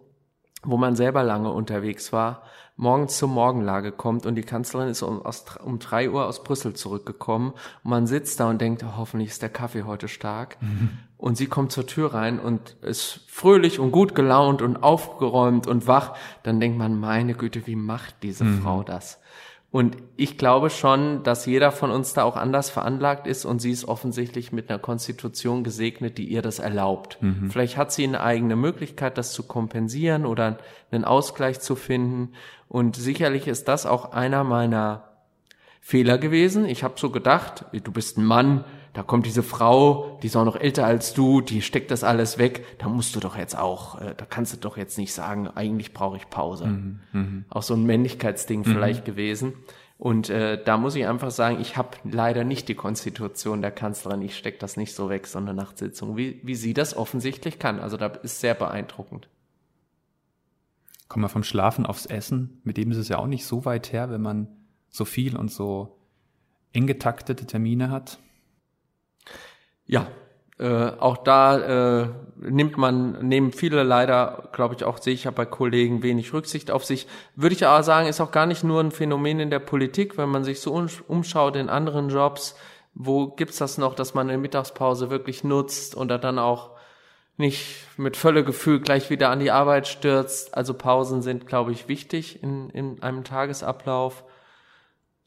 wo 0.64 0.78
man 0.78 0.96
selber 0.96 1.24
lange 1.24 1.52
unterwegs 1.52 2.14
war, 2.14 2.44
morgens 2.78 3.18
zur 3.18 3.30
Morgenlage 3.30 3.92
kommt 3.92 4.26
und 4.26 4.36
die 4.36 4.44
Kanzlerin 4.44 4.90
ist 4.90 5.02
um, 5.02 5.22
aus, 5.24 5.46
um 5.64 5.80
drei 5.80 6.10
Uhr 6.10 6.26
aus 6.26 6.44
Brüssel 6.44 6.74
zurückgekommen 6.76 7.54
und 7.84 7.90
man 7.90 8.08
sitzt 8.08 8.40
da 8.40 8.50
und 8.50 8.62
denkt, 8.62 8.84
oh, 8.84 8.98
hoffentlich 8.98 9.30
ist 9.30 9.42
der 9.42 9.50
Kaffee 9.50 9.84
heute 9.84 10.08
stark. 10.08 10.58
Mhm. 10.62 11.00
Und 11.18 11.36
sie 11.36 11.48
kommt 11.48 11.72
zur 11.72 11.88
Tür 11.88 12.14
rein 12.14 12.40
und 12.40 12.78
ist 12.84 13.22
fröhlich 13.28 13.80
und 13.80 13.92
gut 13.92 14.14
gelaunt 14.14 14.62
und 14.62 14.78
aufgeräumt 14.84 15.66
und 15.66 15.88
wach. 15.88 16.16
Dann 16.44 16.60
denkt 16.60 16.78
man, 16.78 17.00
meine 17.00 17.34
Güte, 17.34 17.66
wie 17.66 17.76
macht 17.76 18.22
diese 18.22 18.44
mhm. 18.44 18.62
Frau 18.62 18.84
das? 18.84 19.20
Und 19.70 19.98
ich 20.16 20.38
glaube 20.38 20.70
schon, 20.70 21.24
dass 21.24 21.46
jeder 21.46 21.72
von 21.72 21.92
uns 21.92 22.14
da 22.14 22.24
auch 22.24 22.38
anders 22.38 22.70
veranlagt 22.70 23.28
ist 23.28 23.44
und 23.44 23.60
sie 23.60 23.72
ist 23.72 23.86
offensichtlich 23.86 24.54
mit 24.54 24.70
einer 24.70 24.80
Konstitution 24.80 25.64
gesegnet, 25.64 26.18
die 26.18 26.26
ihr 26.26 26.42
das 26.42 26.60
erlaubt. 26.60 27.18
Mhm. 27.22 27.52
Vielleicht 27.52 27.76
hat 27.76 27.92
sie 27.92 28.06
eine 28.06 28.22
eigene 28.22 28.56
Möglichkeit, 28.56 29.18
das 29.18 29.34
zu 29.34 29.44
kompensieren 29.44 30.26
oder 30.26 30.58
einen 30.90 31.04
Ausgleich 31.04 31.60
zu 31.60 31.76
finden. 31.76 32.34
Und 32.70 32.96
sicherlich 32.96 33.48
ist 33.48 33.68
das 33.68 33.86
auch 33.86 34.14
einer 34.14 34.46
meiner 34.46 35.10
Fehler 35.82 36.18
gewesen. 36.18 36.66
Ich 36.66 36.84
habe 36.84 36.96
so 36.98 37.10
gedacht, 37.10 37.66
du 37.72 37.92
bist 37.92 38.18
ein 38.18 38.26
Mann, 38.26 38.64
da 38.98 39.04
kommt 39.04 39.28
diese 39.28 39.44
Frau, 39.44 40.18
die 40.24 40.26
ist 40.26 40.36
auch 40.36 40.44
noch 40.44 40.56
älter 40.56 40.84
als 40.84 41.14
du, 41.14 41.42
die 41.42 41.62
steckt 41.62 41.92
das 41.92 42.04
alles 42.04 42.40
weg, 42.40 42.66
da 42.80 42.90
musst 42.90 43.16
du 43.16 43.20
doch 43.20 43.38
jetzt 43.38 43.56
auch, 43.56 44.02
äh, 44.02 44.16
da 44.18 44.26
kannst 44.26 44.54
du 44.54 44.58
doch 44.58 44.76
jetzt 44.76 44.98
nicht 44.98 45.14
sagen, 45.14 45.48
eigentlich 45.48 45.94
brauche 45.94 46.18
ich 46.18 46.28
Pause. 46.32 46.66
Mhm, 46.66 47.00
mh. 47.12 47.44
Auch 47.52 47.62
so 47.62 47.76
ein 47.76 47.84
Männlichkeitsding 47.84 48.62
mhm. 48.62 48.64
vielleicht 48.64 49.06
gewesen. 49.06 49.54
Und 50.00 50.32
äh, 50.32 50.60
da 50.64 50.78
muss 50.78 50.96
ich 50.96 51.06
einfach 51.06 51.30
sagen, 51.30 51.62
ich 51.62 51.78
habe 51.78 51.90
leider 52.06 52.44
nicht 52.44 52.70
die 52.70 52.74
Konstitution 52.74 53.62
der 53.62 53.70
Kanzlerin, 53.70 54.24
ich 54.24 54.36
stecke 54.36 54.58
das 54.58 54.78
nicht 54.78 54.96
so 54.96 55.12
weg, 55.12 55.28
so 55.28 55.38
eine 55.38 55.54
Nachtsitzung, 55.54 56.18
wie, 56.18 56.42
wie 56.42 56.56
sie 56.56 56.74
das 56.74 56.98
offensichtlich 56.98 57.60
kann. 57.60 57.80
Also 57.80 57.98
da 57.98 58.08
ist 58.08 58.42
sehr 58.42 58.56
beeindruckend. 58.56 59.30
Kommen 61.08 61.24
wir 61.24 61.30
vom 61.30 61.44
Schlafen 61.44 61.86
aufs 61.86 62.08
Essen, 62.08 62.62
mit 62.64 62.78
dem 62.78 62.90
ist 62.90 62.98
es 62.98 63.10
ja 63.10 63.20
auch 63.20 63.28
nicht 63.28 63.46
so 63.46 63.64
weit 63.64 63.94
her, 63.94 64.10
wenn 64.10 64.24
man 64.24 64.48
so 64.90 65.06
viel 65.06 65.38
und 65.38 65.52
so 65.52 66.00
eng 66.74 66.88
getaktete 66.88 67.46
Termine 67.46 67.92
hat. 67.92 68.18
Ja, 69.88 70.08
äh, 70.60 70.92
auch 71.00 71.18
da 71.18 72.04
äh, 72.04 72.10
nimmt 72.38 72.78
man, 72.78 73.28
nehmen 73.28 73.52
viele 73.52 73.84
leider, 73.84 74.50
glaube 74.54 74.76
ich, 74.76 74.84
auch 74.84 74.98
sehe 74.98 75.14
ich 75.14 75.26
ja 75.26 75.32
bei 75.32 75.46
Kollegen 75.46 76.04
wenig 76.04 76.34
Rücksicht 76.34 76.72
auf 76.72 76.84
sich. 76.84 77.08
Würde 77.36 77.56
ich 77.56 77.66
aber 77.66 77.84
sagen, 77.84 78.08
ist 78.08 78.22
auch 78.22 78.32
gar 78.32 78.46
nicht 78.46 78.64
nur 78.64 78.82
ein 78.82 78.92
Phänomen 78.92 79.40
in 79.40 79.50
der 79.50 79.60
Politik, 79.60 80.18
wenn 80.18 80.30
man 80.30 80.44
sich 80.44 80.60
so 80.60 80.74
umschaut 81.08 81.56
in 81.56 81.70
anderen 81.70 82.10
Jobs, 82.10 82.56
wo 82.94 83.28
gibt's 83.28 83.58
das 83.58 83.78
noch, 83.78 83.94
dass 83.94 84.14
man 84.16 84.30
eine 84.30 84.40
Mittagspause 84.40 85.10
wirklich 85.10 85.44
nutzt 85.44 85.96
und 85.96 86.10
dann 86.10 86.40
auch 86.40 86.72
nicht 87.38 87.86
mit 87.98 88.18
Völlegefühl 88.18 88.80
gleich 88.80 89.12
wieder 89.12 89.30
an 89.30 89.40
die 89.40 89.52
Arbeit 89.52 89.88
stürzt. 89.88 90.56
Also 90.56 90.74
Pausen 90.74 91.22
sind, 91.22 91.46
glaube 91.46 91.72
ich, 91.72 91.88
wichtig 91.88 92.42
in, 92.42 92.72
in 92.72 93.04
einem 93.04 93.24
Tagesablauf. 93.24 94.24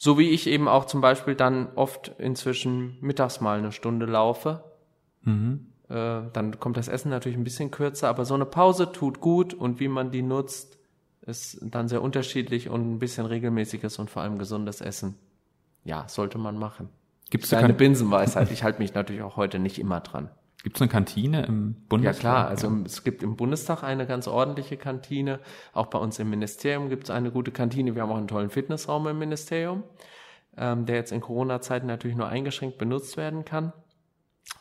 So 0.02 0.16
wie 0.16 0.30
ich 0.30 0.46
eben 0.46 0.66
auch 0.66 0.86
zum 0.86 1.02
Beispiel 1.02 1.34
dann 1.34 1.68
oft 1.74 2.08
inzwischen 2.16 2.96
mittags 3.02 3.42
mal 3.42 3.58
eine 3.58 3.70
Stunde 3.70 4.06
laufe. 4.06 4.64
Mhm. 5.20 5.66
Äh, 5.90 6.22
dann 6.32 6.58
kommt 6.58 6.78
das 6.78 6.88
Essen 6.88 7.10
natürlich 7.10 7.36
ein 7.36 7.44
bisschen 7.44 7.70
kürzer, 7.70 8.08
aber 8.08 8.24
so 8.24 8.32
eine 8.32 8.46
Pause 8.46 8.92
tut 8.92 9.20
gut 9.20 9.52
und 9.52 9.78
wie 9.78 9.88
man 9.88 10.10
die 10.10 10.22
nutzt, 10.22 10.78
ist 11.26 11.58
dann 11.60 11.86
sehr 11.88 12.00
unterschiedlich 12.00 12.70
und 12.70 12.94
ein 12.94 12.98
bisschen 12.98 13.26
regelmäßiges 13.26 13.98
und 13.98 14.08
vor 14.08 14.22
allem 14.22 14.38
gesundes 14.38 14.80
Essen. 14.80 15.16
Ja, 15.84 16.08
sollte 16.08 16.38
man 16.38 16.58
machen. 16.58 16.88
Gibt 17.28 17.44
es 17.44 17.52
eine 17.52 17.74
Binsenweisheit? 17.74 18.50
Ich 18.52 18.64
halte 18.64 18.80
mich 18.80 18.94
natürlich 18.94 19.20
auch 19.20 19.36
heute 19.36 19.58
nicht 19.58 19.78
immer 19.78 20.00
dran. 20.00 20.30
Gibt 20.62 20.76
es 20.76 20.82
eine 20.82 20.90
Kantine 20.90 21.46
im 21.46 21.74
Bundestag? 21.88 22.14
Ja 22.16 22.20
klar, 22.20 22.48
also 22.48 22.70
es 22.84 23.02
gibt 23.02 23.22
im 23.22 23.36
Bundestag 23.36 23.82
eine 23.82 24.06
ganz 24.06 24.28
ordentliche 24.28 24.76
Kantine. 24.76 25.40
Auch 25.72 25.86
bei 25.86 25.98
uns 25.98 26.18
im 26.18 26.28
Ministerium 26.28 26.90
gibt 26.90 27.04
es 27.04 27.10
eine 27.10 27.30
gute 27.30 27.50
Kantine. 27.50 27.94
Wir 27.94 28.02
haben 28.02 28.10
auch 28.10 28.16
einen 28.16 28.28
tollen 28.28 28.50
Fitnessraum 28.50 29.06
im 29.06 29.18
Ministerium, 29.18 29.84
ähm, 30.58 30.84
der 30.84 30.96
jetzt 30.96 31.12
in 31.12 31.22
Corona-Zeiten 31.22 31.86
natürlich 31.86 32.16
nur 32.16 32.28
eingeschränkt 32.28 32.76
benutzt 32.76 33.16
werden 33.16 33.46
kann. 33.46 33.72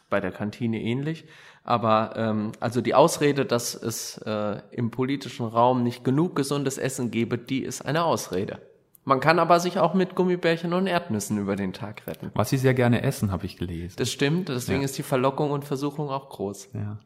Bei 0.10 0.22
der 0.22 0.32
Kantine 0.32 0.82
ähnlich. 0.82 1.26
Aber 1.64 2.14
ähm, 2.16 2.54
also 2.62 2.80
die 2.80 2.96
Ausrede, 2.96 3.46
dass 3.46 3.76
es 3.76 4.18
äh, 4.20 4.62
im 4.72 4.92
politischen 4.92 5.46
Raum 5.46 5.84
nicht 5.84 6.06
genug 6.06 6.36
gesundes 6.36 6.78
Essen 6.78 7.12
gebe, 7.12 7.38
die 7.38 7.62
ist 7.62 7.82
eine 7.82 8.06
Ausrede. 8.06 8.60
Man 9.06 9.20
kann 9.20 9.40
aber 9.40 9.60
sich 9.60 9.80
auch 9.80 9.94
mit 9.94 10.16
Gummibärchen 10.16 10.74
und 10.74 10.88
Erdnüssen 10.88 11.38
über 11.38 11.56
den 11.56 11.74
Tag 11.74 12.06
retten. 12.06 12.32
Was 12.36 12.50
Sie 12.50 12.58
sehr 12.58 12.74
gerne 12.74 13.02
essen, 13.02 13.32
habe 13.32 13.46
ich 13.46 13.58
gelesen. 13.58 13.96
Das 13.98 14.12
stimmt, 14.12 14.50
deswegen 14.50 14.82
ja. 14.82 14.86
ist 14.86 14.98
die 14.98 15.04
Verlockung 15.04 15.52
und 15.52 15.66
Versuchung 15.66 16.10
auch 16.10 16.30
groß. 16.30 16.70
Ja. 16.74 17.00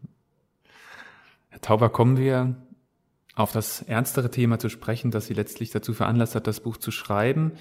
Herr 1.50 1.62
Tauber, 1.62 1.90
kommen 1.90 2.18
wir 2.18 2.56
auf 3.36 3.52
das 3.52 3.82
ernstere 3.84 4.32
Thema 4.32 4.60
zu 4.60 4.70
sprechen, 4.70 5.12
das 5.12 5.28
Sie 5.28 5.34
letztlich 5.34 5.72
dazu 5.72 5.94
veranlasst 5.94 6.36
hat, 6.36 6.48
das 6.48 6.60
Buch 6.60 6.78
zu 6.78 6.92
schreiben. 6.92 7.54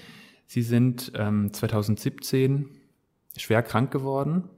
Sie 0.45 0.61
sind 0.61 1.11
ähm, 1.15 1.53
2017 1.53 2.69
schwer 3.37 3.63
krank 3.63 3.91
geworden. 3.91 4.49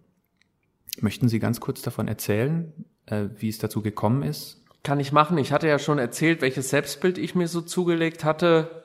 Möchten 1.00 1.30
Sie 1.30 1.40
ganz 1.40 1.60
kurz 1.60 1.82
davon 1.82 2.08
erzählen, 2.08 2.74
äh, 3.06 3.26
wie 3.38 3.50
es 3.50 3.60
dazu 3.60 3.82
gekommen 3.82 4.24
ist? 4.24 4.64
Kann 4.84 5.00
ich 5.00 5.12
machen. 5.12 5.38
Ich 5.38 5.52
hatte 5.52 5.68
ja 5.68 5.80
schon 5.80 6.00
erzählt, 6.00 6.42
welches 6.42 6.70
Selbstbild 6.70 7.18
ich 7.18 7.36
mir 7.36 7.48
so 7.48 7.62
zugelegt 7.62 8.24
hatte 8.24 8.85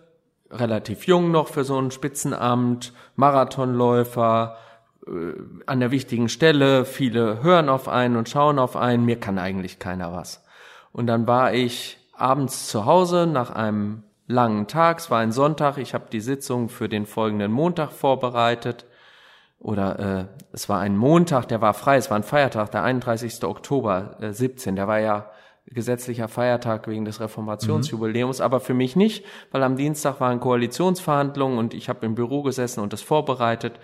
relativ 0.51 1.07
jung 1.07 1.31
noch 1.31 1.49
für 1.49 1.65
so 1.65 1.79
ein 1.79 1.91
Spitzenamt, 1.91 2.93
Marathonläufer, 3.17 4.57
äh, 5.07 5.11
an 5.67 5.81
der 5.81 5.91
wichtigen 5.91 6.29
Stelle, 6.29 6.85
viele 6.85 7.43
hören 7.43 7.69
auf 7.69 7.89
einen 7.89 8.17
und 8.17 8.29
schauen 8.29 8.59
auf 8.59 8.77
einen, 8.77 9.05
mir 9.05 9.19
kann 9.19 9.39
eigentlich 9.39 9.79
keiner 9.79 10.13
was. 10.13 10.43
Und 10.93 11.07
dann 11.07 11.27
war 11.27 11.55
ich 11.55 11.99
abends 12.15 12.69
zu 12.69 12.85
Hause 12.85 13.27
nach 13.27 13.51
einem 13.51 14.03
langen 14.27 14.67
Tag, 14.67 14.99
es 14.99 15.11
war 15.11 15.21
ein 15.21 15.33
Sonntag, 15.33 15.79
ich 15.79 15.95
habe 15.95 16.07
die 16.11 16.21
Sitzung 16.21 16.69
für 16.69 16.89
den 16.89 17.07
folgenden 17.07 17.53
Montag 17.53 17.93
vorbereitet. 17.93 18.87
Oder 19.59 19.99
äh, 19.99 20.25
es 20.53 20.71
war 20.71 20.81
ein 20.81 20.97
Montag, 20.97 21.47
der 21.49 21.61
war 21.61 21.75
frei, 21.75 21.97
es 21.97 22.09
war 22.09 22.17
ein 22.17 22.23
Feiertag, 22.23 22.71
der 22.71 22.83
31. 22.83 23.45
Oktober 23.45 24.17
äh, 24.21 24.33
17, 24.33 24.75
der 24.75 24.89
war 24.89 25.01
ja 25.01 25.31
gesetzlicher 25.73 26.29
Feiertag 26.29 26.89
wegen 26.89 27.05
des 27.05 27.21
Reformationsjubiläums, 27.21 28.39
mhm. 28.39 28.45
aber 28.45 28.61
für 28.61 28.75
mich 28.75 28.97
nicht, 28.97 29.25
weil 29.53 29.63
am 29.63 29.77
Dienstag 29.77 30.21
waren 30.21 30.41
Koalitionsverhandlungen 30.41 31.59
und 31.59 31.75
ich 31.75 31.89
habe 31.89 32.05
im 32.07 32.15
Büro 32.15 32.43
gesessen 32.43 32.81
und 32.81 32.93
das 32.93 33.03
vorbereitet. 33.03 33.79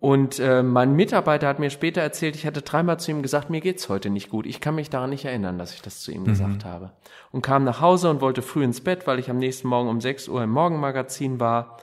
Und 0.00 0.38
äh, 0.38 0.62
mein 0.62 0.94
Mitarbeiter 0.94 1.48
hat 1.48 1.60
mir 1.60 1.70
später 1.70 2.02
erzählt, 2.02 2.34
ich 2.36 2.46
hatte 2.46 2.60
dreimal 2.60 3.00
zu 3.00 3.10
ihm 3.10 3.22
gesagt, 3.22 3.48
mir 3.48 3.60
geht's 3.60 3.88
heute 3.88 4.10
nicht 4.10 4.28
gut. 4.28 4.44
Ich 4.44 4.60
kann 4.60 4.74
mich 4.74 4.90
daran 4.90 5.10
nicht 5.10 5.24
erinnern, 5.24 5.56
dass 5.56 5.72
ich 5.72 5.80
das 5.80 6.00
zu 6.00 6.12
ihm 6.12 6.22
mhm. 6.22 6.26
gesagt 6.26 6.64
habe. 6.64 6.92
Und 7.30 7.42
kam 7.42 7.64
nach 7.64 7.80
Hause 7.80 8.10
und 8.10 8.20
wollte 8.20 8.42
früh 8.42 8.64
ins 8.64 8.82
Bett, 8.82 9.06
weil 9.06 9.18
ich 9.18 9.30
am 9.30 9.38
nächsten 9.38 9.68
Morgen 9.68 9.88
um 9.88 10.00
6 10.00 10.28
Uhr 10.28 10.42
im 10.42 10.50
Morgenmagazin 10.50 11.40
war 11.40 11.78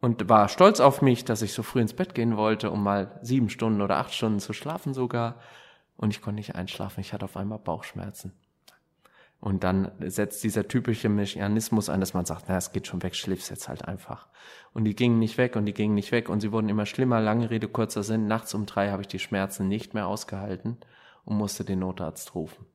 und 0.00 0.28
war 0.28 0.48
stolz 0.48 0.80
auf 0.80 1.02
mich, 1.02 1.24
dass 1.24 1.42
ich 1.42 1.52
so 1.52 1.62
früh 1.62 1.80
ins 1.80 1.92
Bett 1.92 2.14
gehen 2.14 2.36
wollte, 2.36 2.70
um 2.70 2.82
mal 2.82 3.18
sieben 3.22 3.50
Stunden 3.50 3.82
oder 3.82 3.96
acht 3.96 4.14
Stunden 4.14 4.38
zu 4.38 4.52
schlafen 4.52 4.94
sogar 4.94 5.34
und 5.98 6.10
ich 6.10 6.22
konnte 6.22 6.36
nicht 6.36 6.54
einschlafen. 6.54 7.00
Ich 7.00 7.12
hatte 7.12 7.26
auf 7.26 7.36
einmal 7.36 7.58
Bauchschmerzen. 7.58 8.32
Und 9.40 9.62
dann 9.62 9.92
setzt 10.00 10.42
dieser 10.42 10.66
typische 10.66 11.08
Mechanismus 11.08 11.88
ein, 11.88 12.00
dass 12.00 12.14
man 12.14 12.24
sagt, 12.24 12.46
na, 12.48 12.56
es 12.56 12.72
geht 12.72 12.86
schon 12.86 13.02
weg, 13.02 13.14
schläfst 13.14 13.50
jetzt 13.50 13.68
halt 13.68 13.84
einfach. 13.86 14.28
Und 14.72 14.84
die 14.84 14.96
gingen 14.96 15.18
nicht 15.18 15.38
weg 15.38 15.54
und 15.54 15.66
die 15.66 15.74
gingen 15.74 15.94
nicht 15.94 16.10
weg 16.10 16.28
und 16.28 16.40
sie 16.40 16.50
wurden 16.50 16.68
immer 16.68 16.86
schlimmer. 16.86 17.20
Lange 17.20 17.50
Rede, 17.50 17.68
kurzer 17.68 18.02
Sinn. 18.02 18.26
Nachts 18.26 18.54
um 18.54 18.66
drei 18.66 18.90
habe 18.90 19.02
ich 19.02 19.08
die 19.08 19.20
Schmerzen 19.20 19.68
nicht 19.68 19.94
mehr 19.94 20.08
ausgehalten 20.08 20.78
und 21.24 21.36
musste 21.36 21.64
den 21.64 21.80
Notarzt 21.80 22.34
rufen. 22.34 22.66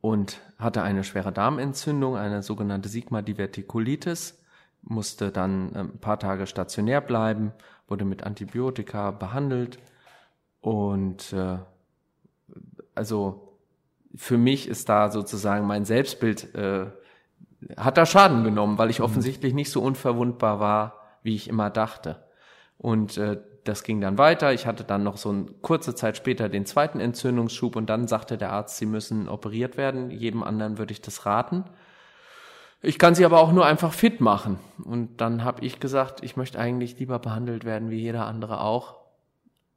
Und 0.00 0.40
hatte 0.58 0.82
eine 0.82 1.02
schwere 1.02 1.32
Darmentzündung, 1.32 2.16
eine 2.16 2.42
sogenannte 2.42 2.88
Sigma-Divertikulitis, 2.88 4.40
musste 4.82 5.32
dann 5.32 5.74
äh, 5.74 5.78
ein 5.80 5.98
paar 5.98 6.20
Tage 6.20 6.46
stationär 6.46 7.00
bleiben, 7.00 7.52
wurde 7.88 8.04
mit 8.04 8.22
Antibiotika 8.22 9.10
behandelt 9.10 9.78
und 10.60 11.32
äh, 11.32 11.58
also 12.96 13.58
für 14.14 14.38
mich 14.38 14.68
ist 14.68 14.88
da 14.88 15.10
sozusagen 15.10 15.66
mein 15.66 15.84
Selbstbild 15.84 16.54
äh, 16.54 16.86
hat 17.76 17.96
da 17.96 18.06
Schaden 18.06 18.44
genommen, 18.44 18.78
weil 18.78 18.90
ich 18.90 18.98
mhm. 18.98 19.06
offensichtlich 19.06 19.54
nicht 19.54 19.70
so 19.70 19.82
unverwundbar 19.82 20.60
war, 20.60 21.00
wie 21.22 21.34
ich 21.34 21.48
immer 21.48 21.70
dachte. 21.70 22.24
Und 22.78 23.16
äh, 23.18 23.38
das 23.64 23.82
ging 23.82 24.00
dann 24.00 24.18
weiter. 24.18 24.52
Ich 24.52 24.66
hatte 24.66 24.84
dann 24.84 25.02
noch 25.02 25.16
so 25.16 25.30
eine 25.30 25.46
kurze 25.62 25.94
Zeit 25.94 26.16
später 26.16 26.48
den 26.48 26.66
zweiten 26.66 27.00
Entzündungsschub 27.00 27.76
und 27.76 27.90
dann 27.90 28.06
sagte 28.06 28.38
der 28.38 28.52
Arzt, 28.52 28.76
sie 28.76 28.86
müssen 28.86 29.28
operiert 29.28 29.76
werden. 29.76 30.10
Jedem 30.10 30.42
anderen 30.42 30.78
würde 30.78 30.92
ich 30.92 31.00
das 31.00 31.26
raten. 31.26 31.64
Ich 32.82 32.98
kann 32.98 33.14
sie 33.14 33.24
aber 33.24 33.40
auch 33.40 33.52
nur 33.52 33.66
einfach 33.66 33.92
fit 33.92 34.20
machen. 34.20 34.58
Und 34.84 35.20
dann 35.20 35.42
habe 35.42 35.64
ich 35.64 35.80
gesagt, 35.80 36.22
ich 36.22 36.36
möchte 36.36 36.58
eigentlich 36.58 36.98
lieber 36.98 37.18
behandelt 37.18 37.64
werden 37.64 37.90
wie 37.90 38.00
jeder 38.00 38.26
andere 38.26 38.60
auch 38.60 38.95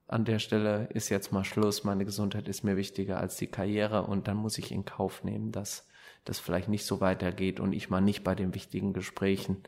an 0.10 0.26
der 0.26 0.39
Stelle 0.39 0.89
ist 0.91 1.10
jetzt 1.10 1.32
mal 1.32 1.43
Schluss, 1.43 1.84
meine 1.84 2.04
Gesundheit 2.04 2.48
ist 2.48 2.63
mir 2.63 2.76
wichtiger 2.76 3.19
als 3.19 3.38
die 3.38 3.48
Karriere 3.48 4.04
und 4.04 4.28
dann 4.28 4.38
muss 4.38 4.58
ich 4.58 4.72
in 4.72 4.84
Kauf 4.84 5.24
nehmen, 5.24 5.52
dass 5.52 5.88
das 6.26 6.39
vielleicht 6.39 6.67
nicht 6.67 6.86
so 6.86 7.00
weitergeht 7.00 7.60
und 7.60 7.74
ich 7.74 7.89
mal 7.89 8.02
nicht 8.02 8.24
bei 8.24 8.36
den 8.36 8.56
wichtigen 8.56 8.93
Gesprächen 8.93 9.63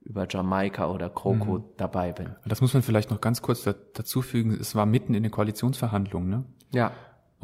über 0.00 0.26
Jamaika 0.28 0.90
oder 0.90 1.08
Kroko 1.08 1.58
mhm. 1.58 1.64
dabei 1.76 2.12
bin. 2.12 2.34
Das 2.44 2.60
muss 2.60 2.74
man 2.74 2.82
vielleicht 2.82 3.10
noch 3.10 3.20
ganz 3.20 3.40
kurz 3.40 3.62
dazu 3.62 4.20
fügen. 4.20 4.50
Es 4.52 4.74
war 4.74 4.84
mitten 4.84 5.14
in 5.14 5.22
den 5.22 5.32
Koalitionsverhandlungen, 5.32 6.28
ne? 6.28 6.44
Ja. 6.72 6.92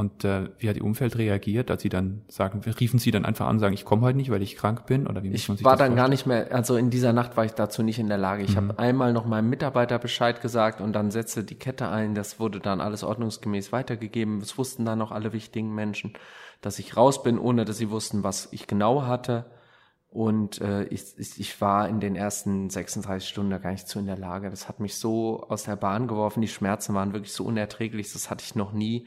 Und 0.01 0.25
äh, 0.25 0.49
wie 0.57 0.71
hat 0.71 0.79
Ihr 0.79 0.85
Umfeld 0.85 1.19
reagiert, 1.19 1.71
als 1.71 1.83
Sie 1.83 1.91
dann 1.91 2.23
sagen, 2.27 2.63
riefen 2.81 2.99
Sie 2.99 3.11
dann 3.11 3.27
einfach 3.27 3.47
an, 3.47 3.59
sagen, 3.59 3.75
ich 3.75 3.85
komme 3.85 4.01
heute 4.01 4.17
nicht, 4.17 4.31
weil 4.31 4.41
ich 4.41 4.57
krank 4.57 4.87
bin? 4.87 5.07
Oder 5.07 5.23
wie 5.23 5.29
muss 5.29 5.41
ich 5.43 5.49
man 5.49 5.59
sich 5.59 5.65
war 5.67 5.73
das 5.73 5.81
dann 5.81 5.89
vorstellen? 5.89 5.97
gar 5.97 6.09
nicht 6.09 6.27
mehr, 6.27 6.57
also 6.57 6.79
in 6.79 6.89
dieser 6.89 7.13
Nacht 7.13 7.37
war 7.37 7.45
ich 7.45 7.53
dazu 7.53 7.83
nicht 7.83 7.99
in 7.99 8.09
der 8.09 8.17
Lage. 8.17 8.43
Ich 8.43 8.53
mhm. 8.53 8.69
habe 8.69 8.79
einmal 8.79 9.13
noch 9.13 9.27
meinem 9.27 9.51
Mitarbeiter 9.51 9.99
Bescheid 9.99 10.41
gesagt 10.41 10.81
und 10.81 10.95
dann 10.95 11.11
setzte 11.11 11.45
die 11.45 11.57
Kette 11.57 11.91
ein. 11.91 12.15
Das 12.15 12.41
wurde 12.41 12.61
dann 12.61 12.81
alles 12.81 13.05
ordnungsgemäß 13.05 13.73
weitergegeben. 13.73 14.39
Es 14.39 14.57
wussten 14.57 14.87
dann 14.87 14.99
noch 14.99 15.13
alle 15.13 15.35
wichtigen 15.35 15.75
Menschen, 15.75 16.15
dass 16.63 16.79
ich 16.79 16.97
raus 16.97 17.23
bin, 17.23 17.39
ohne 17.39 17.67
dass 17.67 17.77
sie 17.77 17.91
wussten, 17.91 18.25
was 18.25 18.49
ich 18.53 18.67
genau 18.67 19.03
hatte. 19.03 19.45
Und 20.09 20.63
äh, 20.63 20.85
ich, 20.85 21.13
ich, 21.19 21.39
ich 21.39 21.61
war 21.61 21.91
in 21.91 22.01
den 22.01 22.17
ersten 22.17 22.71
36 22.71 23.29
Stunden 23.29 23.51
gar 23.61 23.71
nicht 23.71 23.87
zu 23.87 23.99
in 23.99 24.07
der 24.07 24.17
Lage. 24.17 24.49
Das 24.49 24.67
hat 24.67 24.81
mich 24.81 24.97
so 24.97 25.45
aus 25.47 25.65
der 25.65 25.77
Bahn 25.77 26.09
geworfen. 26.09 26.41
Die 26.41 26.49
Schmerzen 26.49 26.95
waren 26.95 27.13
wirklich 27.13 27.35
so 27.35 27.45
unerträglich. 27.45 28.11
Das 28.15 28.31
hatte 28.31 28.43
ich 28.47 28.55
noch 28.55 28.73
nie. 28.73 29.07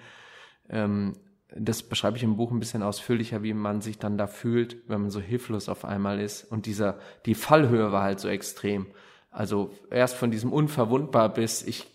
Ähm, 0.70 1.14
das 1.56 1.84
beschreibe 1.84 2.18
ich 2.18 2.24
im 2.24 2.36
Buch 2.36 2.52
ein 2.52 2.60
bisschen 2.60 2.84
ausführlicher, 2.84 3.44
wie 3.44 3.54
man 3.54 3.82
sich 3.82 4.00
dann 4.00 4.18
da 4.18 4.28
fühlt, 4.28 4.78
wenn 4.88 5.02
man 5.02 5.10
so 5.12 5.20
hilflos 5.20 5.70
auf 5.70 5.86
einmal 5.86 6.20
ist. 6.20 6.44
Und 6.52 6.66
dieser, 6.66 6.98
die 7.26 7.36
Fallhöhe 7.36 7.92
war 7.92 8.04
halt 8.04 8.20
so 8.20 8.28
extrem. 8.28 8.88
Also 9.30 9.72
erst 9.92 10.16
von 10.16 10.32
diesem 10.32 10.52
unverwundbar 10.52 11.30
bis 11.30 11.64
ich 11.64 11.88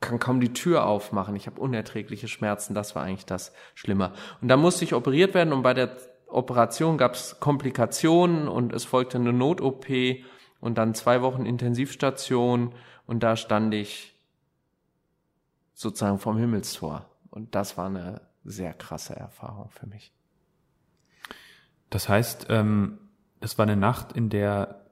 kann 0.00 0.18
kaum 0.18 0.40
die 0.40 0.52
Tür 0.52 0.86
aufmachen. 0.86 1.34
Ich 1.34 1.46
habe 1.46 1.60
unerträgliche 1.60 2.28
Schmerzen. 2.28 2.74
Das 2.74 2.94
war 2.94 3.02
eigentlich 3.02 3.26
das 3.26 3.52
Schlimme. 3.74 4.12
Und 4.42 4.48
da 4.48 4.56
musste 4.56 4.84
ich 4.84 4.94
operiert 4.94 5.34
werden 5.34 5.52
und 5.52 5.62
bei 5.62 5.72
der 5.72 5.96
Operation 6.28 6.98
gab 6.98 7.14
es 7.14 7.40
Komplikationen 7.40 8.48
und 8.48 8.72
es 8.72 8.84
folgte 8.84 9.18
eine 9.18 9.32
Not-OP 9.32 9.86
und 10.60 10.76
dann 10.76 10.94
zwei 10.94 11.22
Wochen 11.22 11.46
Intensivstation 11.46 12.74
und 13.06 13.22
da 13.22 13.36
stand 13.36 13.72
ich 13.72 14.14
sozusagen 15.74 16.18
vom 16.18 16.36
Himmelstor. 16.36 17.06
Und 17.34 17.56
das 17.56 17.76
war 17.76 17.86
eine 17.86 18.20
sehr 18.44 18.72
krasse 18.74 19.16
Erfahrung 19.16 19.68
für 19.70 19.88
mich. 19.88 20.12
Das 21.90 22.08
heißt, 22.08 22.46
ähm, 22.48 22.98
es 23.40 23.58
war 23.58 23.64
eine 23.64 23.76
Nacht, 23.76 24.12
in 24.12 24.30
der 24.30 24.84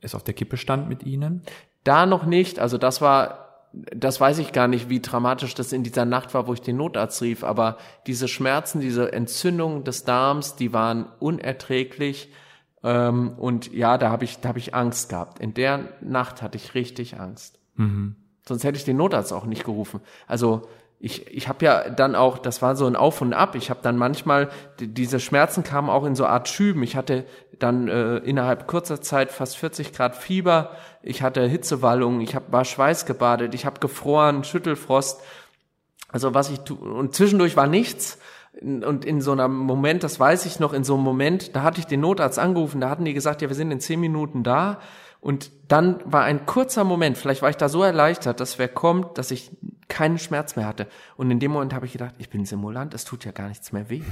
es 0.00 0.14
auf 0.14 0.22
der 0.22 0.34
Kippe 0.34 0.56
stand 0.56 0.88
mit 0.88 1.02
Ihnen? 1.02 1.42
Da 1.82 2.06
noch 2.06 2.24
nicht. 2.24 2.60
Also 2.60 2.78
das 2.78 3.00
war, 3.00 3.66
das 3.72 4.20
weiß 4.20 4.38
ich 4.38 4.52
gar 4.52 4.68
nicht, 4.68 4.90
wie 4.90 5.00
dramatisch 5.00 5.56
das 5.56 5.72
in 5.72 5.82
dieser 5.82 6.04
Nacht 6.04 6.34
war, 6.34 6.46
wo 6.46 6.52
ich 6.52 6.60
den 6.60 6.76
Notarzt 6.76 7.20
rief. 7.20 7.42
Aber 7.42 7.78
diese 8.06 8.28
Schmerzen, 8.28 8.80
diese 8.80 9.12
Entzündung 9.12 9.82
des 9.82 10.04
Darms, 10.04 10.54
die 10.54 10.72
waren 10.72 11.06
unerträglich. 11.18 12.32
Ähm, 12.84 13.36
und 13.38 13.72
ja, 13.72 13.98
da 13.98 14.10
habe 14.10 14.24
ich, 14.24 14.38
da 14.38 14.50
habe 14.50 14.60
ich 14.60 14.72
Angst 14.72 15.08
gehabt. 15.08 15.40
In 15.40 15.52
der 15.52 15.88
Nacht 16.00 16.42
hatte 16.42 16.58
ich 16.58 16.74
richtig 16.74 17.18
Angst. 17.18 17.58
Mhm. 17.74 18.14
Sonst 18.46 18.62
hätte 18.62 18.78
ich 18.78 18.84
den 18.84 18.96
Notarzt 18.96 19.32
auch 19.32 19.46
nicht 19.46 19.64
gerufen. 19.64 20.00
Also 20.28 20.68
ich, 21.04 21.26
ich 21.26 21.48
habe 21.48 21.64
ja 21.64 21.90
dann 21.90 22.14
auch, 22.14 22.38
das 22.38 22.62
war 22.62 22.76
so 22.76 22.86
ein 22.86 22.94
Auf 22.94 23.22
und 23.22 23.32
Ab. 23.32 23.56
Ich 23.56 23.70
habe 23.70 23.80
dann 23.82 23.98
manchmal, 23.98 24.50
diese 24.78 25.18
Schmerzen 25.18 25.64
kamen 25.64 25.90
auch 25.90 26.04
in 26.04 26.14
so 26.14 26.26
Art 26.26 26.48
Schüben. 26.48 26.84
Ich 26.84 26.94
hatte 26.94 27.24
dann 27.58 27.88
äh, 27.88 28.18
innerhalb 28.18 28.68
kurzer 28.68 29.00
Zeit 29.00 29.32
fast 29.32 29.56
40 29.56 29.92
Grad 29.92 30.14
Fieber. 30.14 30.76
Ich 31.02 31.22
hatte 31.22 31.44
Hitzewallungen. 31.44 32.20
Ich 32.20 32.36
hab, 32.36 32.52
war 32.52 32.64
schweißgebadet. 32.64 33.52
Ich 33.52 33.66
habe 33.66 33.80
gefroren, 33.80 34.44
Schüttelfrost. 34.44 35.20
Also 36.06 36.34
was 36.34 36.50
ich 36.50 36.60
tu 36.60 36.76
und 36.76 37.16
zwischendurch 37.16 37.56
war 37.56 37.66
nichts. 37.66 38.20
Und 38.60 39.04
in 39.04 39.20
so 39.20 39.32
einem 39.32 39.56
Moment, 39.56 40.04
das 40.04 40.20
weiß 40.20 40.46
ich 40.46 40.60
noch, 40.60 40.72
in 40.72 40.84
so 40.84 40.94
einem 40.94 41.02
Moment, 41.02 41.56
da 41.56 41.64
hatte 41.64 41.80
ich 41.80 41.86
den 41.86 42.00
Notarzt 42.00 42.38
angerufen. 42.38 42.80
Da 42.80 42.88
hatten 42.88 43.04
die 43.04 43.14
gesagt, 43.14 43.42
ja, 43.42 43.48
wir 43.48 43.56
sind 43.56 43.72
in 43.72 43.80
zehn 43.80 43.98
Minuten 43.98 44.44
da. 44.44 44.78
Und 45.22 45.52
dann 45.68 46.00
war 46.04 46.24
ein 46.24 46.46
kurzer 46.46 46.82
Moment, 46.82 47.16
vielleicht 47.16 47.42
war 47.42 47.48
ich 47.48 47.56
da 47.56 47.68
so 47.68 47.84
erleichtert, 47.84 48.40
dass 48.40 48.58
wer 48.58 48.66
kommt, 48.66 49.18
dass 49.18 49.30
ich 49.30 49.52
keinen 49.86 50.18
Schmerz 50.18 50.56
mehr 50.56 50.66
hatte. 50.66 50.88
Und 51.16 51.30
in 51.30 51.38
dem 51.38 51.52
Moment 51.52 51.72
habe 51.74 51.86
ich 51.86 51.92
gedacht, 51.92 52.16
ich 52.18 52.28
bin 52.28 52.44
Simulant, 52.44 52.92
es 52.92 53.04
tut 53.04 53.24
ja 53.24 53.30
gar 53.30 53.48
nichts 53.48 53.70
mehr 53.70 53.88
weh. 53.88 54.02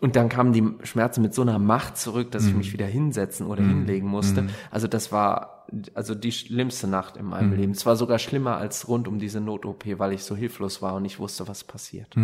Und 0.00 0.16
dann 0.16 0.28
kamen 0.28 0.52
die 0.52 0.84
Schmerzen 0.84 1.22
mit 1.22 1.32
so 1.32 1.42
einer 1.42 1.60
Macht 1.60 1.96
zurück, 1.96 2.32
dass 2.32 2.44
ich 2.44 2.54
mich 2.54 2.72
wieder 2.72 2.86
hinsetzen 2.86 3.46
oder 3.46 3.62
hinlegen 3.62 4.08
musste. 4.08 4.48
Also 4.72 4.88
das 4.88 5.12
war 5.12 5.66
also 5.94 6.16
die 6.16 6.32
schlimmste 6.32 6.88
Nacht 6.88 7.16
in 7.16 7.26
meinem 7.26 7.52
Leben. 7.52 7.70
Es 7.70 7.86
war 7.86 7.94
sogar 7.94 8.18
schlimmer 8.18 8.56
als 8.56 8.88
rund 8.88 9.06
um 9.06 9.20
diese 9.20 9.40
Not-OP, 9.40 9.84
weil 9.98 10.12
ich 10.12 10.24
so 10.24 10.34
hilflos 10.34 10.82
war 10.82 10.94
und 10.94 11.02
nicht 11.02 11.20
wusste, 11.20 11.46
was 11.46 11.62
passiert. 11.62 12.16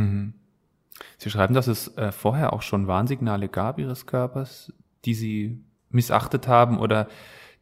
Sie 1.19 1.31
schreiben, 1.31 1.55
dass 1.55 1.69
es 1.69 1.97
äh, 1.97 2.11
vorher 2.11 2.53
auch 2.53 2.63
schon 2.63 2.89
Warnsignale 2.89 3.49
gab 3.49 3.79
Ihres 3.79 4.07
Körpers, 4.07 4.73
die 5.05 5.15
Sie 5.15 5.65
missachtet 5.89 6.49
haben 6.49 6.79
oder 6.81 7.07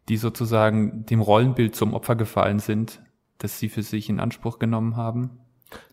die 0.09 0.17
sozusagen 0.17 1.07
dem 1.07 1.21
Rollenbild 1.21 1.75
zum 1.75 1.95
Opfer 1.95 2.17
gefallen 2.17 2.59
sind, 2.59 3.01
das 3.39 3.59
sie 3.59 3.69
für 3.69 3.83
sich 3.83 4.09
in 4.09 4.21
Anspruch 4.21 4.59
genommen 4.59 4.97
haben? 4.97 5.39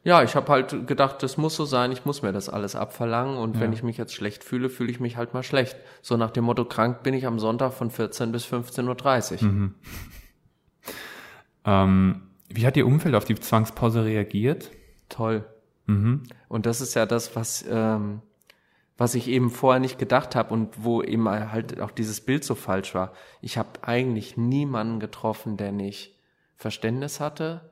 Ja, 0.04 0.24
ich 0.24 0.36
habe 0.36 0.52
halt 0.52 0.88
gedacht, 0.88 1.22
das 1.22 1.38
muss 1.38 1.56
so 1.56 1.66
sein, 1.66 1.92
ich 1.92 2.06
muss 2.06 2.22
mir 2.22 2.32
das 2.32 2.48
alles 2.48 2.76
abverlangen 2.76 3.38
und 3.38 3.56
ja. 3.56 3.62
wenn 3.62 3.74
ich 3.74 3.84
mich 3.84 3.98
jetzt 3.98 4.14
schlecht 4.14 4.44
fühle, 4.44 4.70
fühle 4.70 4.90
ich 4.90 5.00
mich 5.00 5.18
halt 5.18 5.34
mal 5.34 5.44
schlecht. 5.44 5.76
So 6.02 6.16
nach 6.16 6.32
dem 6.32 6.46
Motto, 6.46 6.64
krank 6.64 7.04
bin 7.04 7.14
ich 7.14 7.28
am 7.28 7.40
Sonntag 7.40 7.74
von 7.74 7.90
14 7.90 8.32
bis 8.32 8.46
15.30 8.46 9.44
Uhr. 9.44 9.48
Mhm. 9.48 9.76
Ähm, 11.68 12.22
wie 12.48 12.68
hat 12.68 12.78
Ihr 12.78 12.86
Umfeld 12.86 13.16
auf 13.16 13.26
die 13.26 13.34
Zwangspause 13.34 14.06
reagiert? 14.06 14.70
Toll. 15.10 15.46
Mhm. 15.88 16.22
Und 16.48 16.68
das 16.68 16.80
ist 16.80 16.94
ja 16.94 17.08
das, 17.08 17.36
was 17.36 17.66
ähm, 17.68 18.22
was 18.98 19.16
ich 19.16 19.28
eben 19.28 19.50
vorher 19.50 19.80
nicht 19.80 20.00
gedacht 20.00 20.36
habe 20.36 20.54
und 20.54 20.84
wo 20.84 21.02
eben 21.02 21.28
halt 21.30 21.82
auch 21.82 21.92
dieses 21.92 22.22
Bild 22.22 22.44
so 22.44 22.56
falsch 22.56 22.96
war. 22.96 23.14
Ich 23.42 23.58
habe 23.58 23.70
eigentlich 23.82 24.38
niemanden 24.38 25.00
getroffen, 25.00 25.58
der 25.58 25.72
nicht 25.72 26.16
Verständnis 26.56 27.20
hatte, 27.20 27.70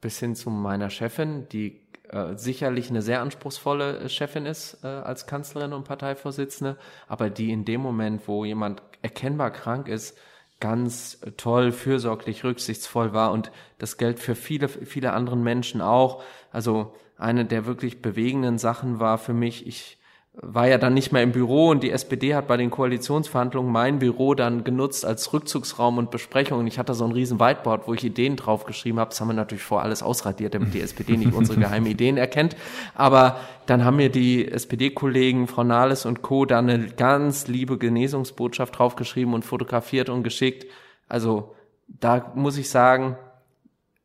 bis 0.00 0.18
hin 0.18 0.34
zu 0.36 0.50
meiner 0.50 0.90
Chefin, 0.90 1.48
die 1.48 1.80
äh, 2.08 2.36
sicherlich 2.36 2.90
eine 2.90 3.02
sehr 3.02 3.20
anspruchsvolle 3.20 3.98
äh, 3.98 4.08
Chefin 4.08 4.46
ist 4.46 4.78
äh, 4.84 4.86
als 4.86 5.26
Kanzlerin 5.26 5.72
und 5.72 5.84
Parteivorsitzende, 5.84 6.76
aber 7.08 7.30
die 7.30 7.50
in 7.50 7.64
dem 7.64 7.80
Moment, 7.80 8.26
wo 8.26 8.44
jemand 8.44 8.82
erkennbar 9.02 9.50
krank 9.50 9.88
ist, 9.88 10.16
ganz 10.60 11.20
toll, 11.36 11.72
fürsorglich, 11.72 12.44
rücksichtsvoll 12.44 13.12
war 13.12 13.32
und 13.32 13.50
das 13.78 13.96
gilt 13.96 14.20
für 14.20 14.34
viele, 14.34 14.68
viele 14.68 15.12
anderen 15.12 15.42
Menschen 15.42 15.80
auch. 15.80 16.22
Also 16.52 16.94
eine 17.16 17.46
der 17.46 17.64
wirklich 17.64 18.02
bewegenden 18.02 18.58
Sachen 18.58 19.00
war 19.00 19.16
für 19.18 19.32
mich, 19.32 19.66
ich 19.66 19.99
war 20.42 20.66
ja 20.66 20.78
dann 20.78 20.94
nicht 20.94 21.12
mehr 21.12 21.22
im 21.22 21.32
Büro 21.32 21.68
und 21.68 21.82
die 21.82 21.90
SPD 21.90 22.34
hat 22.34 22.46
bei 22.46 22.56
den 22.56 22.70
Koalitionsverhandlungen 22.70 23.70
mein 23.70 23.98
Büro 23.98 24.34
dann 24.34 24.64
genutzt 24.64 25.04
als 25.04 25.32
Rückzugsraum 25.32 25.98
und 25.98 26.10
Besprechung. 26.10 26.60
Und 26.60 26.66
ich 26.66 26.78
hatte 26.78 26.94
so 26.94 27.04
ein 27.04 27.12
riesen 27.12 27.38
Whiteboard, 27.38 27.86
wo 27.86 27.92
ich 27.92 28.04
Ideen 28.04 28.36
draufgeschrieben 28.36 28.98
habe. 28.98 29.10
Das 29.10 29.20
haben 29.20 29.28
wir 29.28 29.34
natürlich 29.34 29.62
vor 29.62 29.82
alles 29.82 30.02
ausradiert, 30.02 30.54
damit 30.54 30.72
die 30.72 30.80
SPD 30.82 31.16
nicht 31.16 31.34
unsere 31.34 31.60
geheimen 31.60 31.90
Ideen 31.90 32.16
erkennt. 32.16 32.56
Aber 32.94 33.40
dann 33.66 33.84
haben 33.84 33.96
mir 33.96 34.08
die 34.08 34.50
SPD-Kollegen, 34.50 35.46
Frau 35.46 35.62
Nahles 35.62 36.06
und 36.06 36.22
Co. 36.22 36.46
da 36.46 36.58
eine 36.58 36.86
ganz 36.86 37.46
liebe 37.46 37.76
Genesungsbotschaft 37.76 38.78
draufgeschrieben 38.78 39.34
und 39.34 39.44
fotografiert 39.44 40.08
und 40.08 40.22
geschickt. 40.22 40.66
Also 41.06 41.54
da 41.86 42.32
muss 42.34 42.56
ich 42.56 42.70
sagen, 42.70 43.16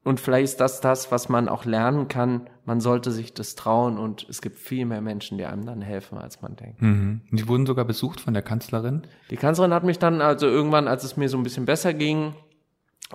und 0.06 0.20
vielleicht 0.20 0.44
ist 0.44 0.62
das 0.62 0.82
das, 0.82 1.12
was 1.12 1.30
man 1.30 1.50
auch 1.50 1.66
lernen 1.66 2.08
kann. 2.08 2.48
Man 2.64 2.80
sollte 2.80 3.10
sich 3.10 3.34
das 3.34 3.56
trauen 3.56 3.98
und 3.98 4.28
es 4.30 4.40
gibt 4.40 4.60
viel 4.60 4.86
mehr 4.86 5.02
Menschen, 5.02 5.40
die 5.40 5.46
einem 5.46 5.66
dann 5.66 5.82
helfen, 5.82 6.20
als 6.20 6.44
man 6.44 6.56
denkt. 6.56 6.80
Mhm. 6.80 7.22
Die 7.32 7.48
wurden 7.48 7.66
sogar 7.66 7.86
besucht 7.86 8.22
von 8.22 8.36
der 8.36 8.44
Kanzlerin? 8.44 9.08
Die 9.32 9.36
Kanzlerin 9.36 9.74
hat 9.74 9.84
mich 9.84 9.98
dann 9.98 10.22
also 10.22 10.46
irgendwann, 10.46 10.88
als 10.88 11.04
es 11.04 11.18
mir 11.18 11.28
so 11.28 11.38
ein 11.38 11.44
bisschen 11.44 11.66
besser 11.66 11.96
ging 11.96 12.36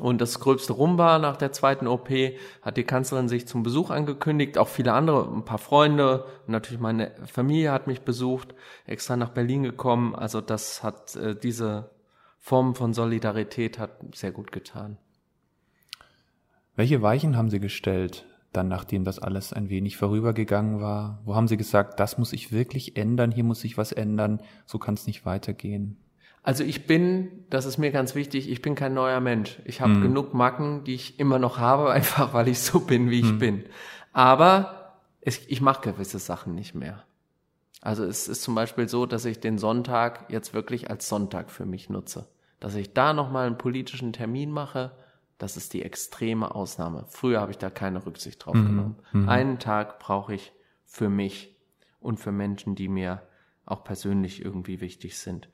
und 0.01 0.21
das 0.21 0.41
Gröbste 0.41 0.73
rum 0.73 0.99
war 0.99 1.21
nach 1.21 1.37
der 1.37 1.53
zweiten 1.53 1.87
OP, 1.87 2.11
hat 2.61 2.77
die 2.77 2.83
Kanzlerin 2.83 3.29
sich 3.29 3.47
zum 3.47 3.63
Besuch 3.63 3.91
angekündigt. 3.91 4.59
Auch 4.59 4.69
viele 4.69 4.93
andere, 4.93 5.33
ein 5.33 5.45
paar 5.45 5.59
Freunde, 5.59 6.25
natürlich 6.49 6.81
meine 6.81 7.13
Familie 7.25 7.71
hat 7.71 7.87
mich 7.87 8.01
besucht, 8.01 8.53
extra 8.85 9.17
nach 9.17 9.31
Berlin 9.31 9.63
gekommen. 9.63 10.17
Also 10.17 10.41
das 10.41 10.83
hat 10.83 11.15
äh, 11.15 11.37
diese 11.37 11.91
Form 12.41 12.75
von 12.75 12.95
Solidarität 12.95 13.79
hat 13.79 13.93
sehr 14.13 14.33
gut 14.33 14.51
getan. 14.51 14.99
Welche 16.81 17.03
Weichen 17.03 17.37
haben 17.37 17.51
Sie 17.51 17.61
gestellt, 17.61 18.25
dann 18.55 18.69
nachdem 18.69 19.05
das 19.05 19.19
alles 19.19 19.53
ein 19.53 19.69
wenig 19.69 19.99
vorübergegangen 19.99 20.81
war? 20.81 21.21
Wo 21.27 21.35
haben 21.35 21.47
Sie 21.47 21.59
gesagt, 21.59 22.01
das 22.01 22.17
muss 22.17 22.33
ich 22.33 22.53
wirklich 22.53 22.97
ändern, 22.97 23.33
hier 23.33 23.45
muss 23.45 23.63
ich 23.65 23.77
was 23.77 23.93
ändern, 23.93 24.41
so 24.65 24.79
kann 24.79 24.95
es 24.95 25.07
nicht 25.07 25.27
weitergehen? 25.27 25.99
Also 26.43 26.65
ich 26.65 26.87
bin, 26.87 27.45
das 27.51 27.67
ist 27.67 27.77
mir 27.77 27.91
ganz 27.91 28.15
wichtig, 28.15 28.49
ich 28.49 28.63
bin 28.63 28.77
kein 28.77 28.95
neuer 28.95 29.21
Mensch. 29.21 29.61
Ich 29.67 29.83
habe 29.83 29.93
hm. 29.93 30.01
genug 30.01 30.33
Macken, 30.33 30.83
die 30.85 30.95
ich 30.95 31.21
immer 31.21 31.39
noch 31.39 31.59
habe, 31.59 31.91
einfach 31.93 32.33
weil 32.33 32.49
ich 32.49 32.61
so 32.61 32.81
bin, 32.81 33.11
wie 33.11 33.21
hm. 33.21 33.29
ich 33.29 33.39
bin. 33.39 33.65
Aber 34.15 34.95
es, 35.21 35.43
ich 35.49 35.61
mache 35.61 35.83
gewisse 35.83 36.19
Sachen 36.19 36.55
nicht 36.55 36.75
mehr. 36.75 37.05
Also 37.83 38.05
es 38.05 38.27
ist 38.27 38.41
zum 38.41 38.55
Beispiel 38.55 38.89
so, 38.89 39.05
dass 39.05 39.27
ich 39.27 39.39
den 39.39 39.59
Sonntag 39.59 40.33
jetzt 40.33 40.55
wirklich 40.55 40.89
als 40.89 41.11
Sonntag 41.11 41.51
für 41.51 41.67
mich 41.67 41.91
nutze. 41.91 42.27
Dass 42.59 42.75
ich 42.75 42.95
da 42.95 43.13
nochmal 43.13 43.49
einen 43.49 43.59
politischen 43.59 44.15
Termin 44.15 44.51
mache, 44.51 44.93
das 45.41 45.57
ist 45.57 45.73
die 45.73 45.83
extreme 45.83 46.55
Ausnahme. 46.55 47.07
Früher 47.09 47.41
habe 47.41 47.51
ich 47.51 47.59
da 47.59 47.71
keine 47.71 48.05
Rücksicht 48.05 48.45
drauf 48.45 48.55
mhm. 48.55 48.67
genommen. 48.67 48.97
Mhm. 49.13 49.29
Einen 49.29 49.59
Tag 49.59 49.99
brauche 49.99 50.35
ich 50.35 50.53
für 50.85 51.09
mich 51.09 51.57
und 51.99 52.21
für 52.21 52.31
Menschen, 52.31 52.75
die 52.75 52.89
mir 52.89 53.23
auch 53.65 53.83
persönlich 53.83 54.45
irgendwie 54.45 54.83
wichtig 54.83 55.19
sind. 55.19 55.49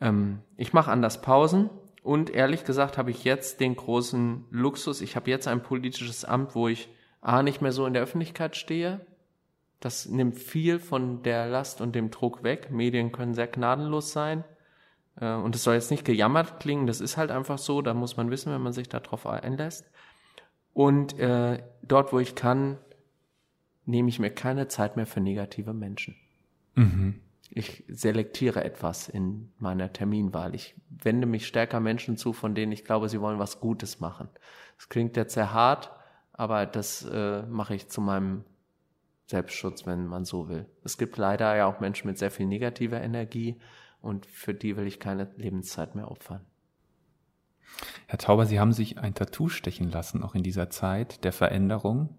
Ähm, 0.00 0.40
ich 0.58 0.74
mache 0.74 0.90
anders 0.90 1.22
Pausen 1.22 1.70
und 2.02 2.28
ehrlich 2.28 2.64
gesagt 2.64 2.98
habe 2.98 3.10
ich 3.10 3.24
jetzt 3.24 3.60
den 3.60 3.76
großen 3.76 4.44
Luxus. 4.50 5.00
Ich 5.00 5.16
habe 5.16 5.30
jetzt 5.30 5.48
ein 5.48 5.62
politisches 5.62 6.26
Amt, 6.26 6.54
wo 6.54 6.68
ich 6.68 6.90
A 7.22 7.42
nicht 7.42 7.62
mehr 7.62 7.72
so 7.72 7.86
in 7.86 7.94
der 7.94 8.02
Öffentlichkeit 8.02 8.56
stehe. 8.56 9.06
Das 9.80 10.06
nimmt 10.06 10.38
viel 10.38 10.78
von 10.78 11.22
der 11.22 11.46
Last 11.46 11.80
und 11.80 11.94
dem 11.94 12.10
Druck 12.10 12.42
weg. 12.42 12.70
Medien 12.70 13.10
können 13.10 13.32
sehr 13.32 13.46
gnadenlos 13.46 14.12
sein. 14.12 14.44
Äh, 15.20 15.34
und 15.34 15.54
es 15.54 15.64
soll 15.64 15.74
jetzt 15.74 15.90
nicht 15.90 16.04
gejammert 16.04 16.60
klingen, 16.60 16.86
das 16.86 17.00
ist 17.00 17.16
halt 17.16 17.30
einfach 17.30 17.58
so, 17.58 17.82
da 17.82 17.94
muss 17.94 18.16
man 18.16 18.30
wissen, 18.30 18.52
wenn 18.52 18.62
man 18.62 18.72
sich 18.72 18.88
darauf 18.88 19.26
einlässt. 19.26 19.90
Und 20.72 21.18
äh, 21.18 21.62
dort, 21.82 22.12
wo 22.12 22.18
ich 22.18 22.34
kann, 22.34 22.78
nehme 23.86 24.08
ich 24.08 24.18
mir 24.18 24.30
keine 24.30 24.68
Zeit 24.68 24.96
mehr 24.96 25.06
für 25.06 25.20
negative 25.20 25.72
Menschen. 25.72 26.16
Mhm. 26.74 27.20
Ich 27.50 27.84
selektiere 27.88 28.64
etwas 28.64 29.08
in 29.08 29.52
meiner 29.58 29.92
Terminwahl. 29.92 30.54
Ich 30.54 30.74
wende 30.88 31.26
mich 31.26 31.46
stärker 31.46 31.78
Menschen 31.78 32.16
zu, 32.16 32.32
von 32.32 32.54
denen 32.54 32.72
ich 32.72 32.84
glaube, 32.84 33.08
sie 33.08 33.20
wollen 33.20 33.38
was 33.38 33.60
Gutes 33.60 34.00
machen. 34.00 34.28
Das 34.76 34.88
klingt 34.88 35.16
jetzt 35.16 35.34
sehr 35.34 35.52
hart, 35.52 35.92
aber 36.32 36.66
das 36.66 37.04
äh, 37.04 37.42
mache 37.42 37.76
ich 37.76 37.88
zu 37.88 38.00
meinem 38.00 38.44
Selbstschutz, 39.26 39.86
wenn 39.86 40.06
man 40.06 40.24
so 40.24 40.48
will. 40.48 40.66
Es 40.82 40.98
gibt 40.98 41.16
leider 41.16 41.54
ja 41.54 41.66
auch 41.66 41.80
Menschen 41.80 42.08
mit 42.08 42.18
sehr 42.18 42.30
viel 42.30 42.46
negativer 42.46 43.00
Energie 43.00 43.56
und 44.04 44.26
für 44.26 44.54
die 44.54 44.76
will 44.76 44.86
ich 44.86 45.00
keine 45.00 45.28
Lebenszeit 45.36 45.94
mehr 45.94 46.10
opfern. 46.10 46.40
Herr 48.06 48.18
Tauber, 48.18 48.46
Sie 48.46 48.60
haben 48.60 48.72
sich 48.72 48.98
ein 48.98 49.14
Tattoo 49.14 49.48
stechen 49.48 49.90
lassen, 49.90 50.22
auch 50.22 50.34
in 50.34 50.42
dieser 50.42 50.70
Zeit 50.70 51.24
der 51.24 51.32
Veränderung. 51.32 52.18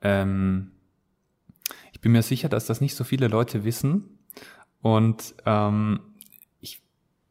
Ähm, 0.00 0.72
ich 1.92 2.00
bin 2.00 2.12
mir 2.12 2.22
sicher, 2.22 2.48
dass 2.48 2.66
das 2.66 2.80
nicht 2.80 2.94
so 2.94 3.04
viele 3.04 3.28
Leute 3.28 3.64
wissen. 3.64 4.18
Und 4.80 5.34
ähm, 5.44 6.00
ich 6.60 6.82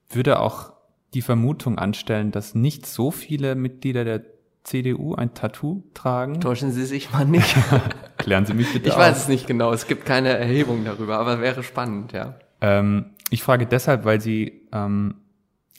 würde 0.10 0.40
auch 0.40 0.74
die 1.14 1.22
Vermutung 1.22 1.78
anstellen, 1.78 2.32
dass 2.32 2.56
nicht 2.56 2.86
so 2.86 3.12
viele 3.12 3.56
Mitglieder 3.56 4.06
der 4.06 4.24
CDU 4.64 5.16
ein 5.16 5.34
Tattoo 5.34 5.84
tragen. 5.94 6.40
Täuschen 6.40 6.72
Sie 6.72 6.86
sich 6.86 7.12
mal 7.12 7.26
nicht. 7.26 7.56
Klären 8.18 8.46
Sie 8.46 8.54
mich 8.54 8.72
bitte 8.74 8.90
Ich 8.90 8.96
weiß 8.96 9.18
es 9.18 9.28
nicht 9.28 9.48
genau, 9.48 9.74
es 9.74 9.88
gibt 9.88 10.06
keine 10.06 10.30
Erhebung 10.30 10.86
darüber, 10.86 11.18
aber 11.18 11.42
wäre 11.42 11.64
spannend, 11.64 12.14
ja. 12.14 12.36
Ähm, 12.62 13.12
ich 13.32 13.44
frage 13.44 13.66
deshalb, 13.66 14.04
weil 14.04 14.20
Sie, 14.20 14.68
ähm, 14.74 15.16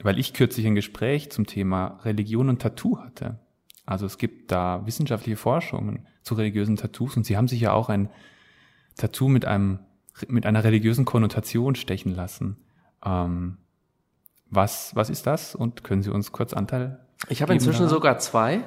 weil 0.03 0.19
ich 0.19 0.33
kürzlich 0.33 0.67
ein 0.67 0.75
Gespräch 0.75 1.31
zum 1.31 1.47
Thema 1.47 2.01
Religion 2.03 2.49
und 2.49 2.63
Tattoo 2.63 2.99
hatte. 2.99 3.39
Also 3.85 4.07
es 4.07 4.17
gibt 4.17 4.51
da 4.51 4.85
wissenschaftliche 4.87 5.37
Forschungen 5.37 6.07
zu 6.23 6.35
religiösen 6.35 6.77
Tattoos 6.77 7.17
und 7.17 7.27
Sie 7.27 7.37
haben 7.37 7.49
sich 7.49 7.61
ja 7.61 7.73
auch 7.73 7.91
ein 7.91 8.09
Tattoo 8.97 9.29
mit 9.29 9.45
einem 9.45 9.81
mit 10.29 10.47
einer 10.47 10.65
religiösen 10.65 11.05
Konnotation 11.05 11.75
stechen 11.75 12.15
lassen. 12.15 12.57
Ähm, 13.05 13.59
was 14.49 14.97
was 14.97 15.11
ist 15.11 15.27
das 15.27 15.55
und 15.55 15.85
können 15.85 16.03
Sie 16.03 16.11
uns 16.11 16.33
kurz 16.33 16.55
Anteil? 16.55 17.01
Ich 17.29 17.43
habe 17.43 17.53
inzwischen 17.53 17.81
daran? 17.81 17.91
sogar 17.91 18.19
zwei. 18.19 18.65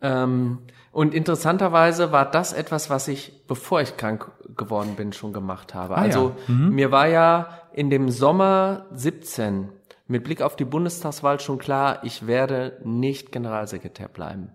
Ähm, 0.00 0.58
und 0.92 1.14
interessanterweise 1.14 2.12
war 2.12 2.30
das 2.30 2.52
etwas, 2.52 2.90
was 2.90 3.08
ich, 3.08 3.46
bevor 3.46 3.80
ich 3.80 3.96
krank 3.96 4.30
geworden 4.56 4.94
bin, 4.96 5.12
schon 5.12 5.32
gemacht 5.32 5.74
habe. 5.74 5.96
Ah, 5.96 6.02
also 6.02 6.34
ja. 6.48 6.54
Mhm. 6.54 6.70
mir 6.70 6.90
war 6.90 7.08
ja 7.08 7.48
in 7.72 7.90
dem 7.90 8.10
Sommer 8.10 8.86
17 8.92 9.68
mit 10.08 10.24
Blick 10.24 10.40
auf 10.40 10.56
die 10.56 10.64
Bundestagswahl 10.64 11.40
schon 11.40 11.58
klar, 11.58 12.00
ich 12.04 12.26
werde 12.26 12.78
nicht 12.84 13.32
Generalsekretär 13.32 14.08
bleiben. 14.08 14.50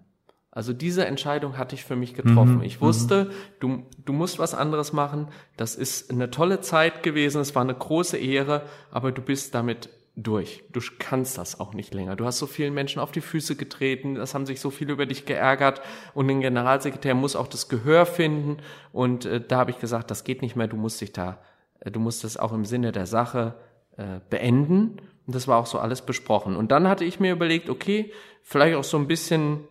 Also 0.49 0.73
diese 0.73 1.05
Entscheidung 1.05 1.57
hatte 1.57 1.75
ich 1.75 1.85
für 1.85 1.95
mich 1.95 2.13
getroffen. 2.13 2.57
Mhm. 2.57 2.63
Ich 2.63 2.81
wusste, 2.81 3.31
du, 3.59 3.83
du 4.03 4.11
musst 4.11 4.37
was 4.37 4.53
anderes 4.53 4.91
machen. 4.91 5.29
Das 5.55 5.75
ist 5.75 6.11
eine 6.11 6.29
tolle 6.29 6.59
Zeit 6.59 7.03
gewesen. 7.03 7.39
Es 7.39 7.55
war 7.55 7.61
eine 7.61 7.73
große 7.73 8.17
Ehre, 8.17 8.63
aber 8.91 9.13
du 9.13 9.21
bist 9.21 9.55
damit 9.55 9.89
durch. 10.15 10.63
Du 10.71 10.81
kannst 10.99 11.37
das 11.37 11.59
auch 11.59 11.73
nicht 11.73 11.93
länger. 11.93 12.15
Du 12.15 12.25
hast 12.25 12.37
so 12.37 12.47
vielen 12.47 12.73
Menschen 12.73 12.99
auf 12.99 13.11
die 13.11 13.21
Füße 13.21 13.55
getreten. 13.55 14.17
Es 14.17 14.33
haben 14.33 14.45
sich 14.45 14.59
so 14.59 14.69
viele 14.69 14.93
über 14.93 15.05
dich 15.05 15.25
geärgert. 15.25 15.81
Und 16.13 16.29
ein 16.29 16.41
Generalsekretär 16.41 17.15
muss 17.15 17.35
auch 17.35 17.47
das 17.47 17.69
Gehör 17.69 18.05
finden. 18.05 18.57
Und 18.91 19.25
äh, 19.25 19.41
da 19.45 19.57
habe 19.57 19.71
ich 19.71 19.79
gesagt, 19.79 20.11
das 20.11 20.23
geht 20.23 20.41
nicht 20.41 20.55
mehr. 20.55 20.67
Du 20.67 20.77
musst 20.77 20.99
dich 21.01 21.13
da, 21.13 21.39
äh, 21.79 21.91
du 21.91 21.99
musst 21.99 22.23
das 22.23 22.37
auch 22.37 22.51
im 22.51 22.65
Sinne 22.65 22.91
der 22.91 23.05
Sache 23.05 23.55
äh, 23.97 24.19
beenden. 24.29 24.97
Und 25.27 25.35
das 25.35 25.47
war 25.47 25.57
auch 25.57 25.65
so 25.65 25.79
alles 25.79 26.01
besprochen. 26.01 26.55
Und 26.55 26.71
dann 26.71 26.87
hatte 26.87 27.05
ich 27.05 27.19
mir 27.19 27.31
überlegt, 27.31 27.69
okay, 27.69 28.11
vielleicht 28.43 28.75
auch 28.75 28.83
so 28.83 28.97
ein 28.97 29.07
bisschen 29.07 29.61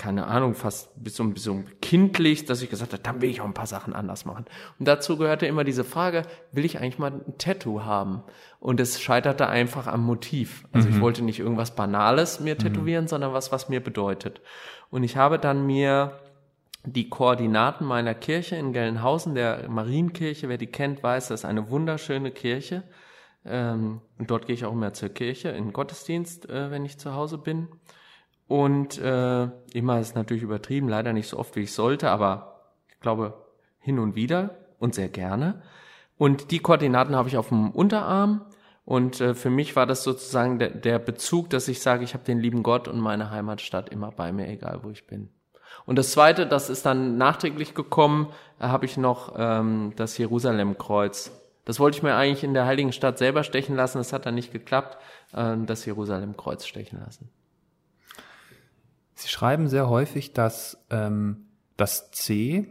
keine 0.00 0.28
Ahnung, 0.28 0.54
fast 0.54 0.90
bis 0.96 1.16
so, 1.16 1.24
bis 1.24 1.46
kindlich, 1.82 2.46
dass 2.46 2.62
ich 2.62 2.70
gesagt 2.70 2.94
habe, 2.94 3.02
dann 3.02 3.20
will 3.20 3.28
ich 3.28 3.42
auch 3.42 3.44
ein 3.44 3.52
paar 3.52 3.66
Sachen 3.66 3.92
anders 3.92 4.24
machen. 4.24 4.46
Und 4.78 4.88
dazu 4.88 5.18
gehörte 5.18 5.44
immer 5.44 5.62
diese 5.62 5.84
Frage, 5.84 6.22
will 6.52 6.64
ich 6.64 6.78
eigentlich 6.78 6.98
mal 6.98 7.12
ein 7.12 7.36
Tattoo 7.36 7.82
haben? 7.84 8.22
Und 8.60 8.80
es 8.80 8.98
scheiterte 8.98 9.46
einfach 9.46 9.86
am 9.86 10.02
Motiv. 10.02 10.66
Also 10.72 10.88
ich 10.88 11.02
wollte 11.02 11.22
nicht 11.22 11.38
irgendwas 11.38 11.74
Banales 11.74 12.40
mir 12.40 12.56
tätowieren, 12.56 13.08
sondern 13.08 13.34
was, 13.34 13.52
was 13.52 13.68
mir 13.68 13.80
bedeutet. 13.80 14.40
Und 14.88 15.04
ich 15.04 15.18
habe 15.18 15.38
dann 15.38 15.66
mir 15.66 16.18
die 16.86 17.10
Koordinaten 17.10 17.84
meiner 17.84 18.14
Kirche 18.14 18.56
in 18.56 18.72
Gelnhausen, 18.72 19.34
der 19.34 19.68
Marienkirche, 19.68 20.48
wer 20.48 20.56
die 20.56 20.66
kennt, 20.66 21.02
weiß, 21.02 21.28
das 21.28 21.40
ist 21.40 21.44
eine 21.44 21.68
wunderschöne 21.68 22.30
Kirche. 22.30 22.84
Ähm, 23.44 24.00
und 24.18 24.30
dort 24.30 24.46
gehe 24.46 24.54
ich 24.54 24.64
auch 24.64 24.72
immer 24.72 24.94
zur 24.94 25.10
Kirche, 25.10 25.50
in 25.50 25.74
Gottesdienst, 25.74 26.48
äh, 26.48 26.70
wenn 26.70 26.86
ich 26.86 26.96
zu 26.96 27.14
Hause 27.14 27.36
bin. 27.36 27.68
Und 28.50 28.98
äh, 28.98 29.48
immer 29.74 30.00
ist 30.00 30.16
natürlich 30.16 30.42
übertrieben, 30.42 30.88
leider 30.88 31.12
nicht 31.12 31.28
so 31.28 31.38
oft, 31.38 31.54
wie 31.54 31.60
ich 31.60 31.72
sollte, 31.72 32.10
aber 32.10 32.72
ich 32.88 32.98
glaube 32.98 33.46
hin 33.78 34.00
und 34.00 34.16
wieder 34.16 34.56
und 34.80 34.92
sehr 34.92 35.08
gerne. 35.08 35.62
Und 36.18 36.50
die 36.50 36.58
Koordinaten 36.58 37.14
habe 37.14 37.28
ich 37.28 37.36
auf 37.36 37.50
dem 37.50 37.70
Unterarm. 37.70 38.44
Und 38.84 39.20
äh, 39.20 39.36
für 39.36 39.50
mich 39.50 39.76
war 39.76 39.86
das 39.86 40.02
sozusagen 40.02 40.58
der, 40.58 40.70
der 40.70 40.98
Bezug, 40.98 41.48
dass 41.50 41.68
ich 41.68 41.80
sage, 41.80 42.02
ich 42.02 42.12
habe 42.12 42.24
den 42.24 42.40
lieben 42.40 42.64
Gott 42.64 42.88
und 42.88 42.98
meine 42.98 43.30
Heimatstadt 43.30 43.88
immer 43.90 44.10
bei 44.10 44.32
mir, 44.32 44.48
egal 44.48 44.80
wo 44.82 44.90
ich 44.90 45.06
bin. 45.06 45.28
Und 45.86 45.96
das 45.96 46.10
Zweite, 46.10 46.44
das 46.44 46.70
ist 46.70 46.84
dann 46.84 47.18
nachträglich 47.18 47.74
gekommen, 47.74 48.32
da 48.58 48.70
habe 48.70 48.84
ich 48.84 48.96
noch 48.96 49.32
ähm, 49.38 49.92
das 49.94 50.18
Jerusalemkreuz. 50.18 51.30
Das 51.66 51.78
wollte 51.78 51.98
ich 51.98 52.02
mir 52.02 52.16
eigentlich 52.16 52.42
in 52.42 52.54
der 52.54 52.66
Heiligen 52.66 52.90
Stadt 52.90 53.16
selber 53.16 53.44
stechen 53.44 53.76
lassen, 53.76 53.98
das 53.98 54.12
hat 54.12 54.26
dann 54.26 54.34
nicht 54.34 54.50
geklappt, 54.50 54.98
äh, 55.34 55.56
das 55.66 55.86
Jerusalemkreuz 55.86 56.66
stechen 56.66 56.98
lassen. 56.98 57.30
Sie 59.20 59.28
schreiben 59.28 59.68
sehr 59.68 59.90
häufig, 59.90 60.32
dass 60.32 60.82
ähm, 60.88 61.44
das 61.76 62.10
C 62.10 62.66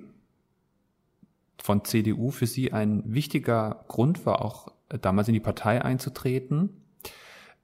von 1.62 1.86
CDU 1.86 2.32
für 2.32 2.48
Sie 2.48 2.74
ein 2.74 3.04
wichtiger 3.06 3.86
Grund 3.88 4.26
war, 4.26 4.44
auch 4.44 4.72
damals 5.02 5.28
in 5.28 5.36
die 5.36 5.40
Partei 5.40 5.84
einzutreten. 5.84 6.82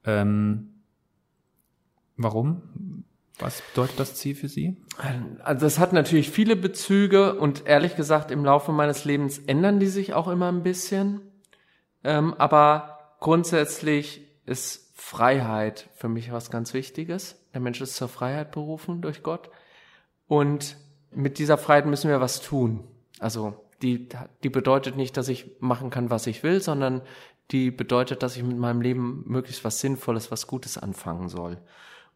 Ähm, 0.04 0.82
warum? 2.16 2.62
Was 3.40 3.60
bedeutet 3.60 3.98
das 3.98 4.14
C 4.14 4.34
für 4.34 4.48
Sie? 4.48 4.76
Also 5.42 5.66
das 5.66 5.80
hat 5.80 5.92
natürlich 5.92 6.30
viele 6.30 6.54
Bezüge 6.54 7.34
und 7.34 7.66
ehrlich 7.66 7.96
gesagt 7.96 8.30
im 8.30 8.44
Laufe 8.44 8.70
meines 8.70 9.04
Lebens 9.04 9.38
ändern 9.38 9.80
die 9.80 9.88
sich 9.88 10.14
auch 10.14 10.28
immer 10.28 10.46
ein 10.46 10.62
bisschen. 10.62 11.22
Ähm, 12.04 12.34
aber 12.34 13.16
grundsätzlich 13.18 14.22
ist 14.46 14.85
Freiheit 15.06 15.88
für 15.94 16.08
mich 16.08 16.32
was 16.32 16.50
ganz 16.50 16.74
Wichtiges. 16.74 17.40
Der 17.54 17.60
Mensch 17.60 17.80
ist 17.80 17.94
zur 17.94 18.08
Freiheit 18.08 18.50
berufen 18.50 19.02
durch 19.02 19.22
Gott. 19.22 19.50
Und 20.26 20.76
mit 21.12 21.38
dieser 21.38 21.58
Freiheit 21.58 21.86
müssen 21.86 22.10
wir 22.10 22.20
was 22.20 22.40
tun. 22.40 22.82
Also 23.20 23.54
die, 23.82 24.08
die 24.42 24.48
bedeutet 24.48 24.96
nicht, 24.96 25.16
dass 25.16 25.28
ich 25.28 25.60
machen 25.60 25.90
kann, 25.90 26.10
was 26.10 26.26
ich 26.26 26.42
will, 26.42 26.60
sondern 26.60 27.02
die 27.52 27.70
bedeutet, 27.70 28.24
dass 28.24 28.36
ich 28.36 28.42
mit 28.42 28.58
meinem 28.58 28.80
Leben 28.80 29.22
möglichst 29.28 29.62
was 29.62 29.78
Sinnvolles, 29.78 30.32
was 30.32 30.48
Gutes 30.48 30.76
anfangen 30.76 31.28
soll. 31.28 31.58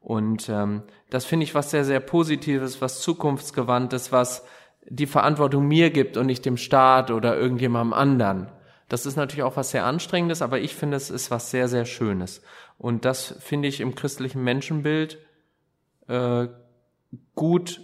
Und 0.00 0.48
ähm, 0.48 0.82
das 1.10 1.24
finde 1.24 1.44
ich 1.44 1.54
was 1.54 1.70
sehr, 1.70 1.84
sehr 1.84 2.00
Positives, 2.00 2.80
was 2.80 3.02
Zukunftsgewandtes, 3.02 4.10
was 4.10 4.44
die 4.84 5.06
Verantwortung 5.06 5.68
mir 5.68 5.90
gibt 5.90 6.16
und 6.16 6.26
nicht 6.26 6.44
dem 6.44 6.56
Staat 6.56 7.12
oder 7.12 7.36
irgendjemandem 7.36 7.92
anderen. 7.92 8.50
Das 8.90 9.06
ist 9.06 9.16
natürlich 9.16 9.44
auch 9.44 9.56
was 9.56 9.70
sehr 9.70 9.86
Anstrengendes, 9.86 10.42
aber 10.42 10.58
ich 10.58 10.74
finde, 10.74 10.96
es 10.96 11.10
ist 11.10 11.30
was 11.30 11.50
sehr, 11.50 11.68
sehr 11.68 11.84
Schönes. 11.84 12.42
Und 12.76 13.04
das 13.04 13.36
finde 13.38 13.68
ich 13.68 13.80
im 13.80 13.94
christlichen 13.94 14.42
Menschenbild 14.42 15.18
äh, 16.08 16.48
gut 17.36 17.80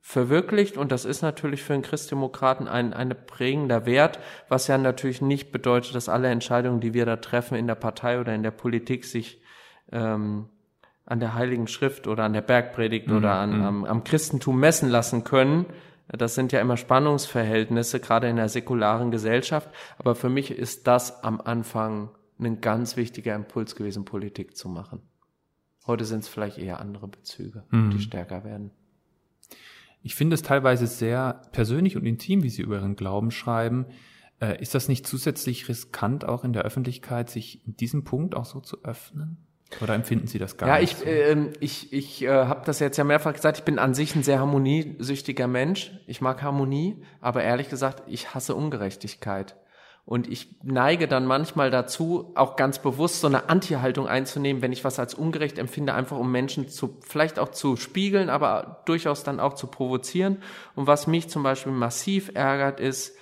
verwirklicht 0.00 0.76
und 0.76 0.90
das 0.90 1.04
ist 1.04 1.22
natürlich 1.22 1.62
für 1.62 1.74
einen 1.74 1.82
Christdemokraten 1.84 2.66
ein, 2.66 2.92
ein 2.92 3.14
prägender 3.26 3.86
Wert, 3.86 4.18
was 4.48 4.66
ja 4.66 4.76
natürlich 4.78 5.22
nicht 5.22 5.52
bedeutet, 5.52 5.94
dass 5.94 6.08
alle 6.08 6.28
Entscheidungen, 6.28 6.80
die 6.80 6.92
wir 6.92 7.06
da 7.06 7.16
treffen 7.16 7.54
in 7.54 7.68
der 7.68 7.76
Partei 7.76 8.18
oder 8.18 8.34
in 8.34 8.42
der 8.42 8.50
Politik, 8.50 9.04
sich 9.04 9.40
ähm, 9.92 10.48
an 11.06 11.20
der 11.20 11.34
Heiligen 11.34 11.68
Schrift 11.68 12.08
oder 12.08 12.24
an 12.24 12.32
der 12.32 12.40
Bergpredigt 12.40 13.06
Mhm, 13.06 13.16
oder 13.16 13.34
an, 13.34 13.62
am, 13.62 13.84
am 13.84 14.02
Christentum 14.02 14.58
messen 14.58 14.88
lassen 14.88 15.22
können. 15.22 15.66
Das 16.12 16.34
sind 16.34 16.52
ja 16.52 16.60
immer 16.60 16.76
Spannungsverhältnisse, 16.76 18.00
gerade 18.00 18.28
in 18.28 18.36
der 18.36 18.48
säkularen 18.48 19.10
Gesellschaft. 19.10 19.70
Aber 19.98 20.14
für 20.14 20.28
mich 20.28 20.50
ist 20.50 20.86
das 20.86 21.22
am 21.22 21.40
Anfang 21.40 22.10
ein 22.38 22.60
ganz 22.60 22.96
wichtiger 22.96 23.34
Impuls 23.34 23.76
gewesen, 23.76 24.04
Politik 24.04 24.56
zu 24.56 24.68
machen. 24.68 25.02
Heute 25.86 26.04
sind 26.04 26.20
es 26.20 26.28
vielleicht 26.28 26.58
eher 26.58 26.80
andere 26.80 27.08
Bezüge, 27.08 27.64
Mhm. 27.70 27.90
die 27.90 28.00
stärker 28.00 28.44
werden. 28.44 28.70
Ich 30.02 30.14
finde 30.14 30.34
es 30.34 30.42
teilweise 30.42 30.86
sehr 30.86 31.42
persönlich 31.52 31.96
und 31.96 32.06
intim, 32.06 32.42
wie 32.42 32.50
Sie 32.50 32.62
über 32.62 32.76
Ihren 32.76 32.96
Glauben 32.96 33.30
schreiben. 33.30 33.86
Äh, 34.40 34.60
ist 34.62 34.74
das 34.74 34.88
nicht 34.88 35.06
zusätzlich 35.06 35.68
riskant, 35.68 36.24
auch 36.24 36.44
in 36.44 36.52
der 36.54 36.62
Öffentlichkeit, 36.62 37.28
sich 37.28 37.66
in 37.66 37.76
diesem 37.76 38.04
Punkt 38.04 38.34
auch 38.34 38.46
so 38.46 38.60
zu 38.60 38.82
öffnen? 38.84 39.46
Oder 39.80 39.94
empfinden 39.94 40.26
Sie 40.26 40.38
das 40.38 40.56
gar 40.56 40.68
Ja, 40.68 40.78
nicht? 40.78 40.92
ich, 40.92 40.98
so? 40.98 41.04
ähm, 41.04 41.52
ich, 41.60 41.92
ich 41.92 42.22
äh, 42.22 42.28
habe 42.28 42.62
das 42.66 42.80
jetzt 42.80 42.96
ja 42.96 43.04
mehrfach 43.04 43.32
gesagt, 43.32 43.58
ich 43.58 43.64
bin 43.64 43.78
an 43.78 43.94
sich 43.94 44.14
ein 44.16 44.22
sehr 44.22 44.40
harmoniesüchtiger 44.40 45.46
Mensch. 45.46 45.92
Ich 46.06 46.20
mag 46.20 46.42
Harmonie, 46.42 47.02
aber 47.20 47.42
ehrlich 47.42 47.68
gesagt, 47.68 48.02
ich 48.06 48.34
hasse 48.34 48.54
Ungerechtigkeit. 48.54 49.56
Und 50.04 50.28
ich 50.28 50.56
neige 50.64 51.06
dann 51.06 51.24
manchmal 51.24 51.70
dazu, 51.70 52.32
auch 52.34 52.56
ganz 52.56 52.80
bewusst 52.80 53.20
so 53.20 53.28
eine 53.28 53.48
Anti-Haltung 53.48 54.08
einzunehmen, 54.08 54.60
wenn 54.60 54.72
ich 54.72 54.82
was 54.82 54.98
als 54.98 55.14
ungerecht 55.14 55.56
empfinde, 55.58 55.94
einfach 55.94 56.18
um 56.18 56.32
Menschen 56.32 56.68
zu, 56.68 56.98
vielleicht 57.06 57.38
auch 57.38 57.50
zu 57.50 57.76
spiegeln, 57.76 58.28
aber 58.28 58.82
durchaus 58.86 59.22
dann 59.22 59.38
auch 59.38 59.54
zu 59.54 59.68
provozieren. 59.68 60.42
Und 60.74 60.88
was 60.88 61.06
mich 61.06 61.28
zum 61.28 61.44
Beispiel 61.44 61.72
massiv 61.72 62.32
ärgert, 62.34 62.80
ist, 62.80 63.16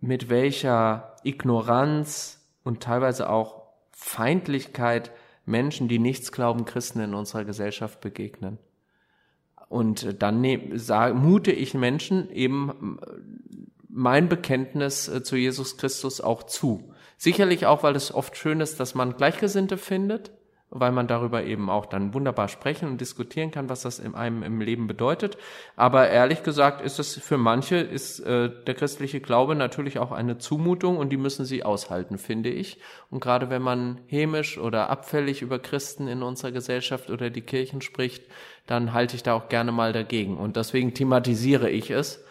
mit 0.00 0.30
welcher 0.30 1.16
Ignoranz 1.24 2.46
und 2.62 2.80
teilweise 2.80 3.28
auch 3.28 3.57
Feindlichkeit 4.00 5.10
Menschen, 5.44 5.88
die 5.88 5.98
nichts 5.98 6.30
glauben, 6.30 6.64
Christen 6.64 7.00
in 7.00 7.14
unserer 7.14 7.44
Gesellschaft 7.44 8.00
begegnen. 8.00 8.58
Und 9.68 10.22
dann 10.22 10.40
ne, 10.40 10.70
sag, 10.74 11.16
mute 11.16 11.50
ich 11.50 11.74
Menschen 11.74 12.30
eben 12.30 12.98
äh, 13.02 13.10
mein 13.88 14.28
Bekenntnis 14.28 15.08
äh, 15.08 15.24
zu 15.24 15.36
Jesus 15.36 15.76
Christus 15.76 16.20
auch 16.20 16.44
zu. 16.44 16.94
Sicherlich 17.16 17.66
auch, 17.66 17.82
weil 17.82 17.96
es 17.96 18.14
oft 18.14 18.36
schön 18.36 18.60
ist, 18.60 18.78
dass 18.78 18.94
man 18.94 19.16
Gleichgesinnte 19.16 19.76
findet, 19.76 20.30
weil 20.70 20.92
man 20.92 21.06
darüber 21.06 21.44
eben 21.44 21.70
auch 21.70 21.86
dann 21.86 22.12
wunderbar 22.12 22.48
sprechen 22.48 22.88
und 22.88 23.00
diskutieren 23.00 23.50
kann, 23.50 23.68
was 23.68 23.82
das 23.82 23.98
in 23.98 24.14
einem 24.14 24.42
im 24.42 24.60
Leben 24.60 24.86
bedeutet. 24.86 25.38
Aber 25.76 26.08
ehrlich 26.08 26.42
gesagt 26.42 26.82
ist 26.82 26.98
es 26.98 27.16
für 27.16 27.38
manche 27.38 27.76
ist 27.76 28.20
äh, 28.20 28.50
der 28.66 28.74
christliche 28.74 29.20
Glaube 29.20 29.54
natürlich 29.54 29.98
auch 29.98 30.12
eine 30.12 30.38
Zumutung 30.38 30.98
und 30.98 31.10
die 31.10 31.16
müssen 31.16 31.46
sie 31.46 31.64
aushalten, 31.64 32.18
finde 32.18 32.50
ich. 32.50 32.78
Und 33.10 33.20
gerade 33.20 33.48
wenn 33.48 33.62
man 33.62 34.00
hämisch 34.06 34.58
oder 34.58 34.90
abfällig 34.90 35.40
über 35.40 35.58
Christen 35.58 36.06
in 36.06 36.22
unserer 36.22 36.52
Gesellschaft 36.52 37.10
oder 37.10 37.30
die 37.30 37.40
Kirchen 37.40 37.80
spricht, 37.80 38.24
dann 38.66 38.92
halte 38.92 39.16
ich 39.16 39.22
da 39.22 39.32
auch 39.32 39.48
gerne 39.48 39.72
mal 39.72 39.92
dagegen. 39.94 40.36
Und 40.36 40.56
deswegen 40.56 40.92
thematisiere 40.92 41.70
ich 41.70 41.90
es 41.90 42.22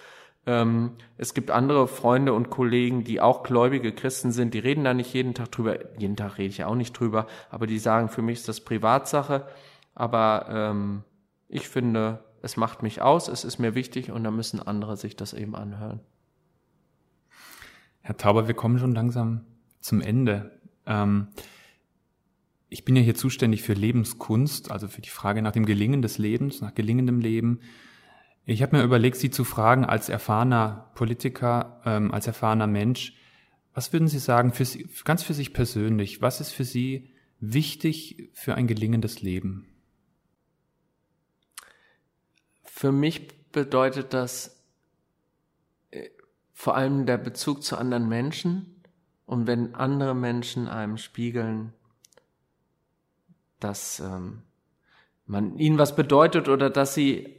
ähm, 0.47 0.93
es 1.17 1.33
gibt 1.33 1.51
andere 1.51 1.87
Freunde 1.89 2.33
und 2.33 2.49
Kollegen, 2.49 3.03
die 3.03 3.19
auch 3.19 3.43
gläubige 3.43 3.91
Christen 3.91 4.31
sind, 4.31 4.53
die 4.53 4.59
reden 4.59 4.85
da 4.85 4.93
nicht 4.93 5.13
jeden 5.13 5.33
Tag 5.33 5.51
drüber. 5.51 5.77
Jeden 5.99 6.15
Tag 6.15 6.37
rede 6.37 6.49
ich 6.49 6.63
auch 6.63 6.75
nicht 6.75 6.97
drüber, 6.97 7.27
aber 7.51 7.67
die 7.67 7.79
sagen, 7.79 8.07
für 8.07 8.21
mich 8.21 8.39
ist 8.39 8.47
das 8.47 8.61
Privatsache. 8.61 9.45
Aber 9.93 10.45
ähm, 10.49 11.03
ich 11.49 11.67
finde, 11.67 12.23
es 12.41 12.55
macht 12.55 12.81
mich 12.81 13.01
aus, 13.01 13.27
es 13.27 13.43
ist 13.43 13.59
mir 13.59 13.75
wichtig 13.75 14.09
und 14.09 14.23
da 14.23 14.31
müssen 14.31 14.61
andere 14.61 14.95
sich 14.95 15.17
das 15.17 15.33
eben 15.33 15.53
anhören. 15.53 15.99
Herr 17.99 18.15
Tauber, 18.15 18.47
wir 18.47 18.55
kommen 18.55 18.79
schon 18.79 18.95
langsam 18.95 19.41
zum 19.81 19.99
Ende. 19.99 20.61
Ähm, 20.85 21.27
ich 22.69 22.85
bin 22.85 22.95
ja 22.95 23.01
hier 23.01 23.15
zuständig 23.15 23.63
für 23.63 23.73
Lebenskunst, 23.73 24.71
also 24.71 24.87
für 24.87 25.01
die 25.01 25.09
Frage 25.09 25.41
nach 25.41 25.51
dem 25.51 25.65
Gelingen 25.65 26.01
des 26.01 26.17
Lebens, 26.17 26.61
nach 26.61 26.73
gelingendem 26.73 27.19
Leben. 27.19 27.59
Ich 28.49 28.61
habe 28.61 28.77
mir 28.77 28.83
überlegt, 28.83 29.17
Sie 29.17 29.29
zu 29.29 29.43
fragen 29.43 29.83
als 29.83 30.07
erfahrener 30.07 30.89
Politiker, 30.95 31.81
ähm, 31.85 32.13
als 32.13 32.27
erfahrener 32.27 32.65
Mensch, 32.65 33.13
was 33.73 33.91
würden 33.91 34.07
Sie 34.07 34.19
sagen, 34.19 34.53
für 34.53 34.63
Sie, 34.63 34.87
ganz 35.03 35.21
für 35.21 35.33
sich 35.33 35.53
persönlich, 35.53 36.21
was 36.21 36.39
ist 36.39 36.53
für 36.53 36.63
Sie 36.63 37.09
wichtig 37.41 38.31
für 38.33 38.55
ein 38.55 38.65
gelingendes 38.65 39.21
Leben? 39.21 39.67
Für 42.63 42.93
mich 42.93 43.27
bedeutet 43.51 44.13
das 44.13 44.63
äh, 45.91 46.07
vor 46.53 46.77
allem 46.77 47.05
der 47.05 47.17
Bezug 47.17 47.63
zu 47.63 47.77
anderen 47.77 48.07
Menschen 48.07 48.81
und 49.25 49.45
wenn 49.45 49.75
andere 49.75 50.15
Menschen 50.15 50.69
einem 50.69 50.95
spiegeln, 50.95 51.73
dass 53.59 53.99
ähm, 53.99 54.43
man 55.25 55.57
ihnen 55.57 55.77
was 55.77 55.97
bedeutet 55.97 56.47
oder 56.47 56.69
dass 56.69 56.93
sie 56.93 57.37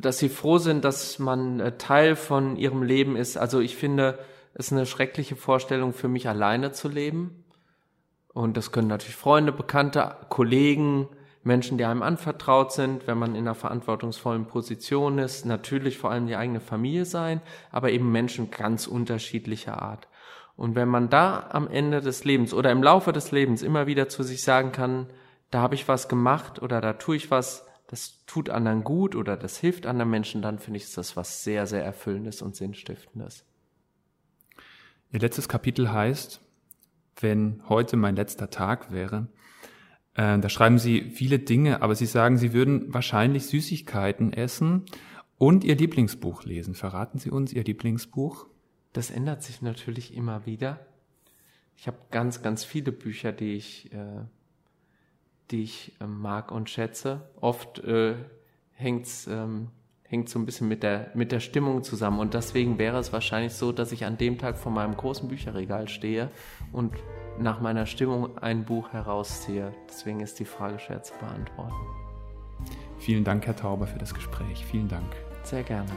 dass 0.00 0.18
sie 0.18 0.28
froh 0.28 0.58
sind, 0.58 0.84
dass 0.84 1.18
man 1.18 1.60
äh, 1.60 1.76
Teil 1.78 2.16
von 2.16 2.56
ihrem 2.56 2.82
Leben 2.82 3.16
ist. 3.16 3.36
Also 3.36 3.60
ich 3.60 3.76
finde, 3.76 4.18
es 4.54 4.66
ist 4.66 4.72
eine 4.72 4.86
schreckliche 4.86 5.36
Vorstellung 5.36 5.92
für 5.92 6.08
mich, 6.08 6.28
alleine 6.28 6.72
zu 6.72 6.88
leben. 6.88 7.44
Und 8.32 8.56
das 8.56 8.72
können 8.72 8.88
natürlich 8.88 9.16
Freunde, 9.16 9.52
Bekannte, 9.52 10.16
Kollegen, 10.28 11.08
Menschen, 11.42 11.78
die 11.78 11.84
einem 11.84 12.02
anvertraut 12.02 12.72
sind, 12.72 13.06
wenn 13.06 13.18
man 13.18 13.34
in 13.34 13.42
einer 13.42 13.54
verantwortungsvollen 13.54 14.46
Position 14.46 15.18
ist, 15.18 15.46
natürlich 15.46 15.98
vor 15.98 16.10
allem 16.10 16.26
die 16.26 16.36
eigene 16.36 16.60
Familie 16.60 17.06
sein, 17.06 17.40
aber 17.70 17.90
eben 17.90 18.12
Menschen 18.12 18.50
ganz 18.50 18.86
unterschiedlicher 18.86 19.80
Art. 19.80 20.08
Und 20.56 20.74
wenn 20.74 20.88
man 20.88 21.08
da 21.08 21.48
am 21.50 21.68
Ende 21.68 22.02
des 22.02 22.24
Lebens 22.24 22.52
oder 22.52 22.70
im 22.70 22.82
Laufe 22.82 23.12
des 23.12 23.32
Lebens 23.32 23.62
immer 23.62 23.86
wieder 23.86 24.10
zu 24.10 24.22
sich 24.22 24.42
sagen 24.42 24.72
kann, 24.72 25.06
da 25.50 25.62
habe 25.62 25.74
ich 25.74 25.88
was 25.88 26.08
gemacht 26.08 26.60
oder 26.60 26.82
da 26.82 26.92
tue 26.92 27.16
ich 27.16 27.30
was, 27.30 27.66
das 27.90 28.24
tut 28.24 28.50
anderen 28.50 28.84
gut 28.84 29.16
oder 29.16 29.36
das 29.36 29.58
hilft 29.58 29.84
anderen 29.84 30.10
Menschen, 30.10 30.42
dann 30.42 30.60
finde 30.60 30.76
ich 30.76 30.94
das 30.94 31.16
was 31.16 31.42
sehr, 31.42 31.66
sehr 31.66 31.84
Erfüllendes 31.84 32.40
und 32.40 32.54
Sinnstiftendes. 32.54 33.44
Ihr 35.10 35.18
letztes 35.18 35.48
Kapitel 35.48 35.90
heißt, 35.90 36.40
wenn 37.18 37.68
heute 37.68 37.96
mein 37.96 38.14
letzter 38.14 38.48
Tag 38.48 38.92
wäre, 38.92 39.26
äh, 40.14 40.38
da 40.38 40.48
schreiben 40.48 40.78
Sie 40.78 41.10
viele 41.10 41.40
Dinge, 41.40 41.82
aber 41.82 41.96
Sie 41.96 42.06
sagen, 42.06 42.36
Sie 42.36 42.52
würden 42.52 42.94
wahrscheinlich 42.94 43.46
Süßigkeiten 43.46 44.32
essen 44.32 44.84
und 45.36 45.64
Ihr 45.64 45.74
Lieblingsbuch 45.74 46.44
lesen. 46.44 46.76
Verraten 46.76 47.18
Sie 47.18 47.30
uns 47.30 47.52
Ihr 47.52 47.64
Lieblingsbuch? 47.64 48.46
Das 48.92 49.10
ändert 49.10 49.42
sich 49.42 49.62
natürlich 49.62 50.14
immer 50.14 50.46
wieder. 50.46 50.86
Ich 51.76 51.88
habe 51.88 51.98
ganz, 52.12 52.40
ganz 52.40 52.62
viele 52.62 52.92
Bücher, 52.92 53.32
die 53.32 53.54
ich 53.54 53.92
äh, 53.92 54.20
die 55.50 55.62
ich 55.62 55.92
äh, 56.00 56.06
mag 56.06 56.52
und 56.52 56.70
schätze. 56.70 57.30
Oft 57.40 57.78
äh, 57.80 58.14
hängt's 58.72 59.26
ähm, 59.26 59.68
hängt 60.10 60.28
so 60.28 60.40
ein 60.40 60.44
bisschen 60.44 60.66
mit 60.66 60.82
der, 60.82 61.12
mit 61.14 61.30
der 61.30 61.38
Stimmung 61.38 61.84
zusammen. 61.84 62.18
Und 62.18 62.34
deswegen 62.34 62.78
wäre 62.78 62.98
es 62.98 63.12
wahrscheinlich 63.12 63.52
so, 63.52 63.70
dass 63.70 63.92
ich 63.92 64.04
an 64.04 64.18
dem 64.18 64.38
Tag 64.38 64.58
vor 64.58 64.72
meinem 64.72 64.96
großen 64.96 65.28
Bücherregal 65.28 65.88
stehe 65.88 66.30
und 66.72 66.92
nach 67.38 67.60
meiner 67.60 67.86
Stimmung 67.86 68.36
ein 68.38 68.64
Buch 68.64 68.92
herausziehe. 68.92 69.72
Deswegen 69.88 70.18
ist 70.18 70.40
die 70.40 70.44
Frage 70.44 70.80
schwer 70.80 71.04
zu 71.04 71.14
beantworten. 71.14 71.76
Vielen 72.98 73.22
Dank, 73.22 73.46
Herr 73.46 73.54
Tauber, 73.54 73.86
für 73.86 74.00
das 74.00 74.12
Gespräch. 74.12 74.66
Vielen 74.66 74.88
Dank. 74.88 75.14
Sehr 75.44 75.62
gerne. 75.62 75.90